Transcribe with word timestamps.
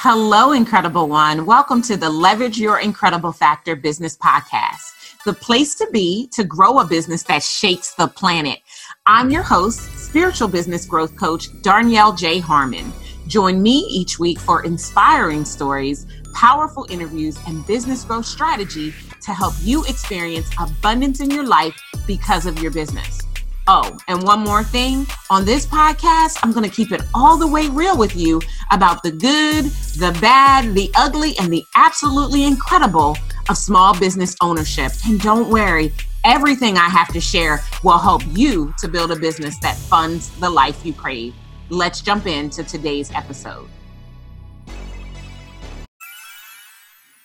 Hello, 0.00 0.52
Incredible 0.52 1.08
One. 1.08 1.46
Welcome 1.46 1.80
to 1.80 1.96
the 1.96 2.10
Leverage 2.10 2.58
Your 2.58 2.80
Incredible 2.80 3.32
Factor 3.32 3.74
Business 3.74 4.14
Podcast, 4.14 5.22
the 5.24 5.32
place 5.32 5.74
to 5.76 5.88
be 5.90 6.28
to 6.34 6.44
grow 6.44 6.80
a 6.80 6.84
business 6.84 7.22
that 7.22 7.42
shakes 7.42 7.94
the 7.94 8.06
planet. 8.06 8.58
I'm 9.06 9.30
your 9.30 9.42
host, 9.42 9.80
spiritual 9.96 10.48
business 10.48 10.84
growth 10.84 11.16
coach, 11.16 11.48
Darnyelle 11.62 12.16
J. 12.16 12.40
Harmon. 12.40 12.92
Join 13.26 13.62
me 13.62 13.86
each 13.88 14.18
week 14.18 14.38
for 14.38 14.66
inspiring 14.66 15.46
stories, 15.46 16.06
powerful 16.34 16.86
interviews, 16.90 17.38
and 17.46 17.66
business 17.66 18.04
growth 18.04 18.26
strategy 18.26 18.92
to 19.22 19.32
help 19.32 19.54
you 19.62 19.82
experience 19.86 20.50
abundance 20.60 21.20
in 21.20 21.30
your 21.30 21.46
life 21.46 21.74
because 22.06 22.44
of 22.44 22.62
your 22.62 22.70
business. 22.70 23.22
Oh, 23.68 23.96
and 24.06 24.22
one 24.22 24.40
more 24.44 24.62
thing 24.62 25.08
on 25.28 25.44
this 25.44 25.66
podcast, 25.66 26.38
I'm 26.44 26.52
going 26.52 26.68
to 26.68 26.74
keep 26.74 26.92
it 26.92 27.02
all 27.12 27.36
the 27.36 27.48
way 27.48 27.66
real 27.68 27.98
with 27.98 28.14
you 28.14 28.40
about 28.70 29.02
the 29.02 29.10
good, 29.10 29.64
the 29.98 30.16
bad, 30.20 30.72
the 30.72 30.88
ugly, 30.94 31.36
and 31.40 31.52
the 31.52 31.64
absolutely 31.74 32.44
incredible 32.44 33.18
of 33.48 33.58
small 33.58 33.98
business 33.98 34.36
ownership. 34.40 34.92
And 35.04 35.20
don't 35.20 35.50
worry, 35.50 35.92
everything 36.24 36.76
I 36.76 36.88
have 36.88 37.08
to 37.12 37.20
share 37.20 37.58
will 37.82 37.98
help 37.98 38.22
you 38.28 38.72
to 38.78 38.86
build 38.86 39.10
a 39.10 39.16
business 39.16 39.58
that 39.62 39.76
funds 39.76 40.30
the 40.38 40.48
life 40.48 40.86
you 40.86 40.92
crave. 40.92 41.34
Let's 41.68 42.00
jump 42.00 42.28
into 42.28 42.62
today's 42.62 43.10
episode. 43.10 43.68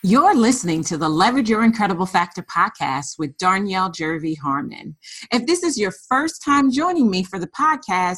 You're 0.03 0.33
listening 0.33 0.83
to 0.85 0.97
the 0.97 1.07
Leverage 1.07 1.47
Your 1.47 1.63
Incredible 1.63 2.07
Factor 2.07 2.41
podcast 2.41 3.19
with 3.19 3.37
Darnyelle 3.37 3.93
Jervey 3.93 4.35
Harmon. 4.35 4.97
If 5.31 5.45
this 5.45 5.61
is 5.61 5.77
your 5.77 5.93
first 6.09 6.43
time 6.43 6.71
joining 6.71 7.07
me 7.07 7.23
for 7.23 7.37
the 7.37 7.49
podcast, 7.49 8.17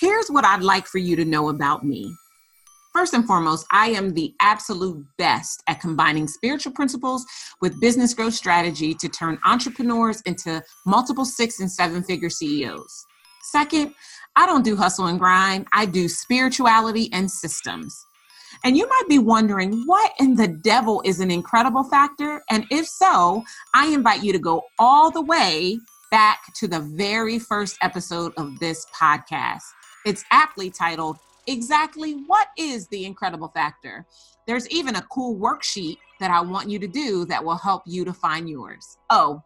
here's 0.00 0.26
what 0.28 0.44
I'd 0.44 0.64
like 0.64 0.88
for 0.88 0.98
you 0.98 1.14
to 1.14 1.24
know 1.24 1.48
about 1.48 1.84
me. 1.84 2.12
First 2.92 3.14
and 3.14 3.24
foremost, 3.24 3.64
I 3.70 3.90
am 3.90 4.12
the 4.12 4.34
absolute 4.40 5.06
best 5.18 5.62
at 5.68 5.80
combining 5.80 6.26
spiritual 6.26 6.72
principles 6.72 7.24
with 7.60 7.80
business 7.80 8.12
growth 8.12 8.34
strategy 8.34 8.92
to 8.94 9.08
turn 9.08 9.38
entrepreneurs 9.44 10.20
into 10.22 10.60
multiple 10.84 11.24
six 11.24 11.60
and 11.60 11.70
seven 11.70 12.02
figure 12.02 12.28
CEOs. 12.28 13.06
Second, 13.52 13.94
I 14.34 14.46
don't 14.46 14.64
do 14.64 14.74
hustle 14.74 15.06
and 15.06 15.20
grind, 15.20 15.68
I 15.72 15.86
do 15.86 16.08
spirituality 16.08 17.08
and 17.12 17.30
systems. 17.30 18.04
And 18.62 18.76
you 18.76 18.86
might 18.86 19.08
be 19.08 19.18
wondering, 19.18 19.84
what 19.86 20.12
in 20.20 20.34
the 20.34 20.48
devil 20.48 21.00
is 21.04 21.20
an 21.20 21.30
incredible 21.30 21.84
factor? 21.84 22.42
And 22.50 22.66
if 22.70 22.86
so, 22.86 23.42
I 23.74 23.86
invite 23.86 24.22
you 24.22 24.32
to 24.32 24.38
go 24.38 24.64
all 24.78 25.10
the 25.10 25.22
way 25.22 25.78
back 26.10 26.40
to 26.56 26.68
the 26.68 26.80
very 26.80 27.38
first 27.38 27.78
episode 27.80 28.32
of 28.36 28.58
this 28.58 28.86
podcast. 28.94 29.62
It's 30.04 30.24
aptly 30.30 30.70
titled, 30.70 31.18
Exactly 31.46 32.12
What 32.26 32.48
is 32.58 32.86
the 32.88 33.06
Incredible 33.06 33.48
Factor? 33.48 34.06
There's 34.46 34.68
even 34.68 34.96
a 34.96 35.06
cool 35.10 35.36
worksheet 35.36 35.96
that 36.18 36.30
I 36.30 36.40
want 36.40 36.68
you 36.68 36.78
to 36.80 36.86
do 36.86 37.24
that 37.26 37.42
will 37.42 37.56
help 37.56 37.82
you 37.86 38.04
to 38.04 38.12
find 38.12 38.48
yours. 38.48 38.98
Oh, 39.08 39.42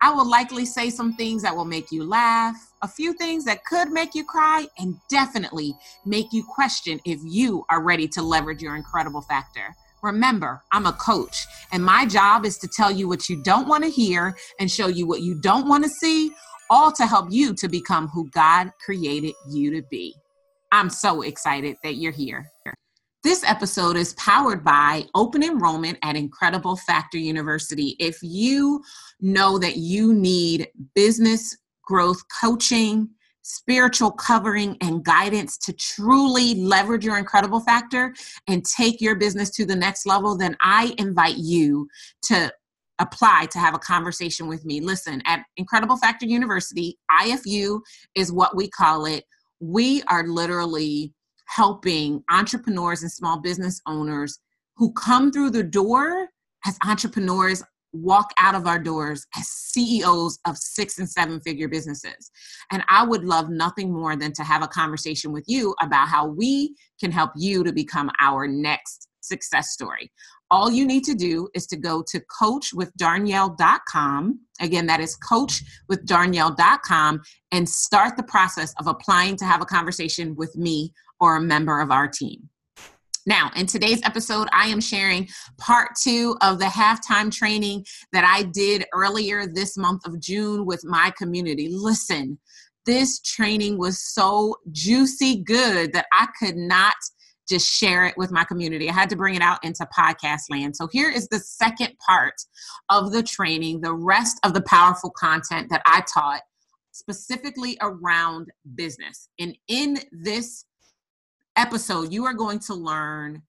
I 0.00 0.10
will 0.10 0.28
likely 0.28 0.64
say 0.64 0.90
some 0.90 1.12
things 1.14 1.42
that 1.42 1.54
will 1.54 1.64
make 1.64 1.90
you 1.90 2.04
laugh, 2.04 2.56
a 2.82 2.88
few 2.88 3.12
things 3.12 3.44
that 3.44 3.64
could 3.64 3.90
make 3.90 4.14
you 4.14 4.24
cry, 4.24 4.66
and 4.78 4.96
definitely 5.08 5.74
make 6.04 6.32
you 6.32 6.44
question 6.44 7.00
if 7.04 7.18
you 7.24 7.64
are 7.70 7.82
ready 7.82 8.08
to 8.08 8.22
leverage 8.22 8.62
your 8.62 8.76
incredible 8.76 9.22
factor. 9.22 9.74
Remember, 10.02 10.62
I'm 10.72 10.86
a 10.86 10.92
coach, 10.92 11.46
and 11.72 11.84
my 11.84 12.06
job 12.06 12.44
is 12.44 12.58
to 12.58 12.68
tell 12.68 12.90
you 12.90 13.08
what 13.08 13.28
you 13.28 13.42
don't 13.42 13.66
want 13.66 13.84
to 13.84 13.90
hear 13.90 14.36
and 14.60 14.70
show 14.70 14.86
you 14.86 15.06
what 15.06 15.22
you 15.22 15.40
don't 15.40 15.66
want 15.66 15.84
to 15.84 15.90
see, 15.90 16.30
all 16.70 16.92
to 16.92 17.06
help 17.06 17.28
you 17.30 17.54
to 17.54 17.68
become 17.68 18.08
who 18.08 18.28
God 18.30 18.70
created 18.84 19.34
you 19.50 19.72
to 19.72 19.82
be. 19.90 20.14
I'm 20.70 20.90
so 20.90 21.22
excited 21.22 21.76
that 21.82 21.96
you're 21.96 22.12
here. 22.12 22.50
This 23.24 23.42
episode 23.42 23.96
is 23.96 24.14
powered 24.14 24.62
by 24.62 25.04
open 25.12 25.42
enrollment 25.42 25.98
at 26.04 26.14
Incredible 26.14 26.76
Factor 26.76 27.18
University. 27.18 27.96
If 27.98 28.16
you 28.22 28.80
know 29.20 29.58
that 29.58 29.76
you 29.76 30.14
need 30.14 30.68
business 30.94 31.58
growth 31.82 32.22
coaching, 32.40 33.08
spiritual 33.42 34.12
covering, 34.12 34.76
and 34.80 35.04
guidance 35.04 35.58
to 35.58 35.72
truly 35.72 36.54
leverage 36.54 37.04
your 37.04 37.18
incredible 37.18 37.58
factor 37.58 38.14
and 38.46 38.64
take 38.64 39.00
your 39.00 39.16
business 39.16 39.50
to 39.50 39.66
the 39.66 39.74
next 39.74 40.06
level, 40.06 40.36
then 40.36 40.56
I 40.60 40.94
invite 40.96 41.38
you 41.38 41.88
to 42.26 42.52
apply 43.00 43.46
to 43.50 43.58
have 43.58 43.74
a 43.74 43.80
conversation 43.80 44.46
with 44.46 44.64
me. 44.64 44.80
Listen, 44.80 45.22
at 45.26 45.42
Incredible 45.56 45.96
Factor 45.96 46.26
University, 46.26 46.96
IFU 47.10 47.80
is 48.14 48.30
what 48.30 48.54
we 48.54 48.68
call 48.68 49.06
it. 49.06 49.24
We 49.58 50.04
are 50.04 50.24
literally 50.24 51.14
helping 51.48 52.22
entrepreneurs 52.30 53.02
and 53.02 53.10
small 53.10 53.40
business 53.40 53.80
owners 53.86 54.38
who 54.76 54.92
come 54.92 55.32
through 55.32 55.50
the 55.50 55.62
door 55.62 56.28
as 56.66 56.76
entrepreneurs 56.86 57.62
walk 57.92 58.30
out 58.38 58.54
of 58.54 58.66
our 58.66 58.78
doors 58.78 59.26
as 59.36 59.48
CEOs 59.48 60.38
of 60.46 60.58
six 60.58 60.98
and 60.98 61.08
seven 61.08 61.40
figure 61.40 61.68
businesses. 61.68 62.30
And 62.70 62.84
I 62.88 63.04
would 63.04 63.24
love 63.24 63.48
nothing 63.48 63.92
more 63.92 64.14
than 64.14 64.32
to 64.34 64.44
have 64.44 64.62
a 64.62 64.68
conversation 64.68 65.32
with 65.32 65.44
you 65.46 65.74
about 65.80 66.08
how 66.08 66.26
we 66.26 66.76
can 67.00 67.10
help 67.10 67.30
you 67.36 67.64
to 67.64 67.72
become 67.72 68.10
our 68.20 68.46
next 68.46 69.08
success 69.20 69.70
story. 69.70 70.12
All 70.50 70.70
you 70.70 70.86
need 70.86 71.04
to 71.04 71.14
do 71.14 71.48
is 71.54 71.66
to 71.66 71.76
go 71.76 72.02
to 72.08 72.22
coachwithdarnyelle.com. 72.40 74.40
Again, 74.60 74.86
that 74.86 75.00
is 75.00 75.18
coachwithdarnyelle.com 75.30 77.20
and 77.52 77.68
start 77.68 78.16
the 78.16 78.22
process 78.22 78.72
of 78.80 78.86
applying 78.86 79.36
to 79.36 79.44
have 79.44 79.60
a 79.60 79.66
conversation 79.66 80.34
with 80.36 80.56
me 80.56 80.94
or 81.20 81.36
a 81.36 81.40
member 81.40 81.80
of 81.80 81.90
our 81.90 82.08
team. 82.08 82.48
Now, 83.26 83.50
in 83.56 83.66
today's 83.66 84.00
episode, 84.04 84.48
I 84.52 84.68
am 84.68 84.80
sharing 84.80 85.28
part 85.58 85.90
two 86.02 86.34
of 86.40 86.58
the 86.58 86.64
halftime 86.64 87.30
training 87.30 87.84
that 88.12 88.24
I 88.24 88.44
did 88.44 88.86
earlier 88.94 89.46
this 89.46 89.76
month 89.76 90.06
of 90.06 90.18
June 90.18 90.64
with 90.64 90.82
my 90.84 91.12
community. 91.18 91.68
Listen, 91.70 92.38
this 92.86 93.20
training 93.20 93.76
was 93.76 94.00
so 94.02 94.54
juicy 94.72 95.42
good 95.42 95.92
that 95.92 96.06
I 96.10 96.28
could 96.40 96.56
not 96.56 96.94
just 97.48 97.68
share 97.68 98.06
it 98.06 98.16
with 98.16 98.30
my 98.30 98.44
community. 98.44 98.88
I 98.88 98.94
had 98.94 99.10
to 99.10 99.16
bring 99.16 99.34
it 99.34 99.42
out 99.42 99.62
into 99.62 99.86
podcast 99.96 100.42
land. 100.48 100.74
So 100.74 100.88
here 100.90 101.10
is 101.10 101.28
the 101.28 101.38
second 101.38 101.94
part 101.98 102.34
of 102.88 103.12
the 103.12 103.22
training, 103.22 103.82
the 103.82 103.94
rest 103.94 104.38
of 104.42 104.54
the 104.54 104.62
powerful 104.62 105.10
content 105.10 105.68
that 105.68 105.82
I 105.84 106.02
taught 106.12 106.40
specifically 106.92 107.76
around 107.80 108.48
business. 108.74 109.28
And 109.38 109.56
in 109.68 109.98
this 110.12 110.64
episode, 111.58 112.12
you 112.12 112.24
are 112.24 112.34
going 112.34 112.60
to 112.60 112.74
learn 112.74 113.42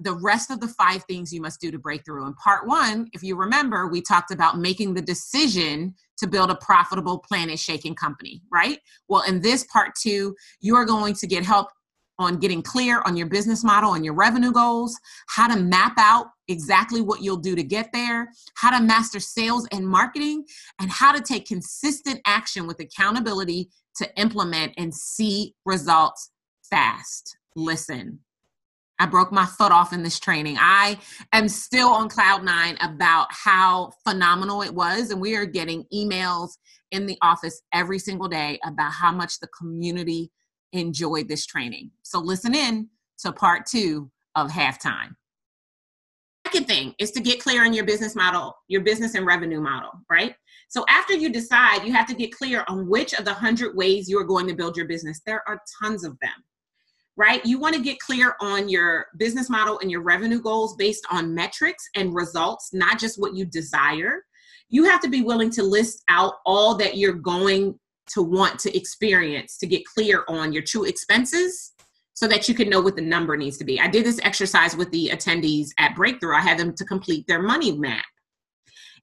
the 0.00 0.14
rest 0.14 0.50
of 0.50 0.60
the 0.60 0.68
five 0.68 1.02
things 1.04 1.32
you 1.32 1.40
must 1.40 1.60
do 1.60 1.72
to 1.72 1.78
break 1.78 2.04
through. 2.04 2.24
In 2.24 2.34
part 2.34 2.68
one, 2.68 3.08
if 3.12 3.22
you 3.22 3.34
remember, 3.34 3.88
we 3.88 4.00
talked 4.00 4.30
about 4.30 4.58
making 4.58 4.94
the 4.94 5.02
decision 5.02 5.94
to 6.18 6.28
build 6.28 6.50
a 6.50 6.54
profitable 6.56 7.18
planet 7.18 7.58
shaking 7.58 7.96
company, 7.96 8.40
right? 8.52 8.78
Well, 9.08 9.22
in 9.22 9.40
this 9.40 9.64
part 9.64 9.94
two, 10.00 10.36
you 10.60 10.76
are 10.76 10.84
going 10.84 11.14
to 11.14 11.26
get 11.26 11.44
help 11.44 11.68
on 12.20 12.36
getting 12.36 12.62
clear 12.62 13.02
on 13.06 13.16
your 13.16 13.28
business 13.28 13.64
model 13.64 13.94
and 13.94 14.04
your 14.04 14.14
revenue 14.14 14.52
goals, 14.52 14.96
how 15.28 15.52
to 15.52 15.60
map 15.60 15.94
out 15.98 16.26
exactly 16.48 17.00
what 17.00 17.22
you'll 17.22 17.36
do 17.36 17.54
to 17.54 17.62
get 17.62 17.90
there, 17.92 18.28
how 18.54 18.76
to 18.76 18.84
master 18.84 19.20
sales 19.20 19.66
and 19.72 19.86
marketing, 19.86 20.44
and 20.80 20.90
how 20.90 21.12
to 21.12 21.20
take 21.20 21.46
consistent 21.46 22.20
action 22.24 22.66
with 22.66 22.80
accountability 22.80 23.68
to 23.96 24.08
implement 24.16 24.72
and 24.76 24.94
see 24.94 25.54
results 25.64 26.30
fast 26.68 27.37
listen. 27.58 28.20
I 29.00 29.06
broke 29.06 29.30
my 29.30 29.46
foot 29.46 29.70
off 29.70 29.92
in 29.92 30.02
this 30.02 30.18
training. 30.18 30.56
I 30.58 30.98
am 31.32 31.48
still 31.48 31.88
on 31.88 32.08
cloud 32.08 32.44
nine 32.44 32.76
about 32.80 33.28
how 33.30 33.92
phenomenal 34.06 34.62
it 34.62 34.74
was. 34.74 35.10
And 35.10 35.20
we 35.20 35.36
are 35.36 35.46
getting 35.46 35.84
emails 35.94 36.50
in 36.90 37.06
the 37.06 37.16
office 37.22 37.62
every 37.72 37.98
single 37.98 38.28
day 38.28 38.58
about 38.64 38.92
how 38.92 39.12
much 39.12 39.38
the 39.38 39.48
community 39.48 40.32
enjoyed 40.72 41.28
this 41.28 41.46
training. 41.46 41.90
So 42.02 42.18
listen 42.18 42.54
in 42.54 42.88
to 43.20 43.32
part 43.32 43.66
two 43.66 44.10
of 44.34 44.50
halftime. 44.50 45.14
Second 46.46 46.66
thing 46.66 46.94
is 46.98 47.10
to 47.12 47.20
get 47.20 47.40
clear 47.40 47.64
on 47.64 47.74
your 47.74 47.84
business 47.84 48.16
model, 48.16 48.56
your 48.68 48.80
business 48.80 49.14
and 49.14 49.26
revenue 49.26 49.60
model, 49.60 49.90
right? 50.10 50.34
So 50.70 50.84
after 50.88 51.14
you 51.14 51.30
decide, 51.30 51.84
you 51.84 51.92
have 51.92 52.06
to 52.08 52.14
get 52.14 52.32
clear 52.32 52.64
on 52.68 52.88
which 52.88 53.12
of 53.14 53.24
the 53.24 53.34
hundred 53.34 53.76
ways 53.76 54.08
you 54.08 54.18
are 54.18 54.24
going 54.24 54.46
to 54.48 54.54
build 54.54 54.76
your 54.76 54.86
business. 54.86 55.20
There 55.24 55.42
are 55.46 55.60
tons 55.82 56.04
of 56.04 56.18
them 56.20 56.32
right? 57.18 57.44
You 57.44 57.58
want 57.58 57.74
to 57.74 57.82
get 57.82 57.98
clear 57.98 58.36
on 58.40 58.68
your 58.68 59.06
business 59.16 59.50
model 59.50 59.80
and 59.80 59.90
your 59.90 60.02
revenue 60.02 60.40
goals 60.40 60.76
based 60.76 61.04
on 61.10 61.34
metrics 61.34 61.84
and 61.96 62.14
results, 62.14 62.72
not 62.72 62.98
just 62.98 63.20
what 63.20 63.34
you 63.34 63.44
desire. 63.44 64.24
You 64.70 64.84
have 64.84 65.00
to 65.00 65.10
be 65.10 65.22
willing 65.22 65.50
to 65.50 65.64
list 65.64 66.04
out 66.08 66.34
all 66.46 66.76
that 66.76 66.96
you're 66.96 67.12
going 67.12 67.78
to 68.10 68.22
want 68.22 68.60
to 68.60 68.76
experience 68.76 69.58
to 69.58 69.66
get 69.66 69.84
clear 69.84 70.24
on 70.28 70.52
your 70.52 70.62
true 70.62 70.84
expenses 70.84 71.72
so 72.14 72.28
that 72.28 72.48
you 72.48 72.54
can 72.54 72.70
know 72.70 72.80
what 72.80 72.94
the 72.94 73.02
number 73.02 73.36
needs 73.36 73.58
to 73.58 73.64
be. 73.64 73.80
I 73.80 73.88
did 73.88 74.06
this 74.06 74.20
exercise 74.22 74.76
with 74.76 74.90
the 74.92 75.08
attendees 75.12 75.70
at 75.78 75.96
Breakthrough. 75.96 76.36
I 76.36 76.40
had 76.40 76.58
them 76.58 76.72
to 76.76 76.84
complete 76.84 77.26
their 77.26 77.42
money 77.42 77.76
map. 77.76 78.04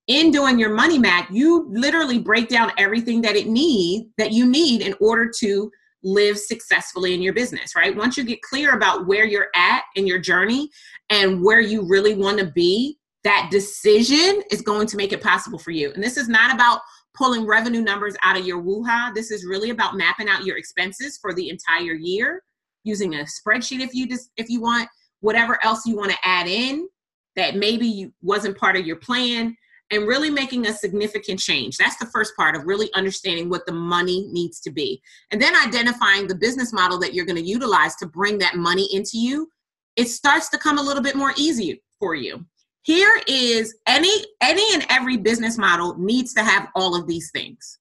In 0.08 0.32
doing 0.32 0.58
your 0.58 0.74
money 0.74 1.00
map, 1.00 1.30
you 1.32 1.68
literally 1.70 2.20
break 2.20 2.48
down 2.48 2.72
everything 2.78 3.22
that 3.24 3.36
it 3.36 3.48
need 3.48 4.10
that 4.18 4.32
you 4.32 4.46
need 4.46 4.82
in 4.82 4.96
order 5.02 5.30
to 5.40 5.70
live 6.06 6.38
successfully 6.38 7.14
in 7.14 7.22
your 7.22 7.34
business, 7.34 7.76
right? 7.76 7.96
Once 7.96 8.16
you 8.16 8.24
get 8.24 8.42
clear 8.44 8.76
about 8.76 9.08
where 9.08 9.26
you're 9.26 9.50
at 9.56 9.84
in 9.96 10.08
your 10.08 10.20
journey 10.20 10.70
and 11.10 11.44
where 11.44 11.60
you 11.60 11.86
really 11.86 12.14
want 12.14 12.38
to 12.40 12.46
be, 12.46 12.98
that 13.24 13.50
decision 13.52 14.44
is 14.52 14.62
going 14.62 14.86
to 14.86 14.98
make 14.98 15.12
it 15.12 15.22
possible 15.22 15.58
for 15.58 15.72
you. 15.72 15.92
And 15.92 16.04
this 16.04 16.16
is 16.16 16.30
not 16.30 16.54
about 16.54 16.80
pulling 17.16 17.46
revenue 17.46 17.82
numbers 17.82 18.16
out 18.24 18.38
of 18.38 18.46
your 18.46 18.60
woo-ha. 18.60 19.12
This 19.16 19.32
is 19.32 19.46
really 19.46 19.72
about 19.72 19.98
mapping 19.98 20.30
out 20.30 20.46
your 20.46 20.58
expenses 20.58 21.18
for 21.20 21.34
the 21.34 21.50
entire 21.50 21.96
year, 21.96 22.44
using 22.84 23.16
a 23.16 23.26
spreadsheet 23.26 23.80
if 23.80 23.96
you 23.96 24.08
just 24.08 24.30
if 24.38 24.48
you 24.48 24.62
want, 24.62 24.88
whatever 25.22 25.58
else 25.66 25.88
you 25.88 25.96
want 25.96 26.12
to 26.12 26.18
add 26.24 26.48
in 26.48 26.88
that 27.36 27.56
maybe 27.56 27.88
you 27.88 28.14
wasn't 28.22 28.58
part 28.58 28.76
of 28.76 28.86
your 28.86 28.98
plan 28.98 29.56
and 29.92 30.08
really 30.08 30.30
making 30.30 30.66
a 30.68 30.74
significant 30.74 31.40
change. 31.40 31.78
That's 31.78 31.98
the 31.98 32.08
first 32.08 32.36
part 32.36 32.56
of 32.56 32.66
really 32.66 32.92
understanding 32.94 33.50
what 33.50 33.66
the 33.66 33.72
money 33.72 34.28
needs 34.32 34.60
to 34.62 34.72
be. 34.72 35.02
And 35.32 35.42
then 35.42 35.56
identifying 35.56 36.28
the 36.28 36.36
business 36.36 36.74
model 36.74 37.00
that 37.00 37.14
you're 37.14 37.26
going 37.26 37.42
to 37.42 37.48
utilize 37.48 37.96
to 37.98 38.08
bring 38.08 38.38
that 38.40 38.56
money 38.56 38.88
into 38.92 39.18
you. 39.18 39.50
It 39.96 40.10
starts 40.10 40.50
to 40.50 40.58
come 40.58 40.78
a 40.78 40.82
little 40.82 41.04
bit 41.04 41.16
more 41.16 41.34
easy 41.38 41.82
for 42.00 42.16
you. 42.16 42.46
Here 42.82 43.20
is 43.28 43.76
any 43.88 44.12
any 44.42 44.64
and 44.74 44.86
every 44.90 45.18
business 45.18 45.58
model 45.58 45.98
needs 45.98 46.34
to 46.36 46.44
have 46.44 46.68
all 46.76 46.96
of 46.96 47.08
these 47.08 47.32
things. 47.32 47.80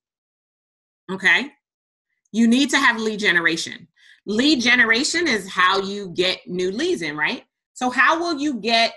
Okay? 1.12 1.50
You 2.32 2.48
need 2.48 2.70
to 2.70 2.78
have 2.78 2.98
lead 2.98 3.20
generation. 3.20 3.86
Lead 4.26 4.60
generation 4.62 5.28
is 5.28 5.48
how 5.48 5.80
you 5.80 6.08
get 6.08 6.46
new 6.46 6.70
leads 6.70 7.02
in, 7.02 7.16
right? 7.16 7.44
So 7.74 7.90
how 7.90 8.18
will 8.18 8.38
you 8.38 8.54
get 8.54 8.94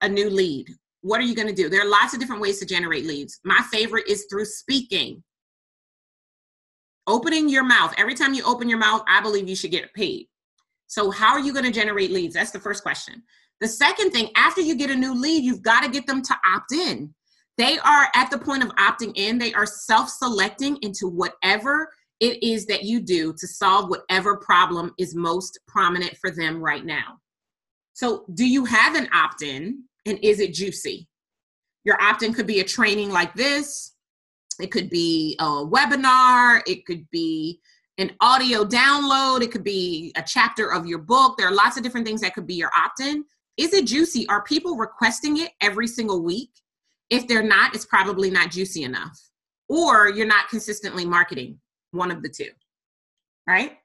a 0.00 0.08
new 0.08 0.30
lead? 0.30 0.68
What 1.02 1.20
are 1.20 1.24
you 1.24 1.34
going 1.34 1.48
to 1.48 1.54
do? 1.54 1.68
There 1.68 1.80
are 1.80 1.88
lots 1.88 2.14
of 2.14 2.20
different 2.20 2.42
ways 2.42 2.58
to 2.58 2.66
generate 2.66 3.06
leads. 3.06 3.40
My 3.44 3.60
favorite 3.70 4.08
is 4.08 4.26
through 4.30 4.46
speaking. 4.46 5.22
Opening 7.06 7.48
your 7.48 7.64
mouth. 7.64 7.94
Every 7.96 8.14
time 8.14 8.34
you 8.34 8.42
open 8.44 8.68
your 8.68 8.78
mouth, 8.78 9.02
I 9.08 9.20
believe 9.20 9.48
you 9.48 9.56
should 9.56 9.70
get 9.70 9.94
paid. 9.94 10.26
So, 10.88 11.10
how 11.10 11.28
are 11.28 11.40
you 11.40 11.52
going 11.52 11.64
to 11.64 11.70
generate 11.70 12.10
leads? 12.10 12.34
That's 12.34 12.50
the 12.50 12.60
first 12.60 12.82
question. 12.82 13.22
The 13.60 13.68
second 13.68 14.10
thing, 14.10 14.30
after 14.36 14.60
you 14.60 14.74
get 14.74 14.90
a 14.90 14.96
new 14.96 15.14
lead, 15.14 15.44
you've 15.44 15.62
got 15.62 15.82
to 15.82 15.90
get 15.90 16.06
them 16.06 16.22
to 16.22 16.34
opt 16.46 16.72
in. 16.72 17.14
They 17.56 17.78
are 17.78 18.08
at 18.14 18.30
the 18.30 18.38
point 18.38 18.62
of 18.62 18.70
opting 18.76 19.12
in, 19.16 19.38
they 19.38 19.52
are 19.52 19.66
self 19.66 20.08
selecting 20.08 20.78
into 20.82 21.08
whatever 21.08 21.88
it 22.20 22.42
is 22.42 22.66
that 22.66 22.84
you 22.84 23.00
do 23.00 23.32
to 23.32 23.46
solve 23.46 23.90
whatever 23.90 24.36
problem 24.36 24.92
is 24.98 25.14
most 25.14 25.58
prominent 25.66 26.16
for 26.18 26.30
them 26.30 26.60
right 26.60 26.84
now. 26.84 27.18
So, 27.94 28.24
do 28.34 28.46
you 28.46 28.64
have 28.64 28.94
an 28.94 29.08
opt 29.12 29.42
in 29.42 29.84
and 30.08 30.18
is 30.22 30.40
it 30.40 30.54
juicy? 30.54 31.08
Your 31.84 32.00
opt 32.02 32.22
in 32.22 32.34
could 32.34 32.46
be 32.46 32.60
a 32.60 32.64
training 32.64 33.10
like 33.10 33.34
this, 33.34 33.94
it 34.60 34.70
could 34.70 34.90
be 34.90 35.36
a 35.38 35.44
webinar, 35.44 36.60
it 36.66 36.84
could 36.86 37.08
be 37.10 37.60
an 37.98 38.12
audio 38.20 38.64
download, 38.64 39.42
it 39.42 39.50
could 39.50 39.64
be 39.64 40.12
a 40.16 40.22
chapter 40.22 40.72
of 40.72 40.86
your 40.86 40.98
book. 40.98 41.36
There 41.36 41.48
are 41.48 41.54
lots 41.54 41.76
of 41.76 41.82
different 41.82 42.06
things 42.06 42.20
that 42.20 42.34
could 42.34 42.46
be 42.46 42.54
your 42.54 42.70
opt 42.76 43.00
in. 43.00 43.24
Is 43.56 43.74
it 43.74 43.86
juicy? 43.86 44.28
Are 44.28 44.42
people 44.42 44.76
requesting 44.76 45.38
it 45.38 45.50
every 45.60 45.88
single 45.88 46.22
week? 46.22 46.50
If 47.10 47.26
they're 47.26 47.42
not, 47.42 47.74
it's 47.74 47.86
probably 47.86 48.30
not 48.30 48.50
juicy 48.50 48.84
enough. 48.84 49.18
Or 49.68 50.10
you're 50.10 50.26
not 50.26 50.48
consistently 50.48 51.04
marketing, 51.04 51.58
one 51.90 52.10
of 52.10 52.22
the 52.22 52.28
two, 52.28 52.50
right? 53.46 53.78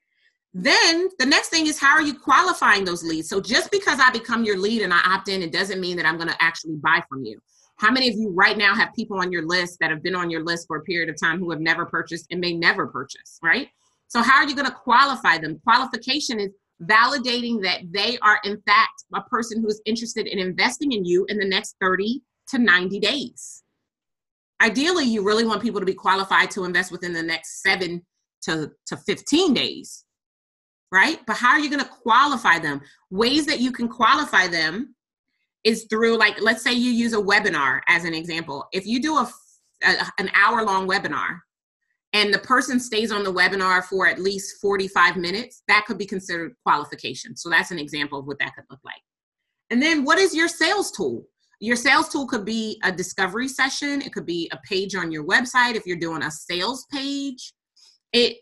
Then 0.53 1.09
the 1.17 1.25
next 1.25 1.49
thing 1.49 1.65
is 1.65 1.79
how 1.79 1.93
are 1.93 2.01
you 2.01 2.17
qualifying 2.17 2.85
those 2.85 3.03
leads? 3.03 3.27
So 3.27 3.41
just 3.41 3.71
because 3.71 3.99
I 3.99 4.11
become 4.11 4.43
your 4.43 4.57
lead 4.57 4.83
and 4.83 4.93
I 4.93 4.99
opt 5.05 5.27
in, 5.27 5.41
it 5.41 5.51
doesn't 5.51 5.81
mean 5.81 5.97
that 5.97 6.05
I'm 6.05 6.17
going 6.17 6.29
to 6.29 6.43
actually 6.43 6.75
buy 6.75 7.01
from 7.09 7.23
you. 7.25 7.39
How 7.77 7.91
many 7.91 8.07
of 8.07 8.15
you 8.15 8.29
right 8.29 8.57
now 8.57 8.75
have 8.75 8.93
people 8.95 9.19
on 9.19 9.31
your 9.31 9.45
list 9.45 9.77
that 9.79 9.89
have 9.89 10.03
been 10.03 10.15
on 10.15 10.29
your 10.29 10.43
list 10.43 10.67
for 10.67 10.77
a 10.77 10.83
period 10.83 11.09
of 11.09 11.19
time 11.19 11.39
who 11.39 11.49
have 11.49 11.59
never 11.59 11.85
purchased 11.85 12.27
and 12.29 12.39
may 12.39 12.53
never 12.53 12.87
purchase, 12.87 13.39
right? 13.41 13.67
So 14.07 14.21
how 14.21 14.37
are 14.37 14.47
you 14.47 14.55
going 14.55 14.67
to 14.67 14.73
qualify 14.73 15.39
them? 15.39 15.59
Qualification 15.63 16.39
is 16.39 16.51
validating 16.83 17.63
that 17.63 17.81
they 17.91 18.19
are, 18.19 18.39
in 18.43 18.61
fact, 18.61 19.05
a 19.15 19.21
person 19.21 19.59
who 19.59 19.67
is 19.67 19.81
interested 19.85 20.27
in 20.27 20.37
investing 20.37 20.91
in 20.91 21.03
you 21.03 21.25
in 21.29 21.37
the 21.37 21.45
next 21.45 21.75
30 21.81 22.21
to 22.49 22.59
90 22.59 22.99
days. 22.99 23.63
Ideally, 24.61 25.05
you 25.05 25.23
really 25.23 25.45
want 25.45 25.61
people 25.61 25.79
to 25.79 25.85
be 25.85 25.93
qualified 25.93 26.51
to 26.51 26.63
invest 26.63 26.91
within 26.91 27.11
the 27.11 27.23
next 27.23 27.63
seven 27.63 28.05
to, 28.43 28.71
to 28.87 28.97
15 28.97 29.53
days, 29.53 30.05
right? 30.93 31.19
But 31.25 31.37
how 31.37 31.49
are 31.49 31.59
you 31.59 31.69
going 31.69 31.83
to 31.83 31.89
qualify 31.89 32.59
them? 32.59 32.79
Ways 33.09 33.47
that 33.47 33.59
you 33.59 33.71
can 33.71 33.89
qualify 33.89 34.47
them 34.47 34.95
is 35.63 35.87
through, 35.89 36.17
like, 36.17 36.39
let's 36.39 36.63
say 36.63 36.71
you 36.71 36.91
use 36.91 37.13
a 37.13 37.21
webinar 37.21 37.81
as 37.87 38.05
an 38.05 38.13
example. 38.13 38.67
If 38.71 38.85
you 38.85 39.01
do 39.01 39.15
a, 39.15 39.29
a 39.83 39.95
an 40.19 40.29
hour 40.35 40.63
long 40.63 40.87
webinar, 40.87 41.39
and 42.13 42.31
the 42.31 42.39
person 42.39 42.79
stays 42.79 43.11
on 43.11 43.23
the 43.23 43.33
webinar 43.33 43.83
for 43.83 44.07
at 44.07 44.19
least 44.19 44.61
45 44.61 45.17
minutes, 45.17 45.63
that 45.67 45.85
could 45.87 45.97
be 45.97 46.05
considered 46.05 46.53
qualification. 46.63 47.35
So 47.35 47.49
that's 47.49 47.71
an 47.71 47.79
example 47.79 48.19
of 48.19 48.27
what 48.27 48.37
that 48.37 48.53
could 48.53 48.65
look 48.69 48.81
like. 48.85 49.01
And 49.71 49.81
then 49.81 50.03
what 50.03 50.19
is 50.19 50.35
your 50.35 50.47
sales 50.47 50.91
tool? 50.91 51.25
Your 51.59 51.75
sales 51.75 52.09
tool 52.09 52.27
could 52.27 52.45
be 52.45 52.79
a 52.83 52.91
discovery 52.91 53.47
session, 53.47 54.01
it 54.01 54.13
could 54.13 54.27
be 54.27 54.47
a 54.51 54.59
page 54.67 54.93
on 54.93 55.11
your 55.11 55.25
website 55.25 55.73
if 55.73 55.87
you're 55.87 55.97
doing 55.97 56.21
a 56.21 56.29
sales 56.29 56.85
page. 56.91 57.51
It 58.11 58.37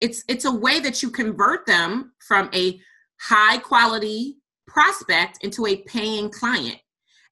it's 0.00 0.24
it's 0.28 0.44
a 0.44 0.52
way 0.52 0.80
that 0.80 1.02
you 1.02 1.10
convert 1.10 1.66
them 1.66 2.12
from 2.26 2.50
a 2.54 2.80
high 3.20 3.58
quality 3.58 4.36
prospect 4.66 5.38
into 5.42 5.66
a 5.66 5.82
paying 5.82 6.30
client. 6.30 6.78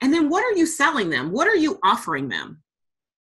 And 0.00 0.12
then 0.12 0.28
what 0.28 0.44
are 0.44 0.56
you 0.56 0.66
selling 0.66 1.10
them? 1.10 1.32
What 1.32 1.48
are 1.48 1.56
you 1.56 1.78
offering 1.84 2.28
them? 2.28 2.62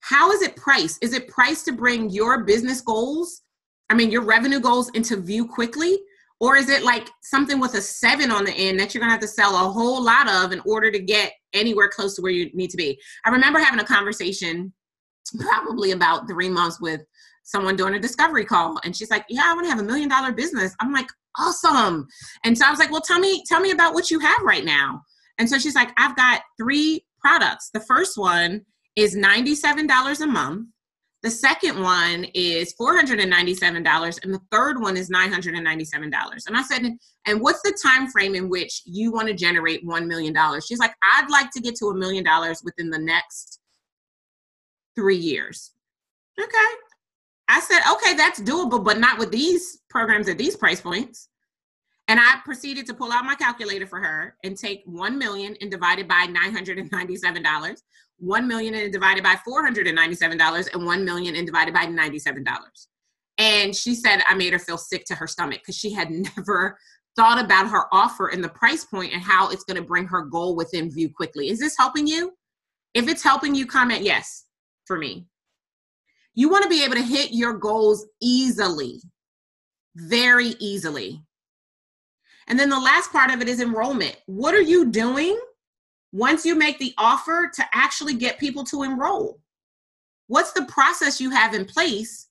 How 0.02 0.32
is 0.32 0.42
it 0.42 0.56
priced? 0.56 1.04
Is 1.04 1.14
it 1.14 1.28
priced 1.28 1.66
to 1.66 1.74
bring 1.74 2.10
your 2.10 2.44
business 2.44 2.82
goals, 2.82 3.42
I 3.90 3.96
mean, 3.96 4.12
your 4.12 4.24
revenue 4.24 4.60
goals 4.60 4.90
into 4.92 5.18
view 5.18 5.48
quickly? 5.48 5.98
Or 6.40 6.56
is 6.56 6.70
it 6.70 6.84
like 6.84 7.10
something 7.24 7.60
with 7.60 7.74
a 7.74 7.82
seven 7.82 8.32
on 8.32 8.46
the 8.46 8.54
end 8.54 8.80
that 8.80 8.94
you're 8.94 9.02
gonna 9.02 9.12
have 9.12 9.22
to 9.22 9.28
sell 9.28 9.56
a 9.56 9.72
whole 9.72 10.04
lot 10.04 10.30
of 10.30 10.52
in 10.52 10.62
order 10.66 10.92
to 10.92 11.00
get 11.00 11.34
anywhere 11.54 11.90
close 11.90 12.16
to 12.16 12.22
where 12.22 12.32
you 12.32 12.52
need 12.54 12.70
to 12.70 12.78
be? 12.78 13.00
I 13.26 13.30
remember 13.32 13.60
having 13.60 13.80
a 13.80 13.86
conversation 13.86 14.72
probably 15.40 15.92
about 15.92 16.28
three 16.28 16.50
months 16.50 16.80
with 16.80 17.02
someone 17.48 17.76
doing 17.76 17.96
a 17.96 18.00
discovery 18.00 18.46
call 18.46 18.80
and 18.84 18.96
she's 18.96 19.10
like 19.10 19.26
yeah 19.30 19.44
i 19.46 19.54
want 19.54 19.66
to 19.66 19.70
have 19.70 19.80
a 19.80 19.84
million 19.84 20.10
dollar 20.10 20.32
business 20.32 20.76
i'm 20.80 20.94
like 20.94 21.08
awesome 21.40 22.08
and 22.44 22.58
so 22.58 22.66
i 22.66 22.70
was 22.70 22.80
like 22.80 22.92
well 22.92 23.02
tell 23.02 23.20
me 23.20 23.44
tell 23.48 23.60
me 23.60 23.72
about 23.72 23.94
what 23.94 24.12
you 24.12 24.20
have 24.20 24.42
right 24.44 24.66
now 24.66 25.02
and 25.38 25.50
so 25.50 25.58
she's 25.58 25.76
like 25.76 25.92
i've 25.98 26.16
got 26.16 26.42
three 26.58 27.06
products 27.22 27.70
the 27.74 27.80
first 27.82 28.18
one 28.18 28.66
is 28.98 29.16
$97 29.16 30.22
a 30.22 30.26
month. 30.26 30.68
The 31.22 31.30
second 31.30 31.82
one 31.82 32.26
is 32.34 32.74
$497 32.80 34.24
and 34.24 34.34
the 34.34 34.42
third 34.52 34.82
one 34.82 34.98
is 34.98 35.10
$997. 35.10 36.48
And 36.48 36.58
I 36.58 36.64
said, 36.64 36.98
"And 37.26 37.42
what's 37.42 37.62
the 37.62 37.78
time 37.82 38.08
frame 38.08 38.36
in 38.36 38.50
which 38.50 38.82
you 38.86 39.12
want 39.12 39.28
to 39.28 39.34
generate 39.34 39.86
1 39.86 40.08
million 40.08 40.34
dollars?" 40.34 40.66
She's 40.66 40.80
like, 40.80 40.94
"I'd 41.04 41.30
like 41.30 41.52
to 41.52 41.62
get 41.62 41.76
to 41.78 41.88
a 41.88 41.96
million 41.96 42.24
dollars 42.24 42.62
within 42.64 42.90
the 42.90 43.00
next 43.00 43.60
3 44.96 45.16
years." 45.16 45.74
Okay. 46.40 46.76
I 47.50 47.60
said, 47.60 47.82
"Okay, 47.94 48.14
that's 48.16 48.42
doable, 48.42 48.84
but 48.84 49.00
not 49.00 49.18
with 49.18 49.32
these 49.32 49.80
programs 49.90 50.28
at 50.28 50.38
these 50.38 50.56
price 50.56 50.82
points." 50.82 51.30
And 52.08 52.20
I 52.20 52.40
proceeded 52.46 52.86
to 52.88 52.94
pull 52.94 53.12
out 53.12 53.26
my 53.26 53.36
calculator 53.36 53.86
for 53.86 54.00
her 54.00 54.38
and 54.44 54.58
take 54.58 54.82
1 54.86 55.18
million 55.18 55.58
and 55.60 55.70
divide 55.70 56.00
it 56.00 56.08
by 56.08 56.26
$997, 56.28 57.82
1 58.20 58.48
million 58.48 58.74
and 58.76 58.94
divided 58.94 59.24
by 59.24 59.36
$497, 59.48 60.74
and 60.74 60.86
1 60.86 61.06
million 61.06 61.36
and 61.36 61.46
divided 61.46 61.74
by 61.74 61.86
$97. 61.86 62.46
And 63.38 63.76
she 63.76 63.94
said 63.94 64.22
I 64.26 64.36
made 64.36 64.54
her 64.54 64.60
feel 64.60 64.78
sick 64.78 65.06
to 65.06 65.16
her 65.16 65.28
stomach 65.28 65.60
because 65.60 65.76
she 65.76 65.92
had 65.92 66.10
never 66.38 66.78
thought 67.18 67.44
about 67.44 67.70
her 67.70 67.86
offer 67.92 68.28
and 68.30 68.44
the 68.44 68.50
price 68.50 68.86
point 68.86 69.12
and 69.12 69.22
how 69.22 69.50
it's 69.50 69.64
going 69.64 69.76
to 69.76 69.88
bring 69.88 70.06
her 70.06 70.22
goal 70.22 70.56
within 70.56 70.90
view 70.90 71.10
quickly. 71.10 71.50
Is 71.50 71.60
this 71.60 71.76
helping 71.78 72.08
you? 72.08 72.34
If 72.94 73.08
it's 73.08 73.24
helping 73.24 73.54
you, 73.54 73.66
comment 73.66 74.04
yes 74.04 74.46
for 74.86 74.98
me. 74.98 75.28
You 76.38 76.50
want 76.50 76.62
to 76.62 76.70
be 76.70 76.84
able 76.84 76.94
to 76.94 77.02
hit 77.02 77.32
your 77.32 77.54
goals 77.54 78.06
easily, 78.22 79.02
very 79.96 80.54
easily. 80.60 81.24
And 82.48 82.60
then 82.60 82.70
the 82.70 82.80
last 82.80 83.12
part 83.12 83.32
of 83.32 83.42
it 83.42 83.50
is 83.50 83.60
enrollment. 83.60 84.16
What 84.28 84.54
are 84.54 84.62
you 84.62 84.86
doing 84.92 85.36
once 86.12 86.46
you 86.46 86.54
make 86.54 86.78
the 86.78 86.94
offer 87.00 87.50
to 87.56 87.64
actually 87.74 88.14
get 88.14 88.38
people 88.38 88.64
to 88.66 88.84
enroll? 88.84 89.40
What's 90.28 90.52
the 90.52 90.66
process 90.66 91.20
you 91.20 91.32
have 91.32 91.56
in 91.56 91.66
place 91.66 92.28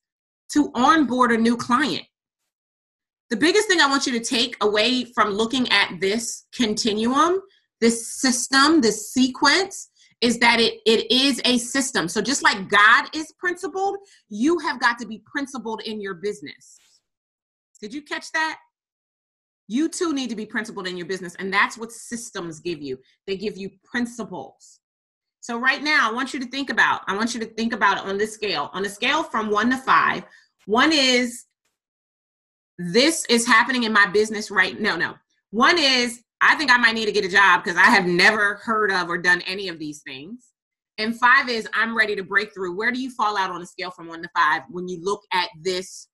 to 0.53 0.71
onboard 0.77 1.33
a 1.33 1.37
new 1.37 1.57
client? 1.57 2.05
The 3.31 3.37
biggest 3.37 3.67
thing 3.67 3.81
I 3.81 3.89
want 3.89 4.07
you 4.07 4.13
to 4.13 4.25
take 4.25 4.57
away 4.61 5.07
from 5.17 5.31
looking 5.31 5.69
at 5.73 5.99
this 6.01 6.47
continuum, 6.55 7.41
this 7.81 8.07
system, 8.07 8.81
this 8.81 9.13
sequence, 9.13 9.91
is 10.21 10.39
that 10.39 10.61
it, 10.61 10.81
it 10.87 11.11
is 11.11 11.41
a 11.45 11.59
system. 11.59 12.09
So 12.09 12.23
just 12.23 12.43
like 12.43 12.69
God 12.69 13.09
is 13.15 13.33
principled, 13.39 13.99
you 14.29 14.59
have 14.61 14.81
got 14.81 14.99
to 14.99 15.07
be 15.07 15.23
principled 15.27 15.83
in 15.83 16.01
your 16.01 16.15
business. 16.15 16.79
Did 17.81 17.93
you 17.93 18.03
catch 18.03 18.33
that? 18.33 18.59
You 19.69 19.89
too 19.89 20.15
need 20.15 20.31
to 20.31 20.37
be 20.37 20.47
principled 20.47 20.87
in 20.87 20.97
your 20.97 21.07
business. 21.07 21.35
And 21.39 21.53
that's 21.53 21.77
what 21.77 21.93
systems 21.93 22.61
give 22.61 22.81
you. 22.81 22.99
They 23.27 23.37
give 23.37 23.57
you 23.57 23.71
principles. 23.85 24.81
So 25.41 25.59
right 25.59 25.83
now, 25.83 26.09
I 26.09 26.13
want 26.13 26.33
you 26.33 26.41
to 26.41 26.47
think 26.47 26.71
about, 26.71 27.03
I 27.07 27.17
want 27.17 27.35
you 27.35 27.41
to 27.41 27.47
think 27.47 27.73
about 27.73 27.99
it 27.99 28.05
on 28.05 28.17
this 28.17 28.33
scale. 28.33 28.71
On 28.73 28.85
a 28.85 28.89
scale 28.89 29.23
from 29.23 29.51
one 29.51 29.71
to 29.71 29.77
five, 29.77 30.25
one 30.67 30.93
is 30.93 31.45
this 32.79 33.25
is 33.29 33.47
happening 33.47 33.85
in 33.85 33.93
my 33.93 34.07
business 34.07 34.51
right 34.51 34.81
no 34.81 34.97
no 34.97 35.15
one 35.51 35.79
is 35.79 36.23
i 36.41 36.55
think 36.57 36.71
i 36.71 36.77
might 36.77 36.95
need 36.95 37.07
to 37.07 37.13
get 37.13 37.25
a 37.25 37.29
job 37.29 37.63
because 37.63 37.79
i 37.79 37.85
have 37.91 38.07
never 38.07 38.57
heard 38.57 38.91
of 38.91 39.09
or 39.09 39.19
done 39.19 39.43
any 39.43 39.69
of 39.69 39.79
these 39.79 40.03
things 40.03 40.53
and 40.99 41.19
five 41.19 41.49
is 41.49 41.69
i'm 41.75 41.97
ready 41.97 42.17
to 42.17 42.23
break 42.23 42.53
through 42.53 42.77
where 42.77 42.91
do 42.91 43.01
you 43.01 43.11
fall 43.11 43.37
out 43.37 43.51
on 43.51 43.63
a 43.63 43.67
scale 43.67 43.91
from 43.91 44.09
one 44.09 44.23
to 44.23 44.29
five 44.35 44.63
when 44.71 44.89
you 44.89 44.99
look 45.03 45.23
at 45.33 45.49
this 45.63 46.09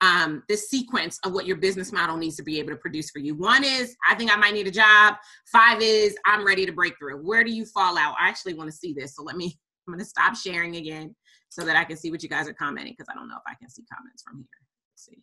um, 0.00 0.42
this 0.48 0.68
sequence 0.68 1.18
of 1.24 1.32
what 1.32 1.46
your 1.46 1.56
business 1.56 1.92
model 1.92 2.16
needs 2.16 2.36
to 2.36 2.42
be 2.42 2.58
able 2.58 2.70
to 2.70 2.76
produce 2.76 3.10
for 3.10 3.18
you. 3.18 3.34
One 3.34 3.64
is, 3.64 3.94
I 4.08 4.14
think 4.14 4.32
I 4.32 4.36
might 4.36 4.54
need 4.54 4.66
a 4.66 4.70
job. 4.70 5.16
Five 5.52 5.82
is, 5.82 6.16
I'm 6.24 6.46
ready 6.46 6.64
to 6.64 6.72
break 6.72 6.96
through. 6.98 7.18
Where 7.18 7.44
do 7.44 7.52
you 7.52 7.66
fall 7.66 7.98
out? 7.98 8.14
I 8.18 8.28
actually 8.28 8.54
want 8.54 8.70
to 8.70 8.76
see 8.76 8.94
this. 8.94 9.14
So 9.14 9.22
let 9.22 9.36
me, 9.36 9.58
I'm 9.86 9.92
going 9.92 9.98
to 9.98 10.08
stop 10.08 10.36
sharing 10.36 10.76
again 10.76 11.14
so 11.48 11.64
that 11.64 11.76
I 11.76 11.84
can 11.84 11.96
see 11.96 12.10
what 12.10 12.22
you 12.22 12.28
guys 12.28 12.48
are 12.48 12.54
commenting 12.54 12.94
because 12.96 13.08
I 13.10 13.14
don't 13.14 13.28
know 13.28 13.36
if 13.36 13.42
I 13.46 13.54
can 13.54 13.68
see 13.68 13.84
comments 13.92 14.22
from 14.22 14.38
here. 14.38 14.46
Let's 14.92 15.04
see. 15.04 15.22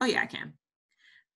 Oh, 0.00 0.06
yeah, 0.06 0.22
I 0.22 0.26
can. 0.26 0.52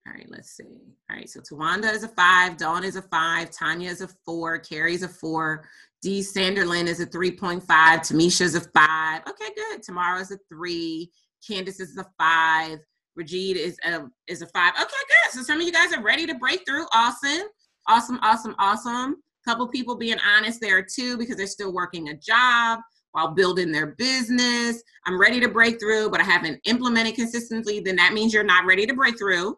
All 0.07 0.13
right, 0.13 0.27
let's 0.29 0.51
see. 0.51 0.95
All 1.11 1.17
right, 1.17 1.29
so 1.29 1.41
Tawanda 1.41 1.93
is 1.93 2.05
a 2.05 2.09
five, 2.09 2.59
Dawn 2.59 2.85
is 2.85 2.97
a 2.97 3.03
five, 3.03 3.51
Tanya 3.51 3.89
is 3.89 4.03
a 4.03 4.09
four, 4.25 4.59
Carrie's 4.59 5.03
a 5.03 5.09
four, 5.09 5.67
Dee 6.03 6.21
Sanderlin 6.21 6.87
is 6.87 7.01
a 7.01 7.07
3.5, 7.07 7.65
Tamisha 7.65 8.43
is 8.43 8.55
a 8.55 8.61
five. 8.61 9.23
Okay, 9.27 9.51
good. 9.57 9.81
Is 9.81 10.31
a 10.31 10.39
three, 10.51 11.11
Candace 11.47 11.81
is 11.81 11.97
a 11.97 12.07
five. 12.19 12.79
Rajid 13.19 13.57
is 13.57 13.79
a 13.85 14.07
is 14.27 14.43
a 14.43 14.47
five. 14.49 14.73
Okay, 14.75 14.85
good. 14.85 15.33
So 15.33 15.43
some 15.43 15.61
of 15.61 15.67
you 15.67 15.73
guys 15.73 15.93
are 15.93 16.03
ready 16.03 16.27
to 16.27 16.35
break 16.35 16.65
through. 16.67 16.85
Awesome, 16.93 17.47
awesome, 17.89 18.19
awesome, 18.23 18.55
awesome. 18.59 19.17
Couple 19.47 19.69
people 19.69 19.97
being 19.97 20.19
honest 20.27 20.61
there 20.61 20.83
too 20.83 21.17
because 21.17 21.37
they're 21.37 21.47
still 21.47 21.73
working 21.73 22.09
a 22.09 22.17
job 22.17 22.81
while 23.13 23.33
building 23.33 23.71
their 23.71 23.95
business. 23.99 24.83
I'm 25.07 25.21
ready 25.21 25.39
to 25.41 25.49
break 25.49 25.79
through, 25.79 26.11
but 26.11 26.21
I 26.21 26.25
haven't 26.25 26.61
implemented 26.65 27.15
consistently. 27.15 27.81
Then 27.81 27.97
that 27.97 28.15
means 28.15 28.33
you're 28.33 28.43
not 28.43 28.65
ready 28.65 28.87
to 28.87 28.95
break 28.95 29.19
through. 29.19 29.57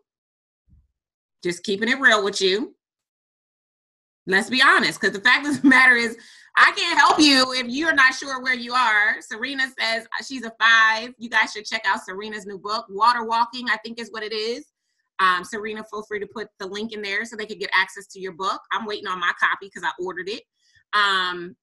Just 1.47 1.63
keeping 1.63 1.89
it 1.89 2.01
real 2.01 2.25
with 2.25 2.41
you. 2.41 2.75
Let's 4.27 4.51
be 4.51 4.61
honest, 4.61 5.01
because 5.01 5.17
the 5.17 5.23
fact 5.23 5.47
of 5.47 5.63
the 5.63 5.69
matter 5.77 5.95
is, 5.95 6.17
I 6.57 6.73
can't 6.75 6.99
help 6.99 7.21
you 7.21 7.53
if 7.53 7.69
you're 7.69 7.95
not 7.95 8.15
sure 8.15 8.43
where 8.43 8.57
you 8.57 8.73
are. 8.73 9.21
Serena 9.21 9.69
says 9.79 10.09
she's 10.27 10.45
a 10.45 10.51
five. 10.59 11.15
You 11.19 11.31
guys 11.31 11.53
should 11.53 11.65
check 11.65 11.85
out 11.87 12.01
Serena's 12.05 12.47
new 12.47 12.59
book, 12.59 12.87
Water 12.89 13.25
Walking, 13.25 13.67
I 13.71 13.77
think 13.85 14.01
is 14.01 14.11
what 14.11 14.25
it 14.25 14.33
is. 14.33 14.65
Um, 15.21 15.45
Serena, 15.45 15.85
feel 15.89 16.03
free 16.03 16.19
to 16.19 16.27
put 16.27 16.49
the 16.59 16.67
link 16.67 16.93
in 16.93 17.01
there 17.01 17.25
so 17.25 17.37
they 17.37 17.47
could 17.47 17.61
get 17.61 17.71
access 17.73 18.09
to 18.09 18.19
your 18.19 18.33
book. 18.33 18.61
I'm 18.73 18.87
waiting 18.87 19.07
on 19.07 19.21
my 19.21 19.31
copy 19.39 19.67
because 19.67 19.85
I 19.85 19.93
ordered 20.03 20.29
it. 20.29 20.43
Um, 20.95 21.55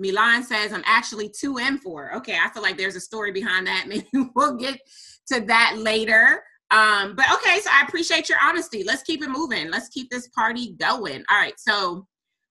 Milan 0.00 0.42
says 0.42 0.72
I'm 0.72 0.82
actually 0.84 1.28
two 1.28 1.58
and 1.58 1.80
four. 1.80 2.12
Okay, 2.16 2.36
I 2.42 2.50
feel 2.50 2.64
like 2.64 2.76
there's 2.76 2.96
a 2.96 3.00
story 3.00 3.30
behind 3.30 3.68
that. 3.68 3.84
Maybe 3.88 4.08
we'll 4.34 4.56
get 4.56 4.80
to 5.28 5.42
that 5.42 5.76
later. 5.78 6.42
Um, 6.70 7.16
but 7.16 7.26
okay, 7.32 7.58
so 7.60 7.70
I 7.72 7.84
appreciate 7.86 8.28
your 8.28 8.38
honesty. 8.42 8.84
Let's 8.84 9.02
keep 9.02 9.22
it 9.22 9.28
moving. 9.28 9.70
Let's 9.70 9.88
keep 9.88 10.08
this 10.10 10.28
party 10.28 10.74
going. 10.78 11.24
All 11.30 11.38
right, 11.38 11.58
so 11.58 12.06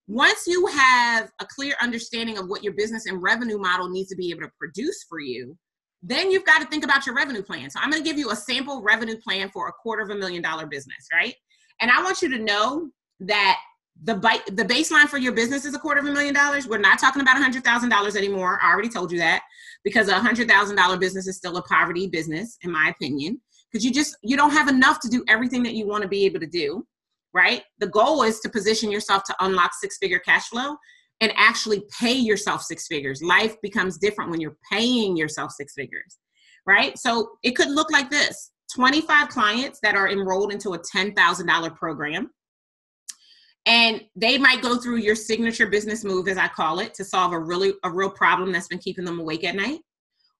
once 0.07 0.47
you 0.47 0.65
have 0.67 1.31
a 1.39 1.45
clear 1.45 1.75
understanding 1.81 2.37
of 2.37 2.47
what 2.47 2.63
your 2.63 2.73
business 2.73 3.05
and 3.05 3.21
revenue 3.21 3.59
model 3.59 3.89
needs 3.89 4.09
to 4.09 4.15
be 4.15 4.31
able 4.31 4.41
to 4.41 4.51
produce 4.57 5.05
for 5.07 5.19
you, 5.19 5.55
then 6.01 6.31
you've 6.31 6.45
got 6.45 6.61
to 6.61 6.67
think 6.67 6.83
about 6.83 7.05
your 7.05 7.15
revenue 7.15 7.43
plan. 7.43 7.69
So 7.69 7.79
I'm 7.79 7.89
going 7.91 8.01
to 8.01 8.07
give 8.09 8.17
you 8.17 8.31
a 8.31 8.35
sample 8.35 8.81
revenue 8.81 9.17
plan 9.17 9.49
for 9.49 9.67
a 9.67 9.71
quarter 9.71 10.01
of 10.01 10.09
a 10.09 10.15
million 10.15 10.41
dollar 10.41 10.65
business, 10.65 11.07
right? 11.13 11.35
And 11.81 11.91
I 11.91 12.01
want 12.01 12.21
you 12.21 12.29
to 12.29 12.39
know 12.39 12.89
that 13.21 13.59
the 14.03 14.15
bite 14.15 14.45
the 14.55 14.63
baseline 14.63 15.07
for 15.07 15.17
your 15.17 15.33
business 15.33 15.65
is 15.65 15.75
a 15.75 15.79
quarter 15.79 15.99
of 15.99 16.07
a 16.07 16.11
million 16.11 16.33
dollars. 16.33 16.67
We're 16.67 16.77
not 16.77 16.99
talking 16.99 17.21
about 17.21 17.37
a 17.37 17.41
hundred 17.41 17.63
thousand 17.63 17.89
dollars 17.89 18.15
anymore. 18.15 18.59
I 18.63 18.71
already 18.71 18.89
told 18.89 19.11
you 19.11 19.17
that 19.19 19.43
because 19.83 20.07
a 20.07 20.19
hundred 20.19 20.47
thousand 20.47 20.77
dollar 20.77 20.97
business 20.97 21.27
is 21.27 21.35
still 21.35 21.57
a 21.57 21.63
poverty 21.63 22.07
business, 22.07 22.57
in 22.63 22.71
my 22.71 22.93
opinion. 22.95 23.41
Because 23.71 23.85
you 23.85 23.91
just 23.91 24.15
you 24.23 24.35
don't 24.35 24.51
have 24.51 24.67
enough 24.67 24.99
to 25.01 25.09
do 25.09 25.23
everything 25.27 25.63
that 25.63 25.73
you 25.73 25.87
want 25.87 26.01
to 26.03 26.09
be 26.09 26.25
able 26.25 26.39
to 26.39 26.47
do 26.47 26.85
right? 27.33 27.63
The 27.79 27.87
goal 27.87 28.23
is 28.23 28.39
to 28.41 28.49
position 28.49 28.91
yourself 28.91 29.23
to 29.25 29.35
unlock 29.39 29.71
six 29.73 29.97
figure 29.97 30.19
cash 30.19 30.47
flow 30.47 30.75
and 31.21 31.31
actually 31.35 31.83
pay 31.99 32.13
yourself 32.13 32.61
six 32.61 32.87
figures. 32.87 33.21
Life 33.21 33.55
becomes 33.61 33.97
different 33.97 34.31
when 34.31 34.41
you're 34.41 34.57
paying 34.71 35.17
yourself 35.17 35.51
six 35.51 35.73
figures, 35.73 36.17
right? 36.65 36.97
So 36.97 37.31
it 37.43 37.51
could 37.51 37.69
look 37.69 37.91
like 37.91 38.09
this 38.09 38.51
25 38.73 39.29
clients 39.29 39.79
that 39.83 39.95
are 39.95 40.09
enrolled 40.09 40.53
into 40.53 40.73
a 40.73 40.79
$10,000 40.79 41.75
program. 41.75 42.29
And 43.65 44.01
they 44.15 44.37
might 44.37 44.61
go 44.61 44.77
through 44.77 44.97
your 44.97 45.15
signature 45.15 45.67
business 45.67 46.03
move, 46.03 46.27
as 46.27 46.37
I 46.37 46.47
call 46.47 46.79
it, 46.79 46.93
to 46.95 47.03
solve 47.03 47.33
a 47.33 47.39
really 47.39 47.73
a 47.83 47.91
real 47.91 48.09
problem 48.09 48.51
that's 48.51 48.69
been 48.69 48.79
keeping 48.79 49.05
them 49.05 49.19
awake 49.19 49.43
at 49.43 49.55
night. 49.55 49.79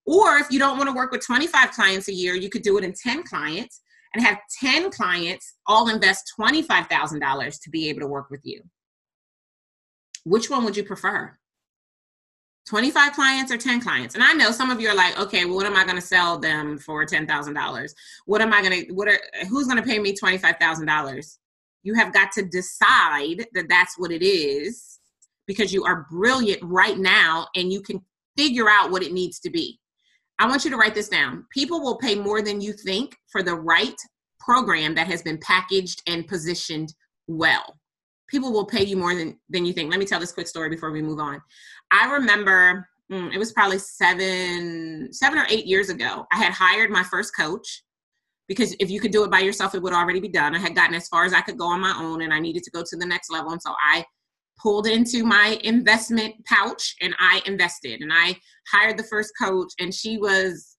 Or 0.09 0.37
if 0.37 0.49
you 0.49 0.57
don't 0.57 0.75
want 0.75 0.89
to 0.89 0.95
work 0.95 1.11
with 1.11 1.23
25 1.23 1.69
clients 1.69 2.07
a 2.07 2.13
year, 2.13 2.33
you 2.33 2.49
could 2.49 2.63
do 2.63 2.79
it 2.79 2.83
in 2.83 2.93
10 2.93 3.21
clients 3.21 3.81
and 4.15 4.25
have 4.25 4.39
10 4.59 4.89
clients 4.89 5.57
all 5.67 5.87
invest 5.87 6.33
$25,000 6.39 7.61
to 7.61 7.69
be 7.69 7.89
able 7.89 7.99
to 7.99 8.07
work 8.07 8.31
with 8.31 8.39
you. 8.43 8.63
Which 10.25 10.49
one 10.49 10.65
would 10.65 10.75
you 10.75 10.83
prefer? 10.83 11.37
25 12.67 13.13
clients 13.13 13.51
or 13.51 13.57
10 13.57 13.81
clients? 13.81 14.15
And 14.15 14.23
I 14.23 14.33
know 14.33 14.49
some 14.49 14.71
of 14.71 14.81
you 14.81 14.89
are 14.89 14.95
like, 14.95 15.19
okay, 15.19 15.45
well, 15.45 15.57
what 15.57 15.67
am 15.67 15.75
I 15.75 15.83
going 15.83 15.95
to 15.95 16.01
sell 16.01 16.39
them 16.39 16.79
for 16.79 17.05
$10,000? 17.05 17.93
What 18.25 18.41
am 18.41 18.51
I 18.51 18.63
going 18.63 18.87
to, 18.87 18.93
what 18.93 19.07
are, 19.07 19.19
who's 19.47 19.67
going 19.67 19.77
to 19.77 19.87
pay 19.87 19.99
me 19.99 20.15
$25,000? 20.15 21.37
You 21.83 21.93
have 21.93 22.11
got 22.13 22.31
to 22.31 22.41
decide 22.41 23.45
that 23.53 23.69
that's 23.69 23.93
what 23.99 24.11
it 24.11 24.25
is 24.25 24.97
because 25.45 25.71
you 25.71 25.83
are 25.83 26.07
brilliant 26.09 26.63
right 26.63 26.97
now 26.97 27.45
and 27.55 27.71
you 27.71 27.83
can 27.83 28.01
figure 28.35 28.67
out 28.67 28.89
what 28.89 29.03
it 29.03 29.13
needs 29.13 29.39
to 29.41 29.51
be. 29.51 29.79
I 30.39 30.48
want 30.48 30.63
you 30.63 30.72
to 30.72 30.77
write 30.77 30.96
this 30.96 31.10
down. 31.10 31.46
People 31.51 31.81
will 31.81 31.98
pay 31.98 32.15
more 32.15 32.41
than 32.41 32.62
you 32.62 32.72
think 32.72 33.15
for 33.29 33.43
the 33.43 33.55
right 33.55 33.96
program 34.39 34.96
that 34.96 35.08
has 35.08 35.22
been 35.22 35.38
packaged 35.39 36.01
and 36.08 36.27
positioned 36.27 36.93
well. 37.27 37.77
People 38.29 38.53
will 38.53 38.65
pay 38.65 38.84
you 38.84 38.96
more 38.96 39.13
than, 39.13 39.38
than 39.50 39.65
you 39.65 39.74
think. 39.74 39.89
Let 39.89 40.00
me 40.00 40.05
tell 40.05 40.19
this 40.19 40.31
quick 40.31 40.48
story 40.48 40.69
before 40.69 40.91
we 40.91 41.01
move 41.01 41.19
on. 41.19 41.41
I 41.91 42.12
remember 42.12 42.88
mm, 43.12 43.34
it 43.34 43.38
was 43.38 43.51
probably 43.51 43.79
seven, 43.79 45.12
seven 45.12 45.38
or 45.39 45.46
eight 45.50 45.65
years 45.65 45.89
ago. 45.89 46.25
I 46.31 46.38
had 46.38 46.53
hired 46.53 46.89
my 46.89 47.03
first 47.03 47.36
coach 47.36 47.84
because 48.48 48.75
if 48.79 48.89
you 48.89 49.01
could 49.01 49.12
do 49.12 49.24
it 49.24 49.31
by 49.31 49.39
yourself, 49.39 49.75
it 49.75 49.81
would 49.81 49.93
already 49.93 50.22
be 50.22 50.29
done. 50.29 50.55
I 50.55 50.60
had 50.60 50.75
gotten 50.75 50.96
as 50.96 51.08
far 51.10 51.25
as 51.25 51.34
I 51.34 51.41
could 51.41 51.58
go 51.58 51.67
on 51.67 51.81
my 51.81 51.96
own 52.00 52.22
and 52.22 52.34
I 52.34 52.39
needed 52.39 52.63
to 52.63 52.72
go 52.72 52.84
to 52.84 52.98
the 52.98 53.05
next 53.05 53.29
level. 53.29 53.51
And 53.51 53.62
so 53.62 53.74
I 53.84 54.05
pulled 54.61 54.87
into 54.87 55.23
my 55.23 55.59
investment 55.63 56.35
pouch 56.45 56.95
and 57.01 57.15
I 57.19 57.41
invested 57.45 58.01
and 58.01 58.11
I 58.13 58.37
hired 58.71 58.97
the 58.97 59.03
first 59.03 59.31
coach 59.41 59.73
and 59.79 59.93
she 59.93 60.17
was 60.17 60.77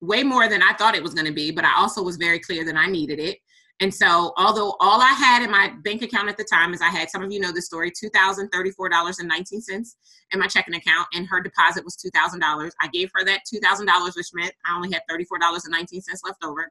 way 0.00 0.22
more 0.22 0.48
than 0.48 0.62
I 0.62 0.74
thought 0.74 0.94
it 0.94 1.02
was 1.02 1.14
going 1.14 1.26
to 1.26 1.32
be, 1.32 1.50
but 1.50 1.64
I 1.64 1.74
also 1.76 2.02
was 2.02 2.16
very 2.16 2.38
clear 2.38 2.64
that 2.64 2.76
I 2.76 2.86
needed 2.86 3.18
it. 3.18 3.38
And 3.82 3.94
so, 3.94 4.34
although 4.36 4.76
all 4.78 5.00
I 5.00 5.12
had 5.12 5.42
in 5.42 5.50
my 5.50 5.72
bank 5.82 6.02
account 6.02 6.28
at 6.28 6.36
the 6.36 6.44
time 6.44 6.74
is 6.74 6.82
I 6.82 6.90
had 6.90 7.08
some 7.08 7.22
of 7.22 7.32
you 7.32 7.40
know 7.40 7.50
the 7.50 7.62
story 7.62 7.90
$2,034.19 7.90 9.94
in 10.32 10.38
my 10.38 10.46
checking 10.46 10.74
account, 10.74 11.08
and 11.14 11.26
her 11.26 11.40
deposit 11.40 11.82
was 11.82 11.96
$2,000. 11.96 12.70
I 12.82 12.88
gave 12.88 13.10
her 13.14 13.24
that 13.24 13.40
$2,000, 13.52 14.16
which 14.16 14.28
meant 14.34 14.52
I 14.66 14.76
only 14.76 14.92
had 14.92 15.00
$34.19 15.10 16.02
left 16.24 16.44
over. 16.44 16.70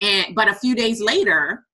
And 0.00 0.34
but 0.34 0.48
a 0.48 0.54
few 0.54 0.74
days 0.74 1.00
later, 1.00 1.66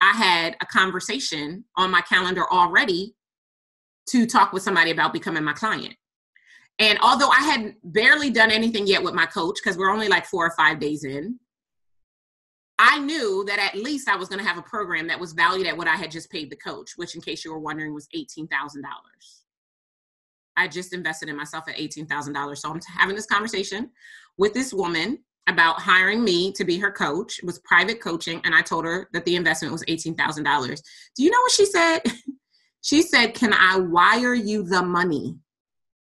I 0.00 0.12
had 0.12 0.56
a 0.62 0.66
conversation 0.66 1.64
on 1.76 1.90
my 1.90 2.00
calendar 2.00 2.50
already 2.50 3.15
to 4.10 4.26
talk 4.26 4.52
with 4.52 4.62
somebody 4.62 4.90
about 4.90 5.12
becoming 5.12 5.44
my 5.44 5.52
client. 5.52 5.94
And 6.78 6.98
although 7.00 7.28
I 7.28 7.40
had 7.40 7.74
barely 7.84 8.30
done 8.30 8.50
anything 8.50 8.86
yet 8.86 9.02
with 9.02 9.14
my 9.14 9.26
coach, 9.26 9.58
because 9.62 9.78
we're 9.78 9.90
only 9.90 10.08
like 10.08 10.26
four 10.26 10.46
or 10.46 10.54
five 10.56 10.78
days 10.78 11.04
in, 11.04 11.38
I 12.78 12.98
knew 12.98 13.44
that 13.46 13.58
at 13.58 13.80
least 13.80 14.08
I 14.08 14.16
was 14.16 14.28
going 14.28 14.40
to 14.40 14.46
have 14.46 14.58
a 14.58 14.62
program 14.62 15.06
that 15.06 15.18
was 15.18 15.32
valued 15.32 15.66
at 15.66 15.76
what 15.76 15.88
I 15.88 15.96
had 15.96 16.10
just 16.10 16.30
paid 16.30 16.50
the 16.50 16.56
coach, 16.56 16.92
which, 16.96 17.14
in 17.14 17.22
case 17.22 17.44
you 17.44 17.52
were 17.52 17.58
wondering, 17.58 17.94
was 17.94 18.08
$18,000. 18.14 18.48
I 20.58 20.68
just 20.68 20.92
invested 20.92 21.30
in 21.30 21.36
myself 21.36 21.64
at 21.68 21.76
$18,000. 21.76 22.58
So 22.58 22.70
I'm 22.70 22.80
having 22.98 23.16
this 23.16 23.26
conversation 23.26 23.90
with 24.36 24.52
this 24.52 24.74
woman 24.74 25.18
about 25.46 25.80
hiring 25.80 26.24
me 26.24 26.52
to 26.52 26.64
be 26.64 26.78
her 26.78 26.90
coach. 26.90 27.38
It 27.38 27.44
was 27.44 27.60
private 27.60 28.00
coaching. 28.00 28.40
And 28.44 28.54
I 28.54 28.62
told 28.62 28.84
her 28.84 29.08
that 29.12 29.24
the 29.24 29.36
investment 29.36 29.72
was 29.72 29.84
$18,000. 29.84 30.82
Do 31.14 31.22
you 31.22 31.30
know 31.30 31.40
what 31.40 31.52
she 31.52 31.66
said? 31.66 32.00
She 32.86 33.02
said, 33.02 33.34
Can 33.34 33.52
I 33.52 33.80
wire 33.80 34.34
you 34.34 34.62
the 34.62 34.80
money? 34.80 35.34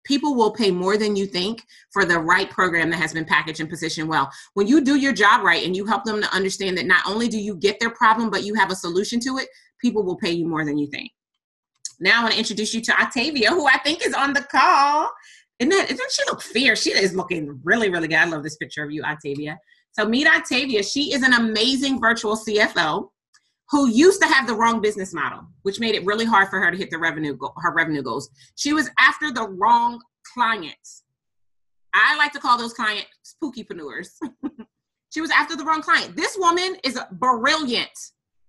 People 0.02 0.35
will 0.35 0.50
pay 0.50 0.73
more 0.73 0.97
than 0.97 1.14
you 1.14 1.25
think 1.25 1.62
for 1.93 2.04
the 2.04 2.19
right 2.19 2.50
program 2.50 2.90
that 2.90 2.97
has 2.97 3.12
been 3.12 3.25
packaged 3.25 3.61
and 3.61 3.71
positioned 3.71 4.09
well. 4.09 4.28
When 4.54 4.66
you 4.66 4.81
do 4.81 4.97
your 4.97 5.12
job 5.12 5.45
right 5.45 5.64
and 5.64 5.76
you 5.76 5.87
help 5.87 6.02
them 6.02 6.21
to 6.21 6.35
understand 6.35 6.76
that 6.76 6.87
not 6.87 7.07
only 7.07 7.28
do 7.28 7.38
you 7.38 7.54
get 7.54 7.78
their 7.78 7.90
problem, 7.90 8.28
but 8.28 8.43
you 8.43 8.54
have 8.54 8.73
a 8.73 8.75
solution 8.75 9.21
to 9.21 9.38
it, 9.38 9.49
people 9.81 10.02
will 10.02 10.16
pay 10.16 10.33
you 10.33 10.49
more 10.49 10.64
than 10.64 10.76
you 10.76 10.88
think. 10.88 11.12
Now 12.00 12.19
I 12.19 12.23
want 12.23 12.33
to 12.33 12.40
introduce 12.40 12.75
you 12.75 12.81
to 12.81 13.00
Octavia, 13.00 13.50
who 13.50 13.69
I 13.69 13.78
think 13.78 14.04
is 14.04 14.12
on 14.12 14.33
the 14.33 14.43
call. 14.43 15.09
And 15.61 15.71
then 15.71 15.87
doesn't 15.87 16.11
she 16.11 16.25
look 16.26 16.43
fierce? 16.43 16.83
She 16.83 16.90
is 16.90 17.14
looking 17.14 17.61
really, 17.62 17.88
really 17.88 18.09
good. 18.09 18.19
I 18.19 18.25
love 18.25 18.43
this 18.43 18.57
picture 18.57 18.83
of 18.83 18.90
you, 18.90 19.04
Octavia. 19.04 19.61
So 19.93 20.07
meet 20.07 20.26
Octavia. 20.26 20.83
She 20.83 21.14
is 21.14 21.23
an 21.23 21.35
amazing 21.35 22.00
virtual 22.00 22.37
CFO 22.37 23.11
who 23.71 23.88
used 23.88 24.21
to 24.21 24.28
have 24.28 24.47
the 24.47 24.54
wrong 24.54 24.80
business 24.80 25.14
model, 25.14 25.40
which 25.62 25.80
made 25.80 25.94
it 25.94 26.04
really 26.04 26.25
hard 26.25 26.49
for 26.49 26.61
her 26.61 26.71
to 26.71 26.76
hit 26.76 26.90
the 26.90 26.99
revenue 26.99 27.35
go- 27.35 27.54
her 27.56 27.73
revenue 27.73 28.02
goals. 28.02 28.30
She 28.56 28.73
was 28.73 28.90
after 28.99 29.33
the 29.33 29.49
wrong 29.49 30.00
clients. 30.35 31.02
I 31.94 32.16
like 32.16 32.33
to 32.33 32.40
call 32.40 32.59
those 32.59 32.75
clients 32.75 33.09
spooky 33.23 33.64
spookypreneurs. 33.64 34.09
She 35.14 35.21
was 35.21 35.30
after 35.30 35.54
the 35.54 35.64
wrong 35.64 35.80
client. 35.80 36.16
This 36.16 36.37
woman 36.37 36.76
is 36.83 36.99
brilliant. 37.12 37.97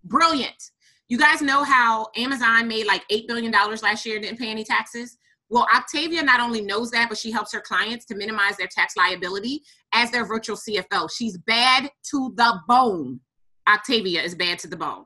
Brilliant. 0.03 0.72
You 1.10 1.19
guys 1.19 1.43
know 1.43 1.63
how 1.63 2.07
Amazon 2.15 2.67
made 2.67 2.88
like 2.88 3.03
$8 3.12 3.27
billion 3.27 3.51
last 3.51 4.03
year 4.03 4.15
and 4.15 4.25
didn't 4.25 4.39
pay 4.39 4.50
any 4.50 4.63
taxes? 4.63 5.15
Well, 5.50 5.67
Octavia 5.75 6.24
not 6.24 6.39
only 6.39 6.62
knows 6.62 6.89
that, 6.89 7.07
but 7.07 7.19
she 7.19 7.29
helps 7.29 7.53
her 7.53 7.62
clients 7.62 8.05
to 8.07 8.15
minimize 8.15 8.57
their 8.57 8.67
tax 8.67 8.95
liability 8.98 9.62
as 9.93 10.10
their 10.10 10.25
virtual 10.25 10.57
CFO. 10.57 11.07
She's 11.15 11.38
bad 11.38 11.91
to 12.10 12.34
the 12.36 12.60
bone. 12.67 13.19
Octavia 13.67 14.22
is 14.22 14.36
bad 14.36 14.60
to 14.60 14.67
the 14.67 14.77
bone. 14.77 15.05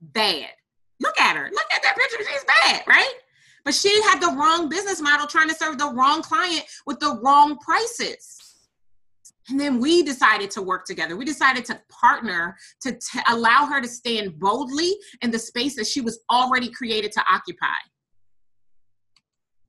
Bad. 0.00 0.50
Look 1.00 1.18
at 1.18 1.36
her. 1.36 1.50
Look 1.50 1.66
at 1.74 1.82
that 1.82 1.96
picture. 1.96 2.30
She's 2.30 2.44
bad, 2.44 2.82
right? 2.86 3.12
But 3.64 3.74
she 3.74 4.02
had 4.02 4.20
the 4.20 4.34
wrong 4.36 4.68
business 4.68 5.00
model 5.00 5.26
trying 5.26 5.48
to 5.48 5.54
serve 5.54 5.78
the 5.78 5.92
wrong 5.92 6.22
client 6.22 6.64
with 6.86 6.98
the 7.00 7.18
wrong 7.22 7.58
prices. 7.58 8.36
And 9.48 9.58
then 9.58 9.80
we 9.80 10.02
decided 10.02 10.50
to 10.52 10.62
work 10.62 10.84
together. 10.84 11.16
We 11.16 11.24
decided 11.24 11.64
to 11.66 11.80
partner 11.90 12.56
to 12.82 12.92
t- 12.92 13.20
allow 13.28 13.66
her 13.66 13.80
to 13.80 13.88
stand 13.88 14.38
boldly 14.38 14.92
in 15.22 15.30
the 15.30 15.38
space 15.38 15.76
that 15.76 15.86
she 15.86 16.00
was 16.00 16.20
already 16.30 16.70
created 16.70 17.12
to 17.12 17.24
occupy. 17.30 17.66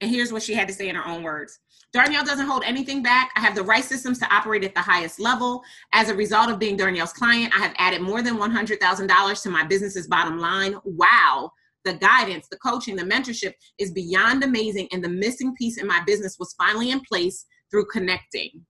And 0.01 0.09
here's 0.09 0.31
what 0.31 0.43
she 0.43 0.53
had 0.53 0.67
to 0.67 0.73
say 0.73 0.89
in 0.89 0.95
her 0.95 1.07
own 1.07 1.23
words 1.23 1.59
Darnyelle 1.95 2.25
doesn't 2.25 2.47
hold 2.47 2.63
anything 2.63 3.03
back. 3.03 3.31
I 3.35 3.41
have 3.41 3.55
the 3.55 3.63
right 3.63 3.83
systems 3.83 4.17
to 4.19 4.33
operate 4.33 4.63
at 4.63 4.73
the 4.73 4.81
highest 4.81 5.19
level. 5.19 5.61
As 5.93 6.09
a 6.09 6.15
result 6.15 6.49
of 6.49 6.57
being 6.57 6.77
Darnyelle's 6.77 7.11
client, 7.11 7.53
I 7.53 7.59
have 7.59 7.73
added 7.77 8.01
more 8.01 8.21
than 8.21 8.37
$100,000 8.37 9.43
to 9.43 9.49
my 9.49 9.63
business's 9.65 10.07
bottom 10.07 10.39
line. 10.39 10.75
Wow. 10.85 11.51
The 11.83 11.93
guidance, 11.95 12.47
the 12.49 12.57
coaching, 12.57 12.95
the 12.95 13.03
mentorship 13.03 13.53
is 13.77 13.91
beyond 13.91 14.43
amazing. 14.43 14.87
And 14.93 15.03
the 15.03 15.09
missing 15.09 15.53
piece 15.55 15.77
in 15.77 15.87
my 15.87 16.01
business 16.05 16.37
was 16.39 16.53
finally 16.57 16.91
in 16.91 17.01
place 17.01 17.45
through 17.69 17.87
connecting. 17.87 18.65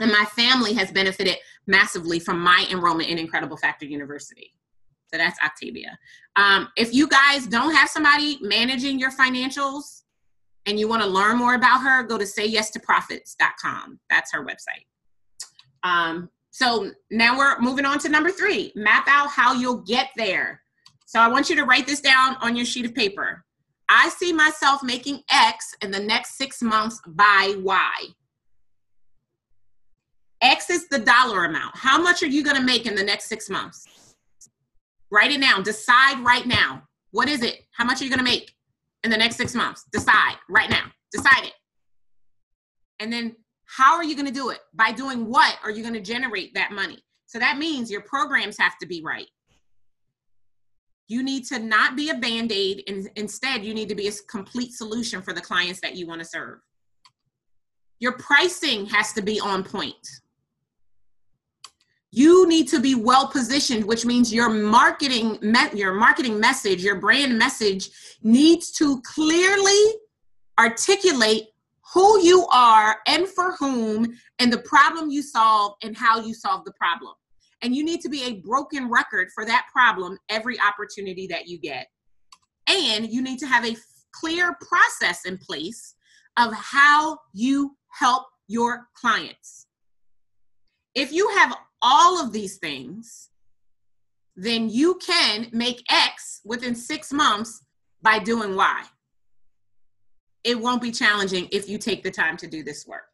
And 0.00 0.10
my 0.10 0.24
family 0.24 0.74
has 0.74 0.90
benefited 0.90 1.36
massively 1.66 2.18
from 2.18 2.40
my 2.40 2.66
enrollment 2.70 3.08
in 3.08 3.18
Incredible 3.18 3.56
Factor 3.56 3.86
University. 3.86 4.52
So 5.12 5.18
that's 5.18 5.38
Octavia. 5.42 5.96
Um, 6.34 6.68
if 6.76 6.92
you 6.92 7.08
guys 7.08 7.46
don't 7.46 7.74
have 7.74 7.88
somebody 7.88 8.38
managing 8.42 8.98
your 8.98 9.12
financials, 9.12 10.02
and 10.66 10.78
you 10.78 10.88
want 10.88 11.02
to 11.02 11.08
learn 11.08 11.38
more 11.38 11.54
about 11.54 11.82
her, 11.82 12.02
go 12.02 12.18
to 12.18 12.24
sayyes2profits.com. 12.24 14.00
That's 14.10 14.32
her 14.32 14.44
website. 14.44 14.86
Um, 15.82 16.28
so 16.50 16.90
now 17.10 17.36
we're 17.36 17.58
moving 17.60 17.84
on 17.84 17.98
to 18.00 18.08
number 18.08 18.30
three 18.30 18.72
map 18.74 19.06
out 19.08 19.28
how 19.28 19.52
you'll 19.54 19.82
get 19.82 20.08
there. 20.16 20.62
So 21.06 21.20
I 21.20 21.28
want 21.28 21.48
you 21.48 21.56
to 21.56 21.64
write 21.64 21.86
this 21.86 22.00
down 22.00 22.36
on 22.40 22.56
your 22.56 22.66
sheet 22.66 22.86
of 22.86 22.94
paper. 22.94 23.44
I 23.88 24.08
see 24.08 24.32
myself 24.32 24.82
making 24.82 25.22
X 25.30 25.74
in 25.82 25.92
the 25.92 26.00
next 26.00 26.36
six 26.36 26.60
months 26.60 27.00
by 27.06 27.54
Y. 27.58 27.92
X 30.42 30.70
is 30.70 30.88
the 30.88 30.98
dollar 30.98 31.44
amount. 31.44 31.76
How 31.76 32.00
much 32.00 32.22
are 32.22 32.26
you 32.26 32.42
going 32.42 32.56
to 32.56 32.62
make 32.62 32.86
in 32.86 32.96
the 32.96 33.04
next 33.04 33.26
six 33.26 33.48
months? 33.48 33.86
Write 35.10 35.30
it 35.30 35.40
down. 35.40 35.62
Decide 35.62 36.18
right 36.24 36.46
now. 36.46 36.82
What 37.12 37.28
is 37.28 37.42
it? 37.42 37.66
How 37.70 37.84
much 37.84 38.00
are 38.00 38.04
you 38.04 38.10
going 38.10 38.18
to 38.18 38.24
make? 38.24 38.55
In 39.06 39.10
the 39.10 39.16
next 39.16 39.36
six 39.36 39.54
months? 39.54 39.84
Decide 39.92 40.34
right 40.50 40.68
now. 40.68 40.84
Decide 41.12 41.44
it. 41.44 41.54
And 43.00 43.10
then 43.12 43.36
how 43.64 43.94
are 43.94 44.04
you 44.04 44.14
going 44.14 44.26
to 44.26 44.32
do 44.32 44.50
it? 44.50 44.58
By 44.74 44.92
doing 44.92 45.26
what 45.26 45.56
are 45.64 45.70
you 45.70 45.82
going 45.82 45.94
to 45.94 46.00
generate 46.00 46.52
that 46.54 46.72
money? 46.72 46.98
So 47.26 47.38
that 47.38 47.56
means 47.56 47.90
your 47.90 48.02
programs 48.02 48.58
have 48.58 48.76
to 48.78 48.86
be 48.86 49.02
right. 49.02 49.26
You 51.08 51.22
need 51.22 51.44
to 51.46 51.60
not 51.60 51.96
be 51.96 52.10
a 52.10 52.14
band 52.14 52.50
aid, 52.50 52.82
and 52.88 53.08
instead, 53.14 53.64
you 53.64 53.74
need 53.74 53.88
to 53.88 53.94
be 53.94 54.08
a 54.08 54.12
complete 54.28 54.72
solution 54.72 55.22
for 55.22 55.32
the 55.32 55.40
clients 55.40 55.80
that 55.82 55.94
you 55.94 56.06
want 56.06 56.20
to 56.20 56.26
serve. 56.26 56.58
Your 58.00 58.12
pricing 58.12 58.86
has 58.86 59.12
to 59.12 59.22
be 59.22 59.38
on 59.38 59.62
point. 59.62 59.94
You 62.16 62.48
need 62.48 62.66
to 62.68 62.80
be 62.80 62.94
well 62.94 63.28
positioned, 63.28 63.84
which 63.84 64.06
means 64.06 64.32
your 64.32 64.48
marketing 64.48 65.38
your 65.74 65.92
marketing 65.92 66.40
message, 66.40 66.82
your 66.82 66.98
brand 66.98 67.38
message 67.38 67.90
needs 68.22 68.72
to 68.78 69.02
clearly 69.02 69.82
articulate 70.58 71.48
who 71.92 72.18
you 72.22 72.46
are 72.46 72.96
and 73.06 73.28
for 73.28 73.54
whom 73.56 74.16
and 74.38 74.50
the 74.50 74.62
problem 74.62 75.10
you 75.10 75.20
solve 75.20 75.74
and 75.82 75.94
how 75.94 76.18
you 76.18 76.32
solve 76.32 76.64
the 76.64 76.72
problem. 76.72 77.12
And 77.60 77.76
you 77.76 77.84
need 77.84 78.00
to 78.00 78.08
be 78.08 78.22
a 78.24 78.40
broken 78.40 78.90
record 78.90 79.28
for 79.34 79.44
that 79.44 79.66
problem 79.70 80.16
every 80.30 80.56
opportunity 80.58 81.26
that 81.26 81.46
you 81.46 81.58
get. 81.58 81.86
And 82.66 83.12
you 83.12 83.20
need 83.20 83.40
to 83.40 83.46
have 83.46 83.66
a 83.66 83.76
clear 84.12 84.56
process 84.66 85.26
in 85.26 85.36
place 85.36 85.94
of 86.38 86.54
how 86.54 87.18
you 87.34 87.76
help 87.90 88.24
your 88.48 88.86
clients. 88.94 89.66
If 90.94 91.12
you 91.12 91.28
have 91.36 91.54
all 91.86 92.20
of 92.20 92.32
these 92.32 92.56
things, 92.56 93.30
then 94.34 94.68
you 94.68 94.96
can 94.96 95.46
make 95.52 95.84
X 95.88 96.40
within 96.44 96.74
six 96.74 97.12
months 97.12 97.64
by 98.02 98.18
doing 98.18 98.56
Y. 98.56 98.82
It 100.42 100.58
won't 100.58 100.82
be 100.82 100.90
challenging 100.90 101.48
if 101.52 101.68
you 101.68 101.78
take 101.78 102.02
the 102.02 102.10
time 102.10 102.36
to 102.38 102.48
do 102.48 102.64
this 102.64 102.88
work. 102.88 103.06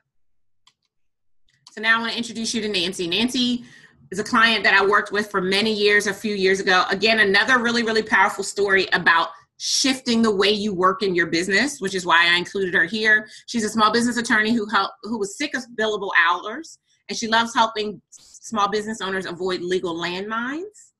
So 1.72 1.82
now 1.82 1.98
I 1.98 2.00
want 2.00 2.12
to 2.12 2.18
introduce 2.18 2.54
you 2.54 2.62
to 2.62 2.68
Nancy. 2.68 3.06
Nancy 3.06 3.64
is 4.11 4.18
a 4.18 4.24
client 4.24 4.64
that 4.64 4.74
I 4.74 4.85
worked 4.85 5.12
with 5.12 5.30
for 5.30 5.42
many 5.42 5.72
years, 5.72 6.06
a 6.06 6.14
few 6.14 6.35
years 6.35 6.58
ago. 6.58 6.85
Again, 6.90 7.20
another 7.20 7.58
really, 7.58 7.82
really 7.82 8.02
powerful 8.02 8.44
story 8.44 8.87
about 8.94 9.28
shifting 9.58 10.22
the 10.22 10.35
way 10.35 10.50
you 10.50 10.74
work 10.74 11.02
in 11.02 11.14
your 11.14 11.26
business, 11.26 11.78
which 11.80 11.94
is 11.94 12.06
why 12.06 12.26
I 12.26 12.37
included 12.37 12.74
her 12.74 12.85
here. 12.85 13.28
She's 13.46 13.64
a 13.64 13.68
small 13.68 13.92
business 13.92 14.16
attorney 14.16 14.52
who 14.52 14.66
helped 14.66 14.94
who 15.02 15.18
was 15.18 15.37
sick 15.37 15.54
of 15.54 15.62
billable 15.78 16.11
hours, 16.28 16.78
and 17.08 17.16
she 17.16 17.28
loves 17.28 17.54
helping 17.54 18.00
small 18.42 18.68
business 18.68 19.00
owners 19.00 19.24
avoid 19.24 19.62
legal 19.62 19.94
landmines. 19.94 20.90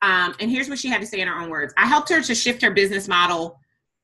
Um, 0.00 0.34
and 0.40 0.50
here's 0.50 0.68
what 0.68 0.78
she 0.78 0.88
had 0.88 1.00
to 1.00 1.06
say 1.06 1.20
in 1.20 1.28
her 1.28 1.38
own 1.38 1.50
words 1.50 1.74
I 1.76 1.86
helped 1.86 2.08
her 2.08 2.22
to 2.22 2.34
shift 2.34 2.62
her 2.62 2.70
business 2.70 3.08
model 3.08 3.58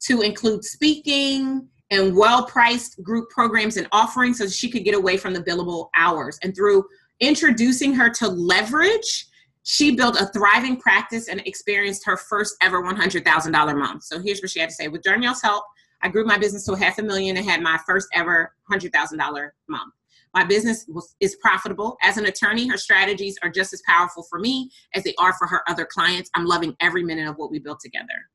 to 0.07 0.21
include 0.23 0.64
speaking 0.64 1.68
and 1.90 2.16
well 2.16 2.44
priced 2.44 3.03
group 3.03 3.31
programs 3.31 3.77
and 3.77 3.88
offerings 3.92 4.38
so 4.38 4.47
she 4.47 4.71
could 4.71 4.85
get 4.85 4.94
away 4.94 5.16
from 5.16 5.33
the 5.33 5.42
billable 5.42 5.88
hours. 5.97 6.38
And 6.42 6.55
through 6.55 6.85
introducing 7.21 7.94
her 7.94 8.11
to 8.11 8.29
leverage, 8.29 9.27
she 9.62 9.94
built 9.94 10.21
a 10.21 10.27
thriving 10.27 10.79
practice 10.79 11.29
and 11.29 11.40
experienced 11.47 12.05
her 12.07 12.16
first 12.16 12.57
ever 12.62 12.83
$100,000 12.83 13.79
month. 13.79 14.03
So 14.03 14.21
here's 14.21 14.40
what 14.40 14.51
she 14.51 14.61
had 14.61 14.68
to 14.68 14.75
say 14.75 14.88
With 14.88 15.03
Darnyelle's 15.03 15.42
help, 15.42 15.64
I 16.03 16.09
grew 16.09 16.25
my 16.25 16.38
business 16.38 16.64
to 16.66 16.75
half 16.75 16.99
a 16.99 17.03
million 17.03 17.37
and 17.37 17.49
had 17.49 17.62
my 17.62 17.79
first 17.87 18.09
ever 18.14 18.53
$100,000 18.71 19.51
month. 19.68 19.92
My 20.35 20.45
business 20.45 20.85
was, 20.88 21.14
is 21.21 21.37
profitable. 21.37 21.97
As 22.03 22.17
an 22.17 22.27
attorney, 22.27 22.69
her 22.69 22.77
strategies 22.77 23.38
are 23.43 23.51
just 23.51 23.73
as 23.73 23.83
powerful 23.87 24.25
for 24.29 24.38
me 24.38 24.71
as 24.95 25.03
they 25.05 25.14
are 25.19 25.33
for 25.35 25.47
her 25.47 25.62
other 25.69 25.87
clients. 25.87 26.31
I'm 26.35 26.47
loving 26.47 26.77
every 26.81 27.03
minute 27.03 27.29
of 27.29 27.37
what 27.37 27.51
we 27.51 27.59
built 27.59 27.81
together. 27.81 28.29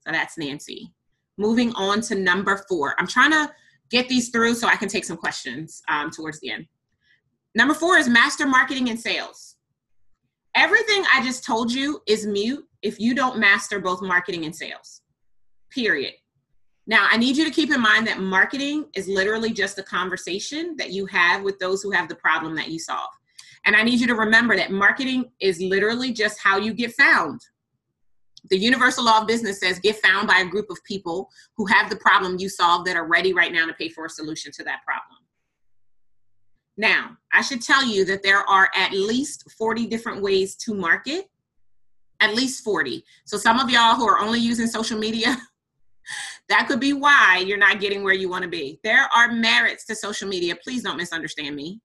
So 0.00 0.12
that's 0.12 0.38
Nancy. 0.38 0.92
Moving 1.36 1.72
on 1.74 2.00
to 2.02 2.14
number 2.14 2.64
four. 2.68 2.94
I'm 2.98 3.06
trying 3.06 3.32
to 3.32 3.50
get 3.90 4.08
these 4.08 4.30
through 4.30 4.54
so 4.54 4.68
I 4.68 4.76
can 4.76 4.88
take 4.88 5.04
some 5.04 5.16
questions 5.16 5.82
um, 5.88 6.10
towards 6.10 6.40
the 6.40 6.50
end. 6.50 6.66
Number 7.54 7.74
four 7.74 7.96
is 7.96 8.08
master 8.08 8.46
marketing 8.46 8.88
and 8.90 8.98
sales. 8.98 9.56
Everything 10.54 11.04
I 11.12 11.22
just 11.22 11.44
told 11.44 11.72
you 11.72 12.00
is 12.06 12.26
mute 12.26 12.64
if 12.82 12.98
you 13.00 13.14
don't 13.14 13.38
master 13.38 13.80
both 13.80 14.00
marketing 14.00 14.44
and 14.44 14.54
sales, 14.54 15.02
period. 15.70 16.14
Now, 16.86 17.08
I 17.10 17.16
need 17.16 17.36
you 17.36 17.44
to 17.44 17.50
keep 17.50 17.72
in 17.72 17.80
mind 17.80 18.06
that 18.06 18.20
marketing 18.20 18.86
is 18.94 19.08
literally 19.08 19.52
just 19.52 19.78
a 19.78 19.82
conversation 19.82 20.76
that 20.78 20.92
you 20.92 21.06
have 21.06 21.42
with 21.42 21.58
those 21.58 21.82
who 21.82 21.90
have 21.90 22.08
the 22.08 22.14
problem 22.14 22.54
that 22.56 22.68
you 22.68 22.78
solve. 22.78 23.10
And 23.64 23.74
I 23.74 23.82
need 23.82 24.00
you 24.00 24.06
to 24.06 24.14
remember 24.14 24.56
that 24.56 24.70
marketing 24.70 25.32
is 25.40 25.60
literally 25.60 26.12
just 26.12 26.38
how 26.38 26.58
you 26.58 26.72
get 26.72 26.94
found. 26.94 27.40
The 28.50 28.56
universal 28.56 29.04
law 29.04 29.22
of 29.22 29.26
business 29.26 29.58
says 29.58 29.80
get 29.80 29.96
found 29.96 30.28
by 30.28 30.38
a 30.38 30.44
group 30.46 30.70
of 30.70 30.78
people 30.84 31.28
who 31.56 31.66
have 31.66 31.90
the 31.90 31.96
problem 31.96 32.36
you 32.38 32.48
solve 32.48 32.84
that 32.84 32.96
are 32.96 33.08
ready 33.08 33.32
right 33.32 33.52
now 33.52 33.66
to 33.66 33.74
pay 33.74 33.88
for 33.88 34.06
a 34.06 34.10
solution 34.10 34.52
to 34.52 34.64
that 34.64 34.84
problem. 34.84 35.18
Now, 36.76 37.16
I 37.32 37.42
should 37.42 37.62
tell 37.62 37.84
you 37.84 38.04
that 38.04 38.22
there 38.22 38.48
are 38.48 38.70
at 38.76 38.92
least 38.92 39.50
40 39.58 39.86
different 39.86 40.22
ways 40.22 40.54
to 40.56 40.74
market, 40.74 41.28
at 42.20 42.34
least 42.34 42.62
40. 42.62 43.02
So, 43.24 43.36
some 43.36 43.58
of 43.58 43.70
y'all 43.70 43.96
who 43.96 44.06
are 44.06 44.20
only 44.20 44.38
using 44.38 44.66
social 44.66 44.98
media, 44.98 45.36
that 46.48 46.66
could 46.68 46.80
be 46.80 46.92
why 46.92 47.42
you're 47.44 47.58
not 47.58 47.80
getting 47.80 48.04
where 48.04 48.14
you 48.14 48.28
want 48.28 48.44
to 48.44 48.48
be. 48.48 48.78
There 48.84 49.08
are 49.14 49.32
merits 49.32 49.84
to 49.86 49.94
social 49.94 50.28
media. 50.28 50.56
Please 50.62 50.82
don't 50.82 50.96
misunderstand 50.96 51.56
me, 51.56 51.80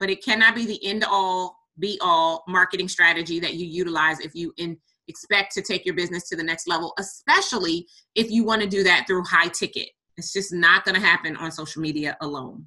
but 0.00 0.10
it 0.10 0.24
cannot 0.24 0.54
be 0.54 0.64
the 0.64 0.84
end 0.84 1.04
all 1.04 1.56
be 1.78 1.98
all 2.00 2.42
marketing 2.48 2.88
strategy 2.88 3.38
that 3.38 3.54
you 3.54 3.66
utilize 3.66 4.20
if 4.20 4.34
you 4.34 4.52
in, 4.56 4.78
expect 5.08 5.52
to 5.52 5.62
take 5.62 5.84
your 5.84 5.94
business 5.94 6.28
to 6.28 6.36
the 6.36 6.42
next 6.42 6.66
level, 6.66 6.94
especially 6.98 7.86
if 8.14 8.30
you 8.30 8.44
want 8.44 8.62
to 8.62 8.68
do 8.68 8.82
that 8.82 9.04
through 9.06 9.22
high 9.24 9.48
ticket. 9.48 9.90
It's 10.16 10.32
just 10.32 10.52
not 10.52 10.84
going 10.84 10.94
to 10.94 11.06
happen 11.06 11.36
on 11.36 11.52
social 11.52 11.82
media 11.82 12.16
alone. 12.22 12.66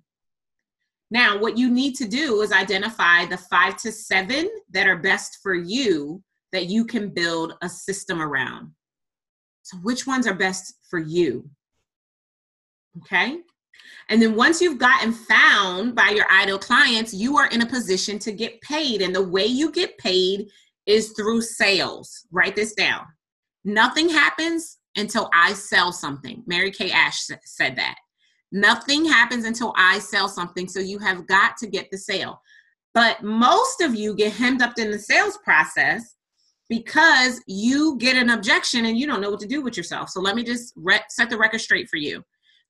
Now, 1.11 1.39
what 1.39 1.57
you 1.57 1.71
need 1.71 1.95
to 1.95 2.07
do 2.07 2.41
is 2.41 2.51
identify 2.51 3.25
the 3.25 3.37
five 3.37 3.77
to 3.77 3.91
seven 3.91 4.47
that 4.69 4.87
are 4.87 4.97
best 4.97 5.39
for 5.41 5.55
you 5.55 6.21
that 6.51 6.67
you 6.67 6.85
can 6.85 7.09
build 7.09 7.53
a 7.63 7.69
system 7.69 8.21
around. 8.21 8.71
So, 9.69 9.77
which 9.77 10.07
ones 10.07 10.25
are 10.25 10.33
best 10.33 10.73
for 10.89 10.97
you? 10.97 11.47
Okay. 12.97 13.37
And 14.09 14.19
then 14.19 14.35
once 14.35 14.61
you've 14.61 14.79
gotten 14.79 15.13
found 15.13 15.93
by 15.93 16.09
your 16.09 16.25
ideal 16.31 16.57
clients, 16.57 17.13
you 17.13 17.37
are 17.37 17.47
in 17.49 17.61
a 17.61 17.67
position 17.67 18.17
to 18.19 18.31
get 18.31 18.59
paid. 18.61 19.03
And 19.03 19.13
the 19.13 19.21
way 19.21 19.45
you 19.45 19.71
get 19.71 19.95
paid 19.99 20.47
is 20.87 21.11
through 21.11 21.41
sales. 21.41 22.25
Write 22.31 22.55
this 22.55 22.73
down. 22.73 23.01
Nothing 23.63 24.09
happens 24.09 24.79
until 24.95 25.29
I 25.33 25.53
sell 25.53 25.91
something. 25.91 26.41
Mary 26.47 26.71
Kay 26.71 26.89
Ash 26.89 27.27
said 27.45 27.75
that. 27.75 27.95
Nothing 28.51 29.05
happens 29.05 29.45
until 29.45 29.75
I 29.77 29.99
sell 29.99 30.27
something. 30.27 30.67
So 30.67 30.79
you 30.79 30.97
have 30.97 31.27
got 31.27 31.57
to 31.57 31.67
get 31.67 31.91
the 31.91 31.97
sale. 31.99 32.41
But 32.95 33.21
most 33.21 33.81
of 33.81 33.93
you 33.93 34.15
get 34.15 34.33
hemmed 34.33 34.63
up 34.63 34.79
in 34.79 34.89
the 34.89 34.97
sales 34.97 35.37
process 35.43 36.15
because 36.69 37.41
you 37.47 37.97
get 37.97 38.15
an 38.15 38.29
objection 38.29 38.85
and 38.85 38.97
you 38.97 39.07
don't 39.07 39.21
know 39.21 39.31
what 39.31 39.39
to 39.39 39.47
do 39.47 39.61
with 39.61 39.75
yourself. 39.75 40.09
So 40.09 40.21
let 40.21 40.35
me 40.35 40.43
just 40.43 40.73
re- 40.75 41.01
set 41.09 41.29
the 41.29 41.37
record 41.37 41.61
straight 41.61 41.89
for 41.89 41.97
you. 41.97 42.23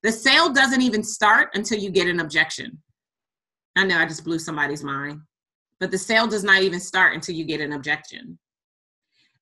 The 0.03 0.11
sale 0.11 0.49
doesn't 0.49 0.81
even 0.81 1.03
start 1.03 1.49
until 1.53 1.77
you 1.77 1.89
get 1.89 2.07
an 2.07 2.21
objection. 2.21 2.81
I 3.75 3.85
know 3.85 3.97
I 3.97 4.05
just 4.05 4.23
blew 4.23 4.39
somebody's 4.39 4.83
mind, 4.83 5.19
but 5.79 5.91
the 5.91 5.97
sale 5.97 6.27
does 6.27 6.43
not 6.43 6.61
even 6.61 6.79
start 6.79 7.13
until 7.13 7.35
you 7.35 7.43
get 7.43 7.59
an 7.59 7.73
objection. 7.73 8.39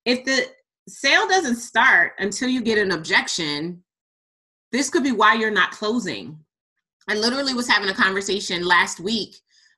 If 0.05 0.25
the 0.25 0.47
sale 0.87 1.27
doesn't 1.27 1.57
start 1.57 2.13
until 2.17 2.49
you 2.49 2.61
get 2.61 2.79
an 2.79 2.91
objection, 2.91 3.83
this 4.71 4.89
could 4.89 5.03
be 5.03 5.11
why 5.11 5.35
you're 5.35 5.51
not 5.51 5.71
closing. 5.71 6.39
I 7.07 7.13
literally 7.13 7.53
was 7.53 7.69
having 7.69 7.89
a 7.89 7.93
conversation 7.93 8.65
last 8.65 8.99
week 8.99 9.35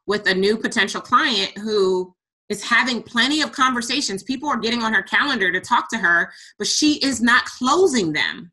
with 0.07 0.27
a 0.27 0.33
new 0.33 0.57
potential 0.57 1.01
client 1.01 1.57
who 1.57 2.15
is 2.49 2.63
having 2.63 3.03
plenty 3.03 3.41
of 3.41 3.51
conversations. 3.51 4.23
People 4.23 4.49
are 4.49 4.57
getting 4.57 4.81
on 4.81 4.93
her 4.93 5.03
calendar 5.03 5.51
to 5.51 5.61
talk 5.61 5.89
to 5.89 5.97
her, 5.97 6.31
but 6.57 6.67
she 6.67 6.95
is 7.03 7.21
not 7.21 7.45
closing 7.45 8.11
them. 8.11 8.51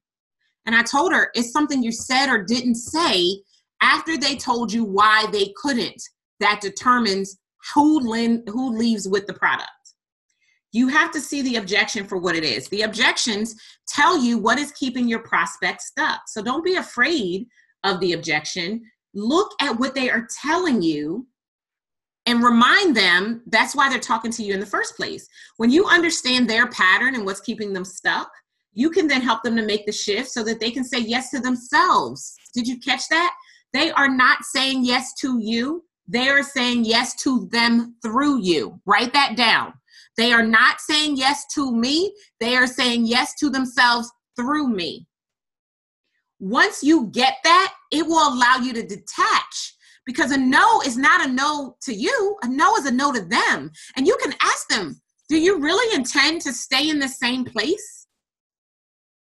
And 0.67 0.75
I 0.75 0.83
told 0.83 1.13
her 1.13 1.31
it's 1.35 1.53
something 1.53 1.83
you 1.83 1.93
said 1.93 2.29
or 2.29 2.43
didn't 2.43 2.75
say 2.75 3.41
after 3.81 4.17
they 4.17 4.37
told 4.37 4.73
you 4.73 4.85
why 4.85 5.27
they 5.33 5.53
couldn't. 5.57 6.03
That 6.41 6.61
determines 6.61 7.39
who, 7.75 8.01
who 8.47 8.77
leaves 8.77 9.09
with 9.09 9.27
the 9.27 9.33
product. 9.33 9.71
You 10.73 10.89
have 10.89 11.11
to 11.13 11.21
see 11.21 11.41
the 11.41 11.57
objection 11.57 12.07
for 12.07 12.19
what 12.19 12.37
it 12.37 12.45
is. 12.45 12.69
The 12.69 12.83
objections 12.83 13.55
tell 13.89 14.23
you 14.23 14.37
what 14.37 14.59
is 14.59 14.73
keeping 14.73 15.09
your 15.09 15.21
prospect 15.21 15.81
stuck. 15.81 16.23
So 16.27 16.43
don't 16.43 16.65
be 16.65 16.75
afraid 16.75 17.47
of 17.85 17.99
the 18.01 18.13
objection. 18.13 18.83
Look 19.15 19.53
at 19.63 19.79
what 19.79 19.95
they 19.95 20.11
are 20.11 20.29
telling 20.43 20.83
you 20.83 21.27
and 22.27 22.43
remind 22.43 22.97
them 22.97 23.43
that's 23.47 23.75
why 23.75 23.89
they're 23.89 23.99
talking 23.99 24.33
to 24.33 24.43
you 24.43 24.53
in 24.53 24.61
the 24.61 24.67
first 24.67 24.97
place. 24.97 25.29
When 25.57 25.71
you 25.71 25.87
understand 25.87 26.49
their 26.49 26.67
pattern 26.67 27.15
and 27.15 27.25
what's 27.25 27.41
keeping 27.41 27.73
them 27.73 27.85
stuck, 27.85 28.31
you 28.75 28.91
can 28.91 29.07
then 29.07 29.23
help 29.23 29.43
them 29.43 29.57
to 29.57 29.65
make 29.65 29.87
the 29.87 29.93
shift 29.93 30.31
so 30.31 30.43
that 30.45 30.61
they 30.61 30.71
can 30.71 30.85
say 30.85 30.99
yes 30.99 31.31
to 31.31 31.41
themselves. 31.41 32.37
Did 32.53 32.67
you 32.67 32.79
catch 32.79 33.09
that? 33.09 33.33
They 33.73 33.91
are 33.93 34.09
not 34.09 34.45
saying 34.45 34.85
yes 34.85 35.15
to 35.21 35.39
you, 35.41 35.85
they 36.09 36.29
are 36.29 36.43
saying 36.43 36.85
yes 36.85 37.15
to 37.23 37.49
them 37.51 37.97
through 38.03 38.43
you. 38.43 38.81
Write 38.87 39.13
that 39.13 39.37
down. 39.37 39.73
They 40.17 40.33
are 40.33 40.47
not 40.47 40.81
saying 40.81 41.17
yes 41.17 41.45
to 41.55 41.75
me, 41.75 42.13
they 42.41 42.57
are 42.57 42.67
saying 42.67 43.07
yes 43.07 43.35
to 43.41 43.51
themselves 43.51 44.11
through 44.37 44.69
me. 44.69 45.07
Once 46.39 46.83
you 46.83 47.07
get 47.13 47.35
that, 47.45 47.75
it 47.91 48.07
will 48.07 48.35
allow 48.35 48.57
you 48.57 48.73
to 48.75 48.87
detach 48.87 49.76
because 50.07 50.31
a 50.31 50.39
no 50.39 50.81
is 50.83 50.97
not 50.97 51.27
a 51.27 51.31
no 51.31 51.77
to 51.83 51.93
you, 51.93 52.37
a 52.43 52.49
no 52.49 52.77
is 52.77 52.87
a 52.87 52.93
no 52.93 53.13
to 53.13 53.21
them. 53.21 53.71
And 53.97 54.07
you 54.07 54.17
can 54.23 54.35
ask 54.41 54.69
them, 54.69 55.01
do 55.29 55.37
you 55.37 55.61
really 55.61 55.95
intend 55.95 56.41
to 56.43 56.53
stay 56.53 56.89
in 56.89 57.01
the 57.01 57.09
same 57.09 57.45
place? 57.45 58.07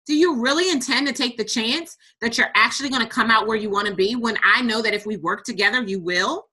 Do 0.05 0.15
you 0.15 0.41
really 0.41 0.71
intend 0.71 1.08
to 1.08 1.13
take 1.13 1.38
the 1.38 1.43
chance 1.43 1.97
that 2.21 2.38
you're 2.38 2.51
actually 2.55 2.89
going 2.89 3.01
to 3.01 3.08
come 3.08 3.29
out 3.29 3.47
where 3.47 3.58
you 3.58 3.69
want 3.69 3.88
to 3.88 3.95
be 3.95 4.15
when 4.15 4.38
I 4.43 4.62
know 4.62 4.82
that 4.82 4.93
if 4.93 5.05
we 5.05 5.17
work 5.17 5.43
together, 5.43 5.84
you 5.84 5.99
will? 5.99 6.45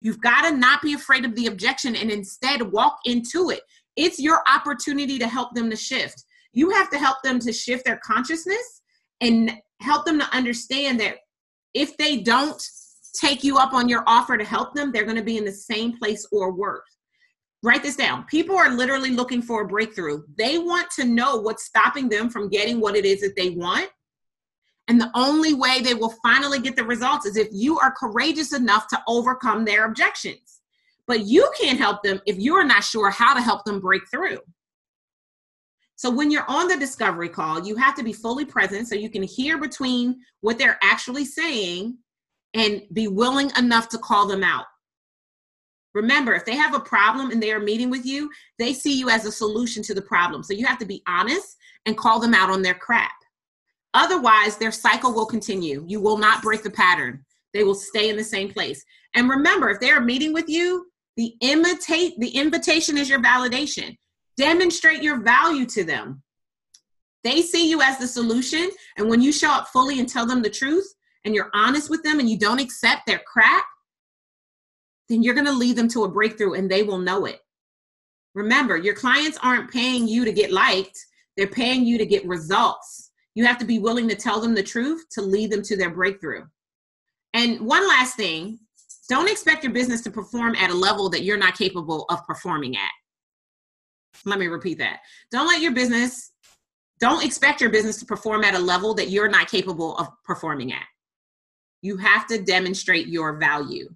You've 0.00 0.20
got 0.20 0.42
to 0.42 0.56
not 0.56 0.82
be 0.82 0.94
afraid 0.94 1.24
of 1.24 1.34
the 1.34 1.46
objection 1.46 1.96
and 1.96 2.10
instead 2.10 2.72
walk 2.72 2.98
into 3.04 3.50
it. 3.50 3.60
It's 3.96 4.18
your 4.18 4.42
opportunity 4.46 5.18
to 5.18 5.26
help 5.26 5.54
them 5.54 5.70
to 5.70 5.76
shift. 5.76 6.24
You 6.52 6.70
have 6.70 6.90
to 6.90 6.98
help 6.98 7.18
them 7.22 7.38
to 7.40 7.52
shift 7.52 7.84
their 7.84 8.00
consciousness 8.04 8.82
and 9.20 9.52
help 9.80 10.06
them 10.06 10.18
to 10.18 10.36
understand 10.36 11.00
that 11.00 11.16
if 11.74 11.96
they 11.96 12.18
don't 12.18 12.62
take 13.12 13.44
you 13.44 13.58
up 13.58 13.72
on 13.72 13.88
your 13.88 14.02
offer 14.06 14.36
to 14.36 14.44
help 14.44 14.74
them, 14.74 14.92
they're 14.92 15.04
going 15.04 15.16
to 15.16 15.22
be 15.22 15.36
in 15.36 15.44
the 15.44 15.52
same 15.52 15.96
place 15.96 16.26
or 16.32 16.52
worse. 16.52 16.98
Write 17.62 17.82
this 17.82 17.96
down. 17.96 18.24
People 18.26 18.56
are 18.56 18.70
literally 18.70 19.10
looking 19.10 19.42
for 19.42 19.62
a 19.62 19.66
breakthrough. 19.66 20.22
They 20.36 20.58
want 20.58 20.88
to 20.92 21.04
know 21.04 21.36
what's 21.36 21.64
stopping 21.64 22.08
them 22.08 22.30
from 22.30 22.48
getting 22.48 22.80
what 22.80 22.94
it 22.94 23.04
is 23.04 23.20
that 23.20 23.34
they 23.36 23.50
want. 23.50 23.88
And 24.86 25.00
the 25.00 25.10
only 25.14 25.54
way 25.54 25.80
they 25.80 25.94
will 25.94 26.14
finally 26.22 26.60
get 26.60 26.76
the 26.76 26.84
results 26.84 27.26
is 27.26 27.36
if 27.36 27.48
you 27.52 27.78
are 27.78 27.92
courageous 27.98 28.54
enough 28.54 28.86
to 28.88 29.02
overcome 29.08 29.64
their 29.64 29.86
objections. 29.86 30.60
But 31.06 31.26
you 31.26 31.50
can't 31.60 31.78
help 31.78 32.02
them 32.02 32.20
if 32.26 32.38
you're 32.38 32.64
not 32.64 32.84
sure 32.84 33.10
how 33.10 33.34
to 33.34 33.40
help 33.40 33.64
them 33.64 33.80
break 33.80 34.02
through. 34.10 34.38
So 35.96 36.08
when 36.10 36.30
you're 36.30 36.48
on 36.48 36.68
the 36.68 36.76
discovery 36.76 37.28
call, 37.28 37.66
you 37.66 37.74
have 37.74 37.96
to 37.96 38.04
be 38.04 38.12
fully 38.12 38.44
present 38.44 38.86
so 38.86 38.94
you 38.94 39.10
can 39.10 39.24
hear 39.24 39.58
between 39.58 40.20
what 40.42 40.56
they're 40.56 40.78
actually 40.80 41.24
saying 41.24 41.98
and 42.54 42.82
be 42.92 43.08
willing 43.08 43.50
enough 43.58 43.88
to 43.90 43.98
call 43.98 44.26
them 44.26 44.42
out. 44.42 44.66
Remember, 45.94 46.34
if 46.34 46.44
they 46.44 46.56
have 46.56 46.74
a 46.74 46.80
problem 46.80 47.30
and 47.30 47.42
they 47.42 47.52
are 47.52 47.60
meeting 47.60 47.90
with 47.90 48.04
you, 48.04 48.30
they 48.58 48.72
see 48.72 48.98
you 48.98 49.10
as 49.10 49.24
a 49.24 49.32
solution 49.32 49.82
to 49.84 49.94
the 49.94 50.02
problem. 50.02 50.42
So 50.42 50.52
you 50.52 50.66
have 50.66 50.78
to 50.78 50.86
be 50.86 51.02
honest 51.06 51.56
and 51.86 51.96
call 51.96 52.20
them 52.20 52.34
out 52.34 52.50
on 52.50 52.62
their 52.62 52.74
crap. 52.74 53.10
Otherwise, 53.94 54.56
their 54.56 54.70
cycle 54.70 55.12
will 55.12 55.26
continue. 55.26 55.84
You 55.88 56.00
will 56.00 56.18
not 56.18 56.42
break 56.42 56.62
the 56.62 56.70
pattern. 56.70 57.24
They 57.54 57.64
will 57.64 57.74
stay 57.74 58.10
in 58.10 58.16
the 58.16 58.24
same 58.24 58.50
place. 58.50 58.84
And 59.14 59.28
remember, 59.28 59.70
if 59.70 59.80
they're 59.80 60.00
meeting 60.00 60.32
with 60.32 60.48
you, 60.48 60.86
the 61.16 61.34
imitate 61.40 62.18
the 62.20 62.28
invitation 62.28 62.96
is 62.96 63.08
your 63.08 63.20
validation. 63.20 63.96
Demonstrate 64.36 65.02
your 65.02 65.20
value 65.20 65.66
to 65.66 65.82
them. 65.82 66.22
They 67.24 67.42
see 67.42 67.68
you 67.68 67.82
as 67.82 67.98
the 67.98 68.06
solution, 68.06 68.70
and 68.96 69.08
when 69.08 69.20
you 69.20 69.32
show 69.32 69.50
up 69.50 69.68
fully 69.68 69.98
and 69.98 70.08
tell 70.08 70.26
them 70.26 70.42
the 70.42 70.50
truth, 70.50 70.86
and 71.28 71.34
you're 71.34 71.50
honest 71.52 71.90
with 71.90 72.02
them 72.02 72.20
and 72.20 72.30
you 72.30 72.38
don't 72.38 72.58
accept 72.58 73.02
their 73.06 73.20
crap, 73.26 73.66
then 75.10 75.22
you're 75.22 75.34
going 75.34 75.46
to 75.46 75.52
lead 75.52 75.76
them 75.76 75.88
to 75.88 76.04
a 76.04 76.08
breakthrough 76.08 76.54
and 76.54 76.70
they 76.70 76.82
will 76.82 76.96
know 76.96 77.26
it. 77.26 77.40
Remember, 78.34 78.78
your 78.78 78.94
clients 78.94 79.36
aren't 79.42 79.70
paying 79.70 80.08
you 80.08 80.24
to 80.24 80.32
get 80.32 80.52
liked, 80.52 80.98
they're 81.36 81.46
paying 81.46 81.84
you 81.84 81.98
to 81.98 82.06
get 82.06 82.26
results. 82.26 83.10
You 83.34 83.44
have 83.44 83.58
to 83.58 83.66
be 83.66 83.78
willing 83.78 84.08
to 84.08 84.14
tell 84.14 84.40
them 84.40 84.54
the 84.54 84.62
truth 84.62 85.04
to 85.10 85.20
lead 85.20 85.52
them 85.52 85.60
to 85.64 85.76
their 85.76 85.90
breakthrough. 85.90 86.44
And 87.34 87.60
one 87.60 87.86
last 87.86 88.16
thing 88.16 88.58
don't 89.10 89.30
expect 89.30 89.64
your 89.64 89.72
business 89.74 90.00
to 90.02 90.10
perform 90.10 90.54
at 90.54 90.70
a 90.70 90.74
level 90.74 91.10
that 91.10 91.24
you're 91.24 91.36
not 91.36 91.58
capable 91.58 92.06
of 92.08 92.26
performing 92.26 92.74
at. 92.74 92.90
Let 94.24 94.38
me 94.38 94.46
repeat 94.46 94.78
that. 94.78 95.00
Don't 95.30 95.46
let 95.46 95.60
your 95.60 95.72
business, 95.72 96.32
don't 97.00 97.22
expect 97.22 97.60
your 97.60 97.70
business 97.70 97.98
to 97.98 98.06
perform 98.06 98.44
at 98.44 98.54
a 98.54 98.58
level 98.58 98.94
that 98.94 99.10
you're 99.10 99.28
not 99.28 99.50
capable 99.50 99.94
of 99.98 100.08
performing 100.24 100.72
at. 100.72 100.86
You 101.82 101.96
have 101.96 102.26
to 102.28 102.42
demonstrate 102.42 103.08
your 103.08 103.38
value. 103.38 103.88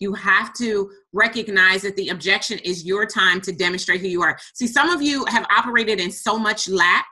You 0.00 0.14
have 0.14 0.52
to 0.54 0.90
recognize 1.12 1.82
that 1.82 1.96
the 1.96 2.08
objection 2.10 2.58
is 2.60 2.84
your 2.84 3.04
time 3.06 3.40
to 3.42 3.52
demonstrate 3.52 4.00
who 4.00 4.06
you 4.08 4.22
are. 4.22 4.38
See, 4.54 4.66
some 4.66 4.90
of 4.90 5.02
you 5.02 5.24
have 5.26 5.46
operated 5.50 6.00
in 6.00 6.10
so 6.10 6.38
much 6.38 6.68
lack 6.68 7.06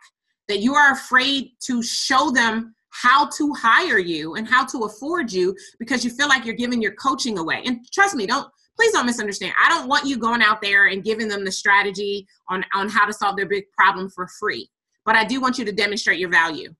that 0.48 0.60
you 0.60 0.74
are 0.74 0.92
afraid 0.92 1.50
to 1.64 1.82
show 1.82 2.30
them 2.30 2.74
how 2.90 3.28
to 3.28 3.52
hire 3.54 3.98
you 3.98 4.36
and 4.36 4.48
how 4.48 4.64
to 4.64 4.84
afford 4.84 5.32
you 5.32 5.54
because 5.78 6.04
you 6.04 6.10
feel 6.10 6.28
like 6.28 6.44
you're 6.44 6.54
giving 6.54 6.80
your 6.80 6.94
coaching 6.94 7.38
away. 7.38 7.62
And 7.66 7.80
trust 7.92 8.14
me, 8.14 8.26
don't 8.26 8.48
please 8.76 8.92
don't 8.92 9.06
misunderstand. 9.06 9.54
I 9.62 9.68
don't 9.68 9.88
want 9.88 10.06
you 10.06 10.18
going 10.18 10.42
out 10.42 10.62
there 10.62 10.86
and 10.86 11.02
giving 11.02 11.28
them 11.28 11.44
the 11.44 11.52
strategy 11.52 12.26
on 12.48 12.64
on 12.74 12.88
how 12.88 13.04
to 13.04 13.12
solve 13.12 13.36
their 13.36 13.46
big 13.46 13.64
problem 13.76 14.08
for 14.08 14.28
free. 14.38 14.70
But 15.04 15.16
I 15.16 15.24
do 15.24 15.40
want 15.40 15.58
you 15.58 15.64
to 15.64 15.72
demonstrate 15.72 16.18
your 16.18 16.30
value 16.30 16.74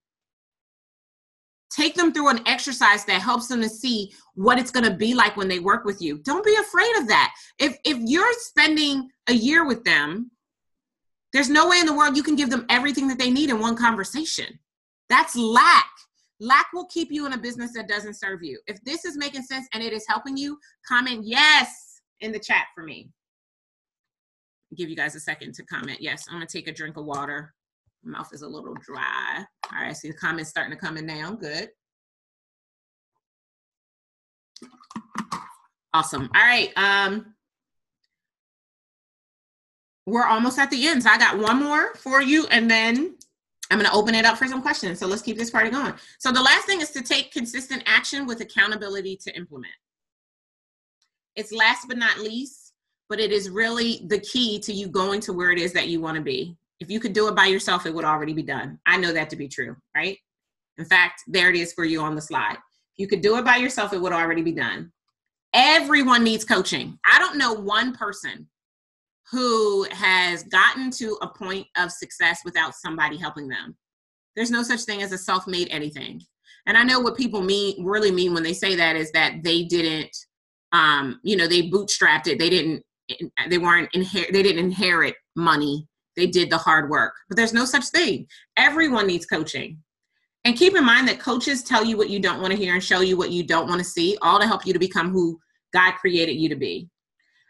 take 1.71 1.95
them 1.95 2.13
through 2.13 2.29
an 2.29 2.47
exercise 2.47 3.05
that 3.05 3.21
helps 3.21 3.49
them 3.49 3.61
to 3.61 3.69
see 3.69 4.13
what 4.35 4.59
it's 4.59 4.71
going 4.71 4.85
to 4.85 4.95
be 4.95 5.15
like 5.15 5.37
when 5.37 5.49
they 5.49 5.59
work 5.59 5.85
with 5.85 6.01
you. 6.01 6.19
Don't 6.19 6.45
be 6.45 6.55
afraid 6.57 6.97
of 6.97 7.09
that. 7.09 7.35
If 7.59 7.79
if 7.85 7.99
you're 8.01 8.33
spending 8.39 9.09
a 9.29 9.33
year 9.33 9.67
with 9.67 9.85
them 9.85 10.31
there's 11.33 11.51
no 11.51 11.69
way 11.69 11.81
in 11.81 11.87
the 11.87 11.95
world 11.95 12.17
you 12.17 12.23
can 12.23 12.37
give 12.37 12.51
them 12.51 12.65
everything 12.71 13.09
that 13.09 13.19
they 13.19 13.31
need 13.31 13.51
in 13.51 13.59
one 13.59 13.77
conversation. 13.77 14.59
That's 15.09 15.37
lack. 15.37 15.91
Lack 16.41 16.67
will 16.73 16.87
keep 16.87 17.11
you 17.11 17.27
in 17.27 17.33
a 17.33 17.39
business 17.39 17.73
that 17.75 17.89
doesn't 17.89 18.15
serve 18.15 18.43
you. 18.43 18.59
If 18.67 18.83
this 18.85 19.05
is 19.05 19.17
making 19.17 19.43
sense 19.43 19.67
and 19.73 19.83
it 19.83 19.93
is 19.93 20.05
helping 20.09 20.37
you 20.37 20.59
comment 20.87 21.23
yes 21.25 22.01
in 22.21 22.33
the 22.33 22.39
chat 22.39 22.67
for 22.75 22.85
me. 22.85 23.11
Give 24.77 24.89
you 24.89 24.97
guys 24.97 25.15
a 25.15 25.21
second 25.21 25.55
to 25.55 25.65
comment. 25.65 26.01
Yes 26.01 26.25
i'm 26.29 26.37
going 26.37 26.47
to 26.47 26.59
take 26.59 26.69
a 26.69 26.73
drink 26.73 26.97
of 26.97 27.05
water 27.05 27.55
mouth 28.07 28.33
is 28.33 28.43
a 28.43 28.49
little 28.49 28.75
dry. 28.75 29.45
All 29.73 29.83
right, 29.83 29.97
see 29.97 30.09
the 30.09 30.17
comments 30.17 30.51
starting 30.51 30.73
to 30.73 30.79
come 30.79 30.97
in 30.97 31.07
now. 31.07 31.33
Good. 31.33 31.69
Awesome. 35.93 36.29
All 36.35 36.43
right. 36.43 36.71
Um, 36.77 37.35
we're 40.07 40.27
almost 40.27 40.59
at 40.59 40.71
the 40.71 40.87
end. 40.87 41.03
So 41.03 41.11
I 41.11 41.19
got 41.19 41.39
one 41.39 41.63
more 41.63 41.95
for 41.97 42.21
you, 42.23 42.47
and 42.49 42.71
then 42.71 43.17
I'm 43.71 43.79
going 43.79 43.91
to 43.91 43.97
open 43.97 44.15
it 44.15 44.25
up 44.25 44.39
for 44.39 44.47
some 44.47 44.63
questions. 44.63 44.99
So 44.99 45.07
let's 45.07 45.23
keep 45.23 45.37
this 45.37 45.51
party 45.51 45.71
going. 45.71 45.95
So 46.19 46.31
the 46.31 46.43
last 46.43 46.67
thing 46.67 46.81
is 46.81 46.91
to 46.93 47.03
take 47.03 47.33
consistent 47.33 47.83
action 47.87 48.27
with 48.27 48.41
accountability 48.41 49.17
to 49.23 49.37
implement. 49.37 49.75
It's 51.35 51.53
last 51.53 51.87
but 51.89 51.99
not 51.99 52.19
least, 52.19 52.73
but 53.09 53.21
it 53.21 53.33
is 53.33 53.51
really 53.51 54.03
the 54.07 54.19
key 54.21 54.59
to 54.61 54.73
you 54.73 54.89
going 54.89 55.21
to 55.23 55.33
where 55.33 55.51
it 55.51 55.59
is 55.59 55.73
that 55.73 55.89
you 55.89 56.01
want 56.01 56.17
to 56.17 56.23
be. 56.23 56.57
If 56.81 56.91
you 56.91 57.01
could 57.01 57.13
do 57.13 57.29
it 57.29 57.35
by 57.35 57.47
yourself, 57.47 57.87
it 57.87 57.95
would 57.95 58.05
already 58.05 58.33
be 58.33 58.43
done. 58.43 58.79
I 58.87 58.97
know 58.97 59.13
that 59.13 59.31
to 59.31 59.37
be 59.37 59.49
true, 59.49 59.77
right? 59.95 60.19
In 60.79 60.85
fact, 60.85 61.23
there 61.27 61.49
it 61.51 61.57
is 61.57 61.73
for 61.73 61.85
you 61.85 62.01
on 62.01 62.15
the 62.15 62.21
slide. 62.21 62.57
If 62.57 62.99
you 62.99 63.09
could 63.09 63.23
do 63.23 63.37
it 63.39 63.45
by 63.45 63.57
yourself, 63.57 63.93
it 63.93 64.01
would 64.01 64.13
already 64.13 64.43
be 64.43 64.53
done. 64.53 64.93
Everyone 65.55 66.23
needs 66.23 66.45
coaching. 66.45 66.99
I 67.11 67.19
don't 67.19 67.39
know 67.39 67.53
one 67.53 67.95
person 67.95 68.47
who 69.31 69.87
has 69.91 70.43
gotten 70.45 70.91
to 70.91 71.17
a 71.23 71.29
point 71.29 71.67
of 71.77 71.91
success 71.91 72.41
without 72.45 72.75
somebody 72.75 73.17
helping 73.17 73.49
them. 73.49 73.77
There's 74.35 74.51
no 74.51 74.63
such 74.63 74.83
thing 74.83 75.03
as 75.03 75.13
a 75.13 75.19
self-made 75.19 75.69
anything. 75.71 76.23
And 76.67 76.77
I 76.77 76.83
know 76.83 77.01
what 77.01 77.17
people 77.17 77.43
mean 77.43 77.85
really 77.85 78.11
mean 78.11 78.35
when 78.35 78.43
they 78.43 78.53
say 78.53 78.77
that 78.77 78.97
is 78.97 79.11
that 79.13 79.43
they 79.43 79.65
didn't 79.65 80.15
um, 80.73 81.21
you 81.23 81.37
know, 81.37 81.47
they 81.47 81.71
bootstrapped 81.71 82.27
it. 82.27 82.39
They 82.39 82.51
didn't 82.51 82.83
they 83.49 83.59
weren't 83.59 83.89
inherit 83.95 84.33
they 84.33 84.43
didn't 84.43 84.65
inherit 84.65 85.15
money. 85.37 85.87
They 86.17 86.27
did 86.27 86.51
the 86.51 86.59
hard 86.59 86.91
work. 86.91 87.15
But 87.29 87.37
there's 87.37 87.53
no 87.53 87.65
such 87.65 87.87
thing. 87.89 88.27
Everyone 88.57 89.07
needs 89.07 89.27
coaching. 89.27 89.79
And 90.45 90.57
keep 90.57 90.77
in 90.77 90.85
mind 90.85 91.09
that 91.09 91.19
coaches 91.19 91.63
tell 91.63 91.85
you 91.85 91.97
what 91.97 92.09
you 92.09 92.21
don't 92.21 92.41
want 92.41 92.53
to 92.53 92.59
hear 92.59 92.75
and 92.75 92.83
show 92.83 93.01
you 93.01 93.17
what 93.17 93.33
you 93.33 93.43
don't 93.43 93.69
want 93.69 93.79
to 93.81 93.85
see, 93.85 94.17
all 94.23 94.39
to 94.39 94.47
help 94.47 94.65
you 94.65 94.73
to 94.73 94.79
become 94.79 95.11
who 95.11 95.39
God 95.73 95.93
created 95.95 96.35
you 96.35 96.49
to 96.49 96.57
be. 96.57 96.89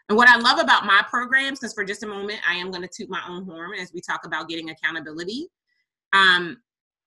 And 0.09 0.17
what 0.17 0.29
I 0.29 0.37
love 0.37 0.57
about 0.57 0.85
my 0.85 1.03
programs, 1.09 1.59
because 1.59 1.73
for 1.73 1.83
just 1.83 2.03
a 2.03 2.07
moment, 2.07 2.39
I 2.47 2.55
am 2.55 2.71
going 2.71 2.81
to 2.81 2.89
toot 2.91 3.09
my 3.09 3.21
own 3.27 3.45
horn 3.45 3.71
as 3.79 3.91
we 3.93 4.01
talk 4.01 4.25
about 4.25 4.47
getting 4.47 4.69
accountability. 4.69 5.47
Um, 6.13 6.57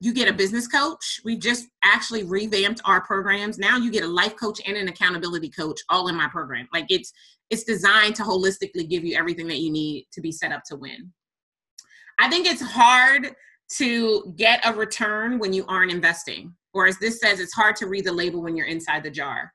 you 0.01 0.15
get 0.15 0.29
a 0.29 0.33
business 0.33 0.67
coach. 0.67 1.21
We 1.25 1.37
just 1.37 1.67
actually 1.85 2.25
revamped 2.25 2.81
our 2.85 3.01
programs. 3.03 3.59
Now 3.59 3.77
you 3.77 3.91
get 3.91 4.03
a 4.03 4.09
life 4.09 4.37
coach 4.37 4.61
and 4.67 4.77
an 4.77 4.89
accountability 4.89 5.51
coach 5.51 5.81
all 5.89 6.09
in 6.09 6.17
my 6.17 6.29
program. 6.29 6.69
Like 6.73 6.87
it's 6.89 7.13
it's 7.51 7.65
designed 7.65 8.15
to 8.17 8.23
holistically 8.23 8.89
give 8.89 9.05
you 9.05 9.17
everything 9.17 9.49
that 9.49 9.59
you 9.59 9.73
need 9.73 10.07
to 10.13 10.21
be 10.21 10.31
set 10.31 10.53
up 10.53 10.63
to 10.67 10.77
win. 10.77 11.13
I 12.21 12.29
think 12.29 12.47
it's 12.47 12.61
hard 12.63 13.35
to 13.79 14.35
get 14.37 14.61
a 14.67 14.75
return 14.75 15.39
when 15.39 15.55
you 15.55 15.65
aren't 15.67 15.91
investing. 15.91 16.55
Or 16.75 16.87
as 16.87 16.99
this 16.99 17.19
says, 17.19 17.41
it's 17.41 17.55
hard 17.55 17.77
to 17.77 17.87
read 17.87 18.05
the 18.05 18.13
label 18.13 18.43
when 18.43 18.57
you're 18.57 18.67
inside 18.67 19.03
the 19.03 19.11
jar. 19.11 19.53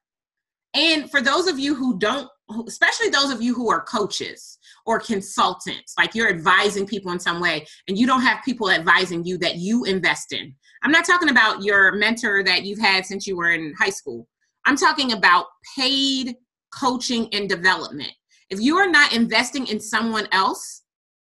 And 0.73 1.09
for 1.09 1.21
those 1.21 1.47
of 1.47 1.59
you 1.59 1.75
who 1.75 1.99
don't, 1.99 2.27
especially 2.67 3.09
those 3.09 3.31
of 3.31 3.41
you 3.41 3.53
who 3.53 3.69
are 3.69 3.81
coaches 3.81 4.57
or 4.85 4.99
consultants, 4.99 5.93
like 5.97 6.15
you're 6.15 6.29
advising 6.29 6.87
people 6.87 7.11
in 7.11 7.19
some 7.19 7.39
way 7.39 7.65
and 7.87 7.97
you 7.97 8.07
don't 8.07 8.21
have 8.21 8.43
people 8.43 8.71
advising 8.71 9.23
you 9.23 9.37
that 9.37 9.57
you 9.57 9.85
invest 9.85 10.33
in. 10.33 10.53
I'm 10.83 10.91
not 10.91 11.05
talking 11.05 11.29
about 11.29 11.63
your 11.63 11.93
mentor 11.93 12.43
that 12.43 12.63
you've 12.63 12.79
had 12.79 13.05
since 13.05 13.27
you 13.27 13.37
were 13.37 13.51
in 13.51 13.73
high 13.79 13.89
school. 13.89 14.27
I'm 14.65 14.75
talking 14.75 15.13
about 15.13 15.45
paid 15.77 16.35
coaching 16.73 17.29
and 17.31 17.47
development. 17.47 18.11
If 18.49 18.59
you 18.59 18.77
are 18.77 18.89
not 18.89 19.13
investing 19.13 19.67
in 19.67 19.79
someone 19.79 20.27
else, 20.31 20.81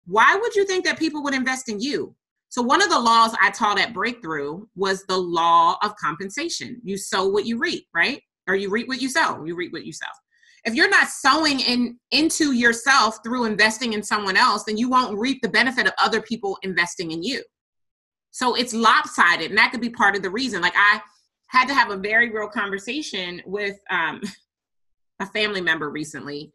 why 0.06 0.36
would 0.40 0.54
you 0.54 0.66
think 0.66 0.84
that 0.84 0.98
people 0.98 1.22
would 1.22 1.34
invest 1.34 1.68
in 1.68 1.80
you? 1.80 2.14
So, 2.48 2.62
one 2.62 2.82
of 2.82 2.90
the 2.90 3.00
laws 3.00 3.34
I 3.42 3.50
taught 3.50 3.80
at 3.80 3.94
Breakthrough 3.94 4.66
was 4.76 5.04
the 5.06 5.18
law 5.18 5.76
of 5.82 5.96
compensation. 5.96 6.80
You 6.84 6.96
sow 6.96 7.26
what 7.26 7.46
you 7.46 7.58
reap, 7.58 7.86
right? 7.94 8.22
or 8.46 8.54
you 8.54 8.70
reap 8.70 8.88
what 8.88 9.00
you 9.00 9.08
sow 9.08 9.44
you 9.44 9.54
reap 9.54 9.72
what 9.72 9.84
you 9.84 9.92
sow 9.92 10.06
if 10.64 10.74
you're 10.74 10.88
not 10.88 11.08
sowing 11.08 11.60
in 11.60 11.98
into 12.10 12.52
yourself 12.52 13.18
through 13.24 13.44
investing 13.44 13.92
in 13.92 14.02
someone 14.02 14.36
else 14.36 14.64
then 14.64 14.76
you 14.76 14.88
won't 14.88 15.18
reap 15.18 15.40
the 15.42 15.48
benefit 15.48 15.86
of 15.86 15.92
other 15.98 16.20
people 16.20 16.58
investing 16.62 17.10
in 17.10 17.22
you 17.22 17.42
so 18.30 18.54
it's 18.54 18.74
lopsided 18.74 19.50
and 19.50 19.58
that 19.58 19.70
could 19.70 19.80
be 19.80 19.90
part 19.90 20.16
of 20.16 20.22
the 20.22 20.30
reason 20.30 20.60
like 20.60 20.74
i 20.76 21.00
had 21.48 21.66
to 21.66 21.74
have 21.74 21.90
a 21.90 21.96
very 21.96 22.30
real 22.30 22.48
conversation 22.48 23.40
with 23.46 23.76
um, 23.90 24.20
a 25.20 25.26
family 25.26 25.60
member 25.60 25.90
recently 25.90 26.52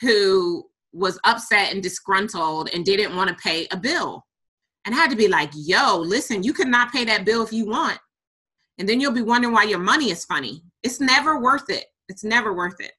who 0.00 0.66
was 0.92 1.18
upset 1.24 1.72
and 1.72 1.82
disgruntled 1.82 2.68
and 2.72 2.84
didn't 2.84 3.16
want 3.16 3.28
to 3.28 3.42
pay 3.42 3.66
a 3.70 3.76
bill 3.76 4.24
and 4.84 4.94
I 4.94 4.98
had 4.98 5.10
to 5.10 5.16
be 5.16 5.28
like 5.28 5.50
yo 5.54 5.96
listen 5.98 6.42
you 6.42 6.52
cannot 6.52 6.92
pay 6.92 7.04
that 7.04 7.24
bill 7.24 7.42
if 7.42 7.52
you 7.52 7.66
want 7.66 7.98
and 8.78 8.88
then 8.88 9.00
you'll 9.00 9.12
be 9.12 9.22
wondering 9.22 9.54
why 9.54 9.64
your 9.64 9.78
money 9.78 10.10
is 10.10 10.24
funny 10.24 10.62
it's 10.82 11.00
never 11.00 11.38
worth 11.38 11.70
it. 11.70 11.86
It's 12.08 12.24
never 12.24 12.52
worth 12.52 12.80
it. 12.80 12.92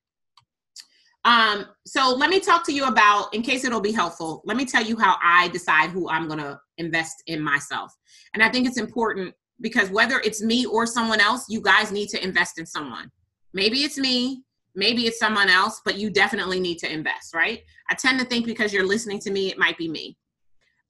Um, 1.25 1.67
so 1.85 2.13
let 2.13 2.29
me 2.29 2.39
talk 2.39 2.65
to 2.65 2.73
you 2.73 2.85
about, 2.85 3.33
in 3.33 3.41
case 3.41 3.63
it'll 3.63 3.79
be 3.79 3.93
helpful, 3.93 4.41
let 4.45 4.57
me 4.57 4.65
tell 4.65 4.83
you 4.83 4.97
how 4.97 5.15
I 5.23 5.47
decide 5.49 5.89
who 5.91 6.09
I'm 6.09 6.27
going 6.27 6.39
to 6.39 6.59
invest 6.77 7.23
in 7.27 7.41
myself. 7.41 7.95
And 8.33 8.43
I 8.43 8.49
think 8.49 8.67
it's 8.67 8.79
important 8.79 9.33
because 9.61 9.89
whether 9.89 10.19
it's 10.19 10.41
me 10.41 10.65
or 10.65 10.85
someone 10.85 11.21
else, 11.21 11.45
you 11.47 11.61
guys 11.61 11.91
need 11.91 12.09
to 12.09 12.21
invest 12.21 12.59
in 12.59 12.65
someone. 12.65 13.09
Maybe 13.53 13.83
it's 13.83 13.97
me, 13.97 14.43
maybe 14.75 15.05
it's 15.05 15.19
someone 15.19 15.49
else, 15.49 15.81
but 15.85 15.97
you 15.97 16.09
definitely 16.09 16.59
need 16.59 16.79
to 16.79 16.91
invest, 16.91 17.33
right? 17.33 17.61
I 17.89 17.95
tend 17.95 18.19
to 18.19 18.25
think 18.25 18.45
because 18.45 18.73
you're 18.73 18.85
listening 18.85 19.19
to 19.19 19.31
me, 19.31 19.49
it 19.49 19.57
might 19.57 19.77
be 19.77 19.87
me. 19.87 20.17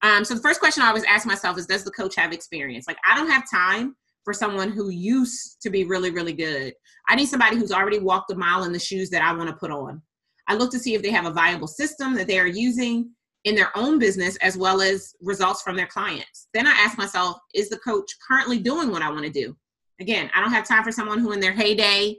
Um, 0.01 0.25
so 0.25 0.35
the 0.35 0.41
first 0.41 0.59
question 0.59 0.83
I 0.83 0.87
always 0.87 1.05
ask 1.05 1.25
myself 1.25 1.57
is 1.57 1.65
Does 1.65 1.83
the 1.83 1.91
coach 1.91 2.15
have 2.15 2.33
experience? 2.33 2.87
Like, 2.87 2.97
I 3.09 3.15
don't 3.15 3.29
have 3.29 3.49
time 3.49 3.95
for 4.23 4.33
someone 4.33 4.71
who 4.71 4.89
used 4.89 5.61
to 5.61 5.69
be 5.69 5.83
really, 5.83 6.11
really 6.11 6.33
good. 6.33 6.73
I 7.09 7.15
need 7.15 7.27
somebody 7.27 7.57
who's 7.57 7.71
already 7.71 7.99
walked 7.99 8.31
a 8.31 8.35
mile 8.35 8.63
in 8.63 8.73
the 8.73 8.79
shoes 8.79 9.09
that 9.09 9.21
I 9.21 9.33
want 9.33 9.49
to 9.49 9.55
put 9.55 9.71
on. 9.71 10.01
I 10.47 10.55
look 10.55 10.71
to 10.71 10.79
see 10.79 10.93
if 10.93 11.01
they 11.01 11.11
have 11.11 11.25
a 11.25 11.31
viable 11.31 11.67
system 11.67 12.15
that 12.15 12.27
they 12.27 12.39
are 12.39 12.47
using 12.47 13.11
in 13.45 13.55
their 13.55 13.77
own 13.77 13.99
business 13.99 14.37
as 14.37 14.57
well 14.57 14.81
as 14.81 15.13
results 15.21 15.61
from 15.61 15.75
their 15.75 15.87
clients. 15.87 16.47
Then 16.53 16.67
I 16.67 16.71
ask 16.71 16.97
myself, 16.97 17.37
is 17.53 17.69
the 17.69 17.79
coach 17.79 18.09
currently 18.25 18.59
doing 18.59 18.91
what 18.91 19.01
I 19.01 19.09
want 19.09 19.25
to 19.25 19.31
do? 19.31 19.55
Again, 19.99 20.29
I 20.33 20.41
don't 20.41 20.51
have 20.51 20.67
time 20.67 20.83
for 20.83 20.91
someone 20.91 21.19
who 21.19 21.33
in 21.33 21.39
their 21.39 21.51
heyday 21.51 22.15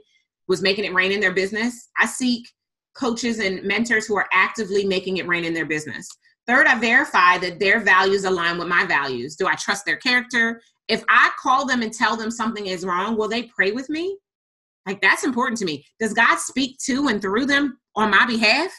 was 0.47 0.61
making 0.61 0.85
it 0.85 0.93
rain 0.93 1.11
in 1.11 1.19
their 1.19 1.33
business. 1.33 1.89
I 1.99 2.05
seek 2.05 2.47
coaches 2.95 3.39
and 3.39 3.63
mentors 3.63 4.05
who 4.05 4.15
are 4.17 4.27
actively 4.31 4.85
making 4.85 5.17
it 5.17 5.27
rain 5.27 5.45
in 5.45 5.53
their 5.53 5.65
business. 5.65 6.07
Third, 6.47 6.67
I 6.67 6.79
verify 6.79 7.37
that 7.39 7.59
their 7.59 7.79
values 7.79 8.23
align 8.23 8.57
with 8.57 8.67
my 8.67 8.85
values. 8.85 9.35
Do 9.35 9.47
I 9.47 9.55
trust 9.55 9.85
their 9.85 9.97
character? 9.97 10.61
If 10.87 11.03
I 11.09 11.31
call 11.41 11.65
them 11.65 11.81
and 11.81 11.91
tell 11.91 12.15
them 12.15 12.29
something 12.29 12.67
is 12.67 12.85
wrong, 12.85 13.17
will 13.17 13.27
they 13.27 13.43
pray 13.43 13.71
with 13.71 13.89
me? 13.89 14.17
Like 14.85 15.01
that's 15.01 15.23
important 15.23 15.57
to 15.59 15.65
me. 15.65 15.83
Does 15.99 16.13
God 16.13 16.37
speak 16.37 16.77
to 16.85 17.07
and 17.07 17.21
through 17.21 17.47
them 17.47 17.79
on 17.95 18.11
my 18.11 18.25
behalf? 18.25 18.71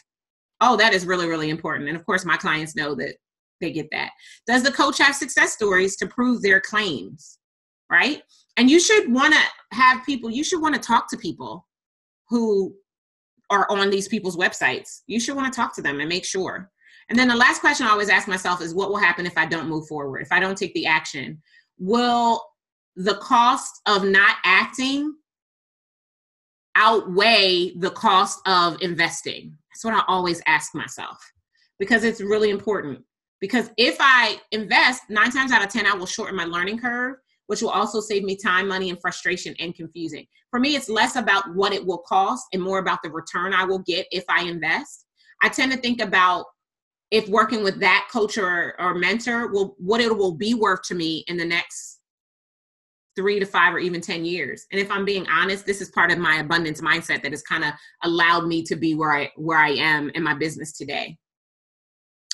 Oh, 0.60 0.76
that 0.76 0.94
is 0.94 1.04
really, 1.04 1.26
really 1.26 1.50
important. 1.50 1.88
And 1.88 1.96
of 1.96 2.06
course, 2.06 2.24
my 2.24 2.36
clients 2.36 2.76
know 2.76 2.94
that 2.94 3.16
they 3.60 3.72
get 3.72 3.88
that. 3.90 4.10
Does 4.46 4.62
the 4.62 4.72
coach 4.72 4.98
have 4.98 5.16
success 5.16 5.52
stories 5.52 5.96
to 5.96 6.06
prove 6.06 6.42
their 6.42 6.60
claims? 6.60 7.38
Right? 7.90 8.22
And 8.56 8.70
you 8.70 8.80
should 8.80 9.12
want 9.12 9.34
to 9.34 9.76
have 9.76 10.04
people, 10.06 10.30
you 10.30 10.44
should 10.44 10.62
want 10.62 10.74
to 10.74 10.80
talk 10.80 11.10
to 11.10 11.16
people 11.16 11.66
who 12.28 12.74
are 13.50 13.70
on 13.70 13.90
these 13.90 14.08
people's 14.08 14.36
websites. 14.36 15.02
You 15.06 15.20
should 15.20 15.36
want 15.36 15.52
to 15.52 15.56
talk 15.56 15.74
to 15.76 15.82
them 15.82 16.00
and 16.00 16.08
make 16.08 16.24
sure. 16.24 16.70
And 17.08 17.18
then 17.18 17.28
the 17.28 17.36
last 17.36 17.60
question 17.60 17.86
I 17.86 17.90
always 17.90 18.08
ask 18.08 18.26
myself 18.26 18.60
is 18.60 18.74
what 18.74 18.88
will 18.88 18.96
happen 18.96 19.26
if 19.26 19.38
I 19.38 19.46
don't 19.46 19.68
move 19.68 19.86
forward? 19.86 20.20
If 20.20 20.32
I 20.32 20.40
don't 20.40 20.58
take 20.58 20.74
the 20.74 20.86
action? 20.86 21.40
Will 21.78 22.42
the 22.96 23.16
cost 23.16 23.80
of 23.86 24.04
not 24.04 24.36
acting 24.44 25.14
outweigh 26.74 27.72
the 27.76 27.90
cost 27.90 28.40
of 28.46 28.80
investing? 28.82 29.56
That's 29.70 29.84
what 29.84 29.94
I 29.94 30.02
always 30.08 30.42
ask 30.46 30.74
myself 30.74 31.18
because 31.78 32.02
it's 32.02 32.20
really 32.20 32.50
important. 32.50 33.00
Because 33.40 33.70
if 33.76 33.96
I 34.00 34.40
invest, 34.50 35.02
nine 35.10 35.30
times 35.30 35.52
out 35.52 35.64
of 35.64 35.70
10, 35.70 35.86
I 35.86 35.94
will 35.94 36.06
shorten 36.06 36.34
my 36.34 36.46
learning 36.46 36.78
curve, 36.78 37.16
which 37.46 37.62
will 37.62 37.70
also 37.70 38.00
save 38.00 38.24
me 38.24 38.36
time, 38.36 38.68
money, 38.68 38.90
and 38.90 39.00
frustration 39.00 39.54
and 39.58 39.74
confusing. 39.74 40.26
For 40.50 40.60
me, 40.60 40.76
it's 40.76 40.88
less 40.88 41.16
about 41.16 41.54
what 41.54 41.72
it 41.72 41.84
will 41.84 41.98
cost 41.98 42.46
and 42.52 42.62
more 42.62 42.78
about 42.78 43.02
the 43.02 43.10
return 43.10 43.54
I 43.54 43.64
will 43.64 43.80
get 43.80 44.06
if 44.10 44.24
I 44.28 44.44
invest. 44.44 45.06
I 45.42 45.48
tend 45.48 45.72
to 45.72 45.78
think 45.78 46.00
about 46.00 46.46
if 47.10 47.28
working 47.28 47.62
with 47.62 47.78
that 47.80 48.08
coach 48.12 48.36
or, 48.38 48.74
or 48.80 48.94
mentor 48.94 49.48
will 49.48 49.76
what 49.78 50.00
it 50.00 50.16
will 50.16 50.34
be 50.34 50.54
worth 50.54 50.82
to 50.82 50.94
me 50.94 51.24
in 51.28 51.36
the 51.36 51.44
next 51.44 52.00
three 53.14 53.40
to 53.40 53.46
five 53.46 53.72
or 53.74 53.78
even 53.78 54.00
10 54.00 54.24
years 54.24 54.66
and 54.72 54.80
if 54.80 54.90
i'm 54.90 55.04
being 55.04 55.26
honest 55.28 55.64
this 55.64 55.80
is 55.80 55.88
part 55.90 56.10
of 56.10 56.18
my 56.18 56.36
abundance 56.36 56.80
mindset 56.80 57.22
that 57.22 57.32
has 57.32 57.42
kind 57.42 57.64
of 57.64 57.72
allowed 58.02 58.46
me 58.46 58.62
to 58.62 58.76
be 58.76 58.94
where 58.94 59.12
i 59.12 59.30
where 59.36 59.58
i 59.58 59.70
am 59.70 60.10
in 60.10 60.22
my 60.22 60.34
business 60.34 60.72
today 60.72 61.16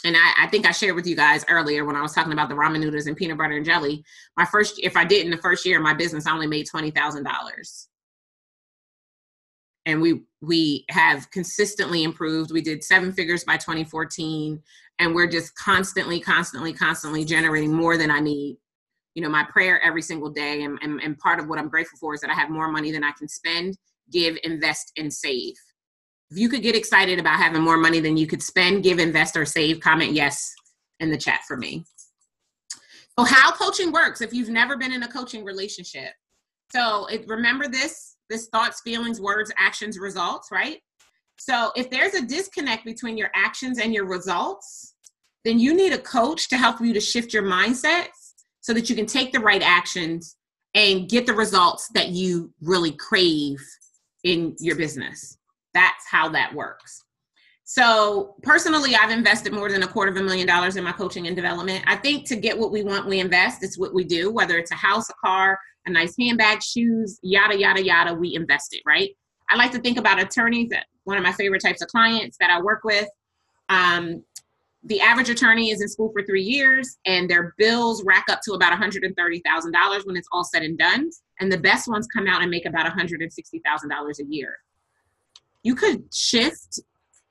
and 0.04 0.16
I, 0.16 0.44
I, 0.44 0.46
think 0.48 0.66
I 0.66 0.72
shared 0.72 0.96
with 0.96 1.06
you 1.06 1.16
guys 1.16 1.44
earlier 1.48 1.84
when 1.84 1.96
I 1.96 2.02
was 2.02 2.12
talking 2.12 2.32
about 2.32 2.48
the 2.48 2.54
ramen 2.54 2.80
noodles 2.80 3.06
and 3.06 3.16
peanut 3.16 3.38
butter 3.38 3.56
and 3.56 3.64
jelly. 3.64 4.04
My 4.36 4.44
first, 4.44 4.80
if 4.82 4.96
I 4.96 5.04
did 5.04 5.24
in 5.24 5.30
the 5.30 5.36
first 5.36 5.64
year 5.64 5.78
of 5.78 5.82
my 5.82 5.94
business, 5.94 6.26
I 6.26 6.32
only 6.32 6.46
made 6.46 6.66
twenty 6.66 6.90
thousand 6.90 7.24
dollars. 7.24 7.88
And 9.86 10.00
we 10.00 10.22
we 10.40 10.84
have 10.90 11.30
consistently 11.30 12.04
improved. 12.04 12.52
We 12.52 12.62
did 12.62 12.84
seven 12.84 13.12
figures 13.12 13.44
by 13.44 13.56
2014 13.56 14.62
and 14.98 15.14
we're 15.14 15.26
just 15.26 15.54
constantly 15.56 16.20
constantly 16.20 16.72
constantly 16.72 17.24
generating 17.24 17.72
more 17.72 17.96
than 17.96 18.10
i 18.10 18.20
need. 18.20 18.56
You 19.14 19.22
know 19.22 19.28
my 19.28 19.44
prayer 19.44 19.80
every 19.82 20.02
single 20.02 20.30
day 20.30 20.62
and, 20.62 20.78
and, 20.82 21.00
and 21.00 21.18
part 21.18 21.38
of 21.38 21.48
what 21.48 21.58
i'm 21.58 21.68
grateful 21.68 21.98
for 21.98 22.14
is 22.14 22.20
that 22.20 22.30
i 22.30 22.34
have 22.34 22.50
more 22.50 22.68
money 22.68 22.92
than 22.92 23.04
i 23.04 23.12
can 23.12 23.28
spend 23.28 23.76
give 24.10 24.36
invest 24.44 24.92
and 24.96 25.12
save 25.12 25.54
if 26.32 26.38
you 26.38 26.48
could 26.48 26.62
get 26.62 26.74
excited 26.74 27.18
about 27.18 27.38
having 27.38 27.60
more 27.60 27.76
money 27.76 28.00
than 28.00 28.16
you 28.16 28.26
could 28.26 28.42
spend 28.42 28.82
give 28.82 28.98
invest 28.98 29.36
or 29.36 29.44
save 29.44 29.80
comment 29.80 30.12
yes 30.12 30.54
in 31.00 31.10
the 31.10 31.16
chat 31.16 31.40
for 31.46 31.56
me 31.56 31.84
So 33.18 33.24
how 33.24 33.52
coaching 33.52 33.92
works 33.92 34.22
if 34.22 34.32
you've 34.32 34.48
never 34.48 34.76
been 34.76 34.92
in 34.92 35.02
a 35.02 35.08
coaching 35.08 35.44
relationship. 35.44 36.12
So 36.74 37.06
it, 37.06 37.28
remember 37.28 37.68
this, 37.68 38.16
this 38.30 38.48
thoughts, 38.48 38.80
feelings, 38.80 39.20
words, 39.20 39.52
actions, 39.58 39.98
results, 39.98 40.48
right? 40.50 40.78
So 41.38 41.70
if 41.76 41.90
there's 41.90 42.14
a 42.14 42.22
disconnect 42.22 42.86
between 42.86 43.18
your 43.18 43.30
actions 43.34 43.78
and 43.78 43.92
your 43.92 44.06
results, 44.06 44.94
then 45.44 45.58
you 45.58 45.74
need 45.74 45.92
a 45.92 45.98
coach 45.98 46.48
to 46.48 46.56
help 46.56 46.80
you 46.80 46.94
to 46.94 47.00
shift 47.00 47.34
your 47.34 47.42
mindsets 47.42 48.32
so 48.62 48.72
that 48.72 48.88
you 48.88 48.96
can 48.96 49.04
take 49.04 49.32
the 49.32 49.40
right 49.40 49.60
actions 49.60 50.36
and 50.74 51.10
get 51.10 51.26
the 51.26 51.34
results 51.34 51.90
that 51.92 52.08
you 52.08 52.54
really 52.62 52.92
crave 52.92 53.62
in 54.24 54.56
your 54.60 54.76
business. 54.76 55.36
That's 55.74 56.04
how 56.10 56.28
that 56.30 56.54
works. 56.54 57.04
So 57.64 58.34
personally, 58.42 58.94
I've 58.94 59.10
invested 59.10 59.52
more 59.52 59.70
than 59.70 59.82
a 59.82 59.86
quarter 59.86 60.10
of 60.10 60.16
a 60.18 60.22
million 60.22 60.46
dollars 60.46 60.76
in 60.76 60.84
my 60.84 60.92
coaching 60.92 61.26
and 61.26 61.36
development. 61.36 61.84
I 61.86 61.96
think 61.96 62.26
to 62.28 62.36
get 62.36 62.58
what 62.58 62.70
we 62.72 62.82
want, 62.82 63.06
we 63.06 63.20
invest. 63.20 63.62
It's 63.62 63.78
what 63.78 63.94
we 63.94 64.04
do, 64.04 64.30
whether 64.30 64.58
it's 64.58 64.72
a 64.72 64.74
house, 64.76 65.08
a 65.08 65.14
car, 65.14 65.58
a 65.86 65.90
nice 65.90 66.14
handbag, 66.18 66.62
shoes, 66.62 67.18
yada, 67.22 67.58
yada, 67.58 67.82
yada, 67.82 68.14
we 68.14 68.34
invest 68.34 68.74
it, 68.74 68.82
right? 68.84 69.10
I 69.48 69.56
like 69.56 69.72
to 69.72 69.78
think 69.78 69.98
about 69.98 70.20
attorneys, 70.20 70.70
one 71.04 71.16
of 71.16 71.22
my 71.22 71.32
favorite 71.32 71.62
types 71.62 71.82
of 71.82 71.88
clients 71.88 72.36
that 72.40 72.50
I 72.50 72.60
work 72.60 72.84
with. 72.84 73.08
Um, 73.68 74.22
the 74.84 75.00
average 75.00 75.30
attorney 75.30 75.70
is 75.70 75.80
in 75.80 75.88
school 75.88 76.10
for 76.12 76.22
three 76.24 76.42
years 76.42 76.98
and 77.06 77.30
their 77.30 77.54
bills 77.56 78.02
rack 78.04 78.24
up 78.28 78.40
to 78.44 78.52
about 78.52 78.78
$130,000 78.78 80.06
when 80.06 80.16
it's 80.16 80.28
all 80.32 80.44
said 80.44 80.62
and 80.62 80.76
done. 80.76 81.08
And 81.40 81.50
the 81.50 81.58
best 81.58 81.88
ones 81.88 82.08
come 82.14 82.26
out 82.26 82.42
and 82.42 82.50
make 82.50 82.66
about 82.66 82.86
$160,000 82.86 84.18
a 84.18 84.24
year. 84.28 84.56
You 85.62 85.74
could 85.74 86.04
shift 86.12 86.80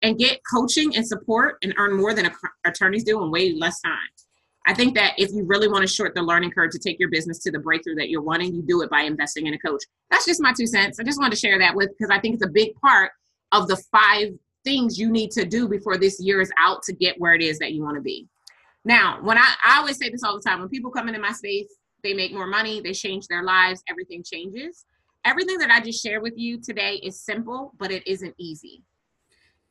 and 0.01 0.17
get 0.17 0.39
coaching 0.51 0.95
and 0.95 1.07
support 1.07 1.57
and 1.61 1.73
earn 1.77 1.95
more 1.95 2.13
than 2.13 2.31
attorneys 2.65 3.03
do 3.03 3.21
in 3.23 3.31
way 3.31 3.53
less 3.53 3.79
time. 3.81 3.97
I 4.67 4.73
think 4.73 4.93
that 4.95 5.13
if 5.17 5.31
you 5.31 5.43
really 5.45 5.67
want 5.67 5.81
to 5.81 5.91
short 5.93 6.13
the 6.13 6.21
learning 6.21 6.51
curve 6.51 6.71
to 6.71 6.79
take 6.79 6.99
your 6.99 7.09
business 7.09 7.39
to 7.39 7.51
the 7.51 7.59
breakthrough 7.59 7.95
that 7.95 8.09
you're 8.09 8.21
wanting, 8.21 8.53
you 8.53 8.61
do 8.61 8.81
it 8.83 8.89
by 8.89 9.01
investing 9.01 9.47
in 9.47 9.53
a 9.53 9.59
coach. 9.59 9.83
That's 10.11 10.25
just 10.25 10.41
my 10.41 10.53
two 10.55 10.67
cents. 10.67 10.99
I 10.99 11.03
just 11.03 11.19
wanted 11.19 11.31
to 11.31 11.39
share 11.39 11.57
that 11.59 11.75
with 11.75 11.89
because 11.89 12.11
I 12.11 12.19
think 12.19 12.35
it's 12.35 12.45
a 12.45 12.49
big 12.49 12.75
part 12.75 13.11
of 13.51 13.67
the 13.67 13.77
five 13.91 14.29
things 14.63 14.99
you 14.99 15.09
need 15.09 15.31
to 15.31 15.45
do 15.45 15.67
before 15.67 15.97
this 15.97 16.19
year 16.19 16.41
is 16.41 16.51
out 16.59 16.83
to 16.83 16.93
get 16.93 17.19
where 17.19 17.33
it 17.33 17.41
is 17.41 17.57
that 17.59 17.73
you 17.73 17.83
want 17.83 17.95
to 17.95 18.01
be. 18.01 18.27
Now, 18.85 19.19
when 19.21 19.37
I, 19.37 19.53
I 19.65 19.77
always 19.77 19.97
say 19.97 20.09
this 20.09 20.23
all 20.23 20.35
the 20.35 20.47
time, 20.47 20.59
when 20.59 20.69
people 20.69 20.91
come 20.91 21.07
into 21.07 21.19
my 21.19 21.31
space, 21.31 21.67
they 22.03 22.13
make 22.13 22.33
more 22.33 22.47
money, 22.47 22.81
they 22.81 22.93
change 22.93 23.27
their 23.27 23.43
lives, 23.43 23.83
everything 23.89 24.23
changes. 24.23 24.85
Everything 25.23 25.57
that 25.60 25.69
I 25.69 25.81
just 25.81 26.01
shared 26.01 26.23
with 26.23 26.34
you 26.38 26.60
today 26.60 26.95
is 27.03 27.19
simple, 27.19 27.73
but 27.77 27.91
it 27.91 28.05
isn't 28.07 28.34
easy. 28.38 28.84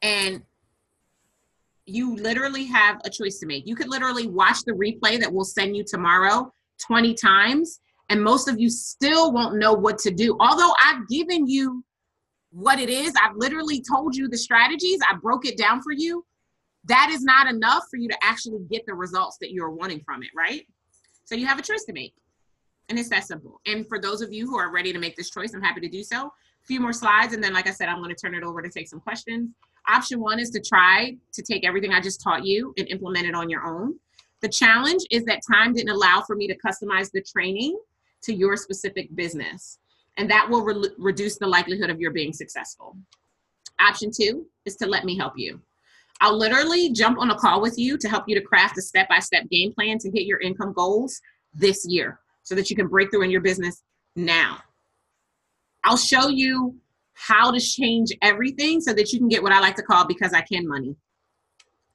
And 0.02 0.42
you 1.86 2.14
literally 2.16 2.64
have 2.66 3.00
a 3.04 3.10
choice 3.10 3.38
to 3.40 3.46
make. 3.46 3.66
You 3.66 3.74
could 3.74 3.88
literally 3.88 4.28
watch 4.28 4.62
the 4.64 4.72
replay 4.72 5.18
that 5.18 5.32
we'll 5.32 5.44
send 5.44 5.76
you 5.76 5.84
tomorrow 5.84 6.52
20 6.86 7.14
times, 7.14 7.80
and 8.08 8.22
most 8.22 8.48
of 8.48 8.60
you 8.60 8.70
still 8.70 9.32
won't 9.32 9.56
know 9.56 9.72
what 9.72 9.98
to 9.98 10.10
do. 10.10 10.36
Although 10.40 10.72
I've 10.84 11.06
given 11.08 11.46
you 11.46 11.84
what 12.52 12.78
it 12.78 12.88
is, 12.88 13.12
I've 13.20 13.36
literally 13.36 13.82
told 13.82 14.16
you 14.16 14.28
the 14.28 14.38
strategies, 14.38 15.00
I 15.08 15.16
broke 15.16 15.46
it 15.46 15.58
down 15.58 15.82
for 15.82 15.92
you. 15.92 16.24
That 16.84 17.10
is 17.10 17.22
not 17.22 17.46
enough 17.46 17.84
for 17.90 17.96
you 17.96 18.08
to 18.08 18.16
actually 18.22 18.60
get 18.70 18.86
the 18.86 18.94
results 18.94 19.36
that 19.40 19.52
you're 19.52 19.70
wanting 19.70 20.00
from 20.04 20.22
it, 20.22 20.30
right? 20.34 20.66
So 21.24 21.34
you 21.34 21.46
have 21.46 21.58
a 21.58 21.62
choice 21.62 21.84
to 21.84 21.92
make. 21.92 22.14
And 22.90 23.24
simple. 23.24 23.60
And 23.66 23.86
for 23.86 24.00
those 24.00 24.20
of 24.20 24.32
you 24.32 24.48
who 24.48 24.58
are 24.58 24.72
ready 24.72 24.92
to 24.92 24.98
make 24.98 25.16
this 25.16 25.30
choice, 25.30 25.54
I'm 25.54 25.62
happy 25.62 25.80
to 25.80 25.88
do 25.88 26.02
so. 26.02 26.26
A 26.26 26.66
few 26.66 26.80
more 26.80 26.92
slides, 26.92 27.32
and 27.32 27.42
then, 27.42 27.52
like 27.52 27.68
I 27.68 27.70
said, 27.70 27.88
I'm 27.88 27.98
going 27.98 28.14
to 28.14 28.20
turn 28.20 28.34
it 28.34 28.42
over 28.42 28.60
to 28.60 28.68
take 28.68 28.88
some 28.88 28.98
questions. 28.98 29.50
Option 29.88 30.20
one 30.20 30.40
is 30.40 30.50
to 30.50 30.60
try 30.60 31.16
to 31.32 31.42
take 31.42 31.64
everything 31.64 31.92
I 31.92 32.00
just 32.00 32.20
taught 32.20 32.44
you 32.44 32.74
and 32.76 32.88
implement 32.88 33.26
it 33.26 33.34
on 33.34 33.48
your 33.48 33.64
own. 33.64 33.94
The 34.40 34.48
challenge 34.48 35.02
is 35.10 35.24
that 35.24 35.40
time 35.50 35.72
didn't 35.72 35.90
allow 35.90 36.22
for 36.26 36.34
me 36.34 36.48
to 36.48 36.58
customize 36.58 37.12
the 37.12 37.22
training 37.22 37.78
to 38.22 38.34
your 38.34 38.56
specific 38.56 39.14
business, 39.14 39.78
and 40.16 40.28
that 40.28 40.48
will 40.50 40.64
re- 40.64 40.90
reduce 40.98 41.38
the 41.38 41.46
likelihood 41.46 41.90
of 41.90 42.00
your 42.00 42.10
being 42.10 42.32
successful. 42.32 42.96
Option 43.80 44.10
two 44.14 44.46
is 44.64 44.74
to 44.76 44.86
let 44.86 45.04
me 45.04 45.16
help 45.16 45.34
you. 45.36 45.60
I'll 46.20 46.36
literally 46.36 46.90
jump 46.90 47.18
on 47.18 47.30
a 47.30 47.38
call 47.38 47.62
with 47.62 47.78
you 47.78 47.96
to 47.98 48.08
help 48.08 48.24
you 48.26 48.34
to 48.34 48.42
craft 48.42 48.76
a 48.78 48.82
step 48.82 49.08
by 49.08 49.20
step 49.20 49.48
game 49.48 49.72
plan 49.72 49.98
to 49.98 50.10
hit 50.10 50.26
your 50.26 50.40
income 50.40 50.72
goals 50.72 51.20
this 51.54 51.86
year 51.88 52.18
so 52.50 52.56
that 52.56 52.68
you 52.68 52.74
can 52.74 52.88
break 52.88 53.12
through 53.12 53.22
in 53.22 53.30
your 53.30 53.40
business 53.40 53.84
now. 54.16 54.58
I'll 55.84 55.96
show 55.96 56.28
you 56.28 56.74
how 57.14 57.52
to 57.52 57.60
change 57.60 58.08
everything 58.22 58.80
so 58.80 58.92
that 58.92 59.12
you 59.12 59.20
can 59.20 59.28
get 59.28 59.40
what 59.40 59.52
I 59.52 59.60
like 59.60 59.76
to 59.76 59.84
call 59.84 60.04
because 60.04 60.32
I 60.32 60.40
can 60.40 60.66
money. 60.66 60.96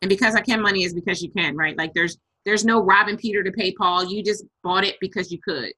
And 0.01 0.07
because 0.07 0.33
I 0.33 0.39
can 0.39 0.61
money 0.61 0.83
is 0.83 0.93
because 0.93 1.21
you 1.21 1.29
can, 1.29 1.57
right? 1.57 1.77
Like 1.77 1.93
there's 1.93 2.17
there's 2.45 2.63
no 2.63 2.81
robbing 2.81 3.17
Peter 3.17 3.43
to 3.43 3.51
pay 3.51 3.73
Paul. 3.73 4.05
You 4.05 4.23
just 4.23 4.45
bought 4.63 4.85
it 4.85 4.95
because 5.01 5.29
you 5.29 5.39
could. 5.43 5.73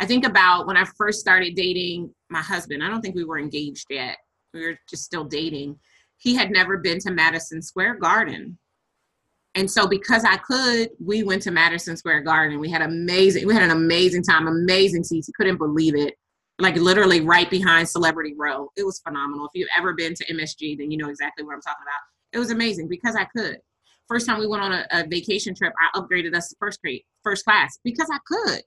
I 0.00 0.06
think 0.06 0.26
about 0.26 0.66
when 0.66 0.76
I 0.76 0.84
first 0.96 1.20
started 1.20 1.54
dating 1.54 2.12
my 2.28 2.42
husband. 2.42 2.82
I 2.82 2.88
don't 2.88 3.02
think 3.02 3.14
we 3.14 3.24
were 3.24 3.38
engaged 3.38 3.86
yet. 3.90 4.16
We 4.52 4.66
were 4.66 4.78
just 4.90 5.04
still 5.04 5.24
dating. 5.24 5.78
He 6.16 6.34
had 6.34 6.50
never 6.50 6.78
been 6.78 6.98
to 7.00 7.12
Madison 7.12 7.62
Square 7.62 7.96
Garden. 7.96 8.58
And 9.56 9.70
so 9.70 9.88
because 9.88 10.22
I 10.22 10.36
could, 10.36 10.90
we 11.02 11.22
went 11.22 11.42
to 11.42 11.50
Madison 11.50 11.96
Square 11.96 12.20
Garden. 12.20 12.60
We 12.60 12.70
had 12.70 12.82
amazing, 12.82 13.46
we 13.46 13.54
had 13.54 13.62
an 13.62 13.70
amazing 13.70 14.22
time, 14.22 14.46
amazing 14.46 15.02
seats. 15.02 15.26
He 15.26 15.32
couldn't 15.32 15.56
believe 15.56 15.96
it 15.96 16.14
like 16.58 16.76
literally 16.76 17.22
right 17.22 17.50
behind 17.50 17.88
Celebrity 17.88 18.34
Row. 18.36 18.70
It 18.76 18.84
was 18.84 19.00
phenomenal. 19.00 19.46
If 19.46 19.52
you've 19.54 19.68
ever 19.76 19.94
been 19.94 20.14
to 20.14 20.32
MSG, 20.32 20.78
then 20.78 20.90
you 20.90 20.98
know 20.98 21.08
exactly 21.08 21.44
what 21.44 21.54
I'm 21.54 21.62
talking 21.62 21.82
about. 21.82 22.00
It 22.32 22.38
was 22.38 22.50
amazing 22.50 22.88
because 22.88 23.16
I 23.16 23.24
could. 23.24 23.58
First 24.08 24.26
time 24.26 24.38
we 24.38 24.46
went 24.46 24.62
on 24.62 24.72
a, 24.72 24.86
a 24.92 25.06
vacation 25.06 25.54
trip, 25.54 25.72
I 25.80 25.98
upgraded 25.98 26.34
us 26.34 26.50
to 26.50 26.56
first 26.60 26.80
grade, 26.82 27.02
first 27.24 27.44
class 27.44 27.78
because 27.82 28.08
I 28.12 28.18
could. 28.26 28.62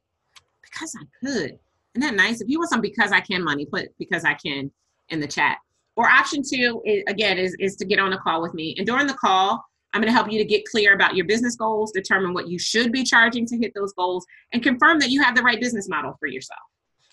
Because 0.63 0.93
I 0.99 1.05
could. 1.23 1.59
Isn't 1.95 2.01
that 2.01 2.15
nice? 2.15 2.41
If 2.41 2.49
you 2.49 2.59
want 2.59 2.71
some 2.71 2.81
because 2.81 3.11
I 3.11 3.21
can 3.21 3.43
money, 3.43 3.65
put 3.65 3.89
because 3.99 4.25
I 4.25 4.33
can 4.33 4.71
in 5.09 5.19
the 5.19 5.27
chat. 5.27 5.57
Or 5.95 6.07
option 6.07 6.41
two, 6.47 6.81
again, 7.07 7.37
is, 7.37 7.55
is 7.59 7.75
to 7.77 7.85
get 7.85 7.99
on 7.99 8.13
a 8.13 8.17
call 8.19 8.41
with 8.41 8.53
me. 8.53 8.75
And 8.77 8.85
during 8.85 9.07
the 9.07 9.15
call, 9.15 9.63
I'm 9.93 10.01
going 10.01 10.11
to 10.11 10.15
help 10.15 10.31
you 10.31 10.37
to 10.37 10.45
get 10.45 10.65
clear 10.65 10.93
about 10.93 11.15
your 11.15 11.25
business 11.25 11.55
goals, 11.55 11.91
determine 11.91 12.33
what 12.33 12.47
you 12.47 12.59
should 12.59 12.91
be 12.91 13.03
charging 13.03 13.45
to 13.47 13.57
hit 13.57 13.73
those 13.73 13.93
goals, 13.93 14.25
and 14.53 14.61
confirm 14.61 14.99
that 14.99 15.09
you 15.09 15.21
have 15.23 15.35
the 15.35 15.41
right 15.41 15.59
business 15.59 15.89
model 15.89 16.15
for 16.19 16.27
yourself. 16.27 16.59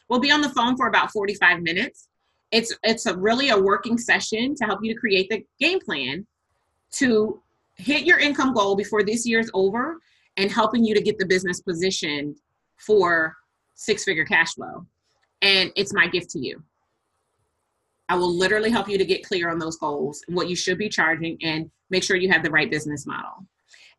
We'll 0.08 0.20
be 0.20 0.30
on 0.30 0.42
the 0.42 0.50
phone 0.50 0.76
for 0.76 0.88
about 0.88 1.10
45 1.10 1.62
minutes. 1.62 2.08
It's 2.52 2.72
it's 2.82 3.06
a 3.06 3.16
really 3.16 3.48
a 3.48 3.58
working 3.58 3.98
session 3.98 4.54
to 4.56 4.64
help 4.64 4.80
you 4.82 4.94
to 4.94 5.00
create 5.00 5.28
the 5.30 5.44
game 5.58 5.80
plan 5.80 6.26
to 6.92 7.42
hit 7.76 8.04
your 8.04 8.18
income 8.18 8.54
goal 8.54 8.76
before 8.76 9.02
this 9.02 9.26
year 9.26 9.40
is 9.40 9.50
over 9.52 9.98
and 10.36 10.50
helping 10.50 10.84
you 10.84 10.94
to 10.94 11.02
get 11.02 11.18
the 11.18 11.26
business 11.26 11.60
positioned 11.60 12.36
for 12.76 13.34
six 13.74 14.04
figure 14.04 14.24
cash 14.24 14.54
flow. 14.54 14.86
And 15.42 15.70
it's 15.76 15.92
my 15.92 16.06
gift 16.06 16.30
to 16.30 16.38
you. 16.38 16.62
I 18.08 18.16
will 18.16 18.32
literally 18.32 18.70
help 18.70 18.88
you 18.88 18.98
to 18.98 19.04
get 19.04 19.26
clear 19.26 19.50
on 19.50 19.58
those 19.58 19.76
goals 19.76 20.22
what 20.28 20.48
you 20.48 20.54
should 20.54 20.78
be 20.78 20.88
charging 20.88 21.36
and 21.42 21.70
make 21.90 22.02
sure 22.02 22.16
you 22.16 22.30
have 22.30 22.42
the 22.42 22.50
right 22.50 22.70
business 22.70 23.06
model. 23.06 23.46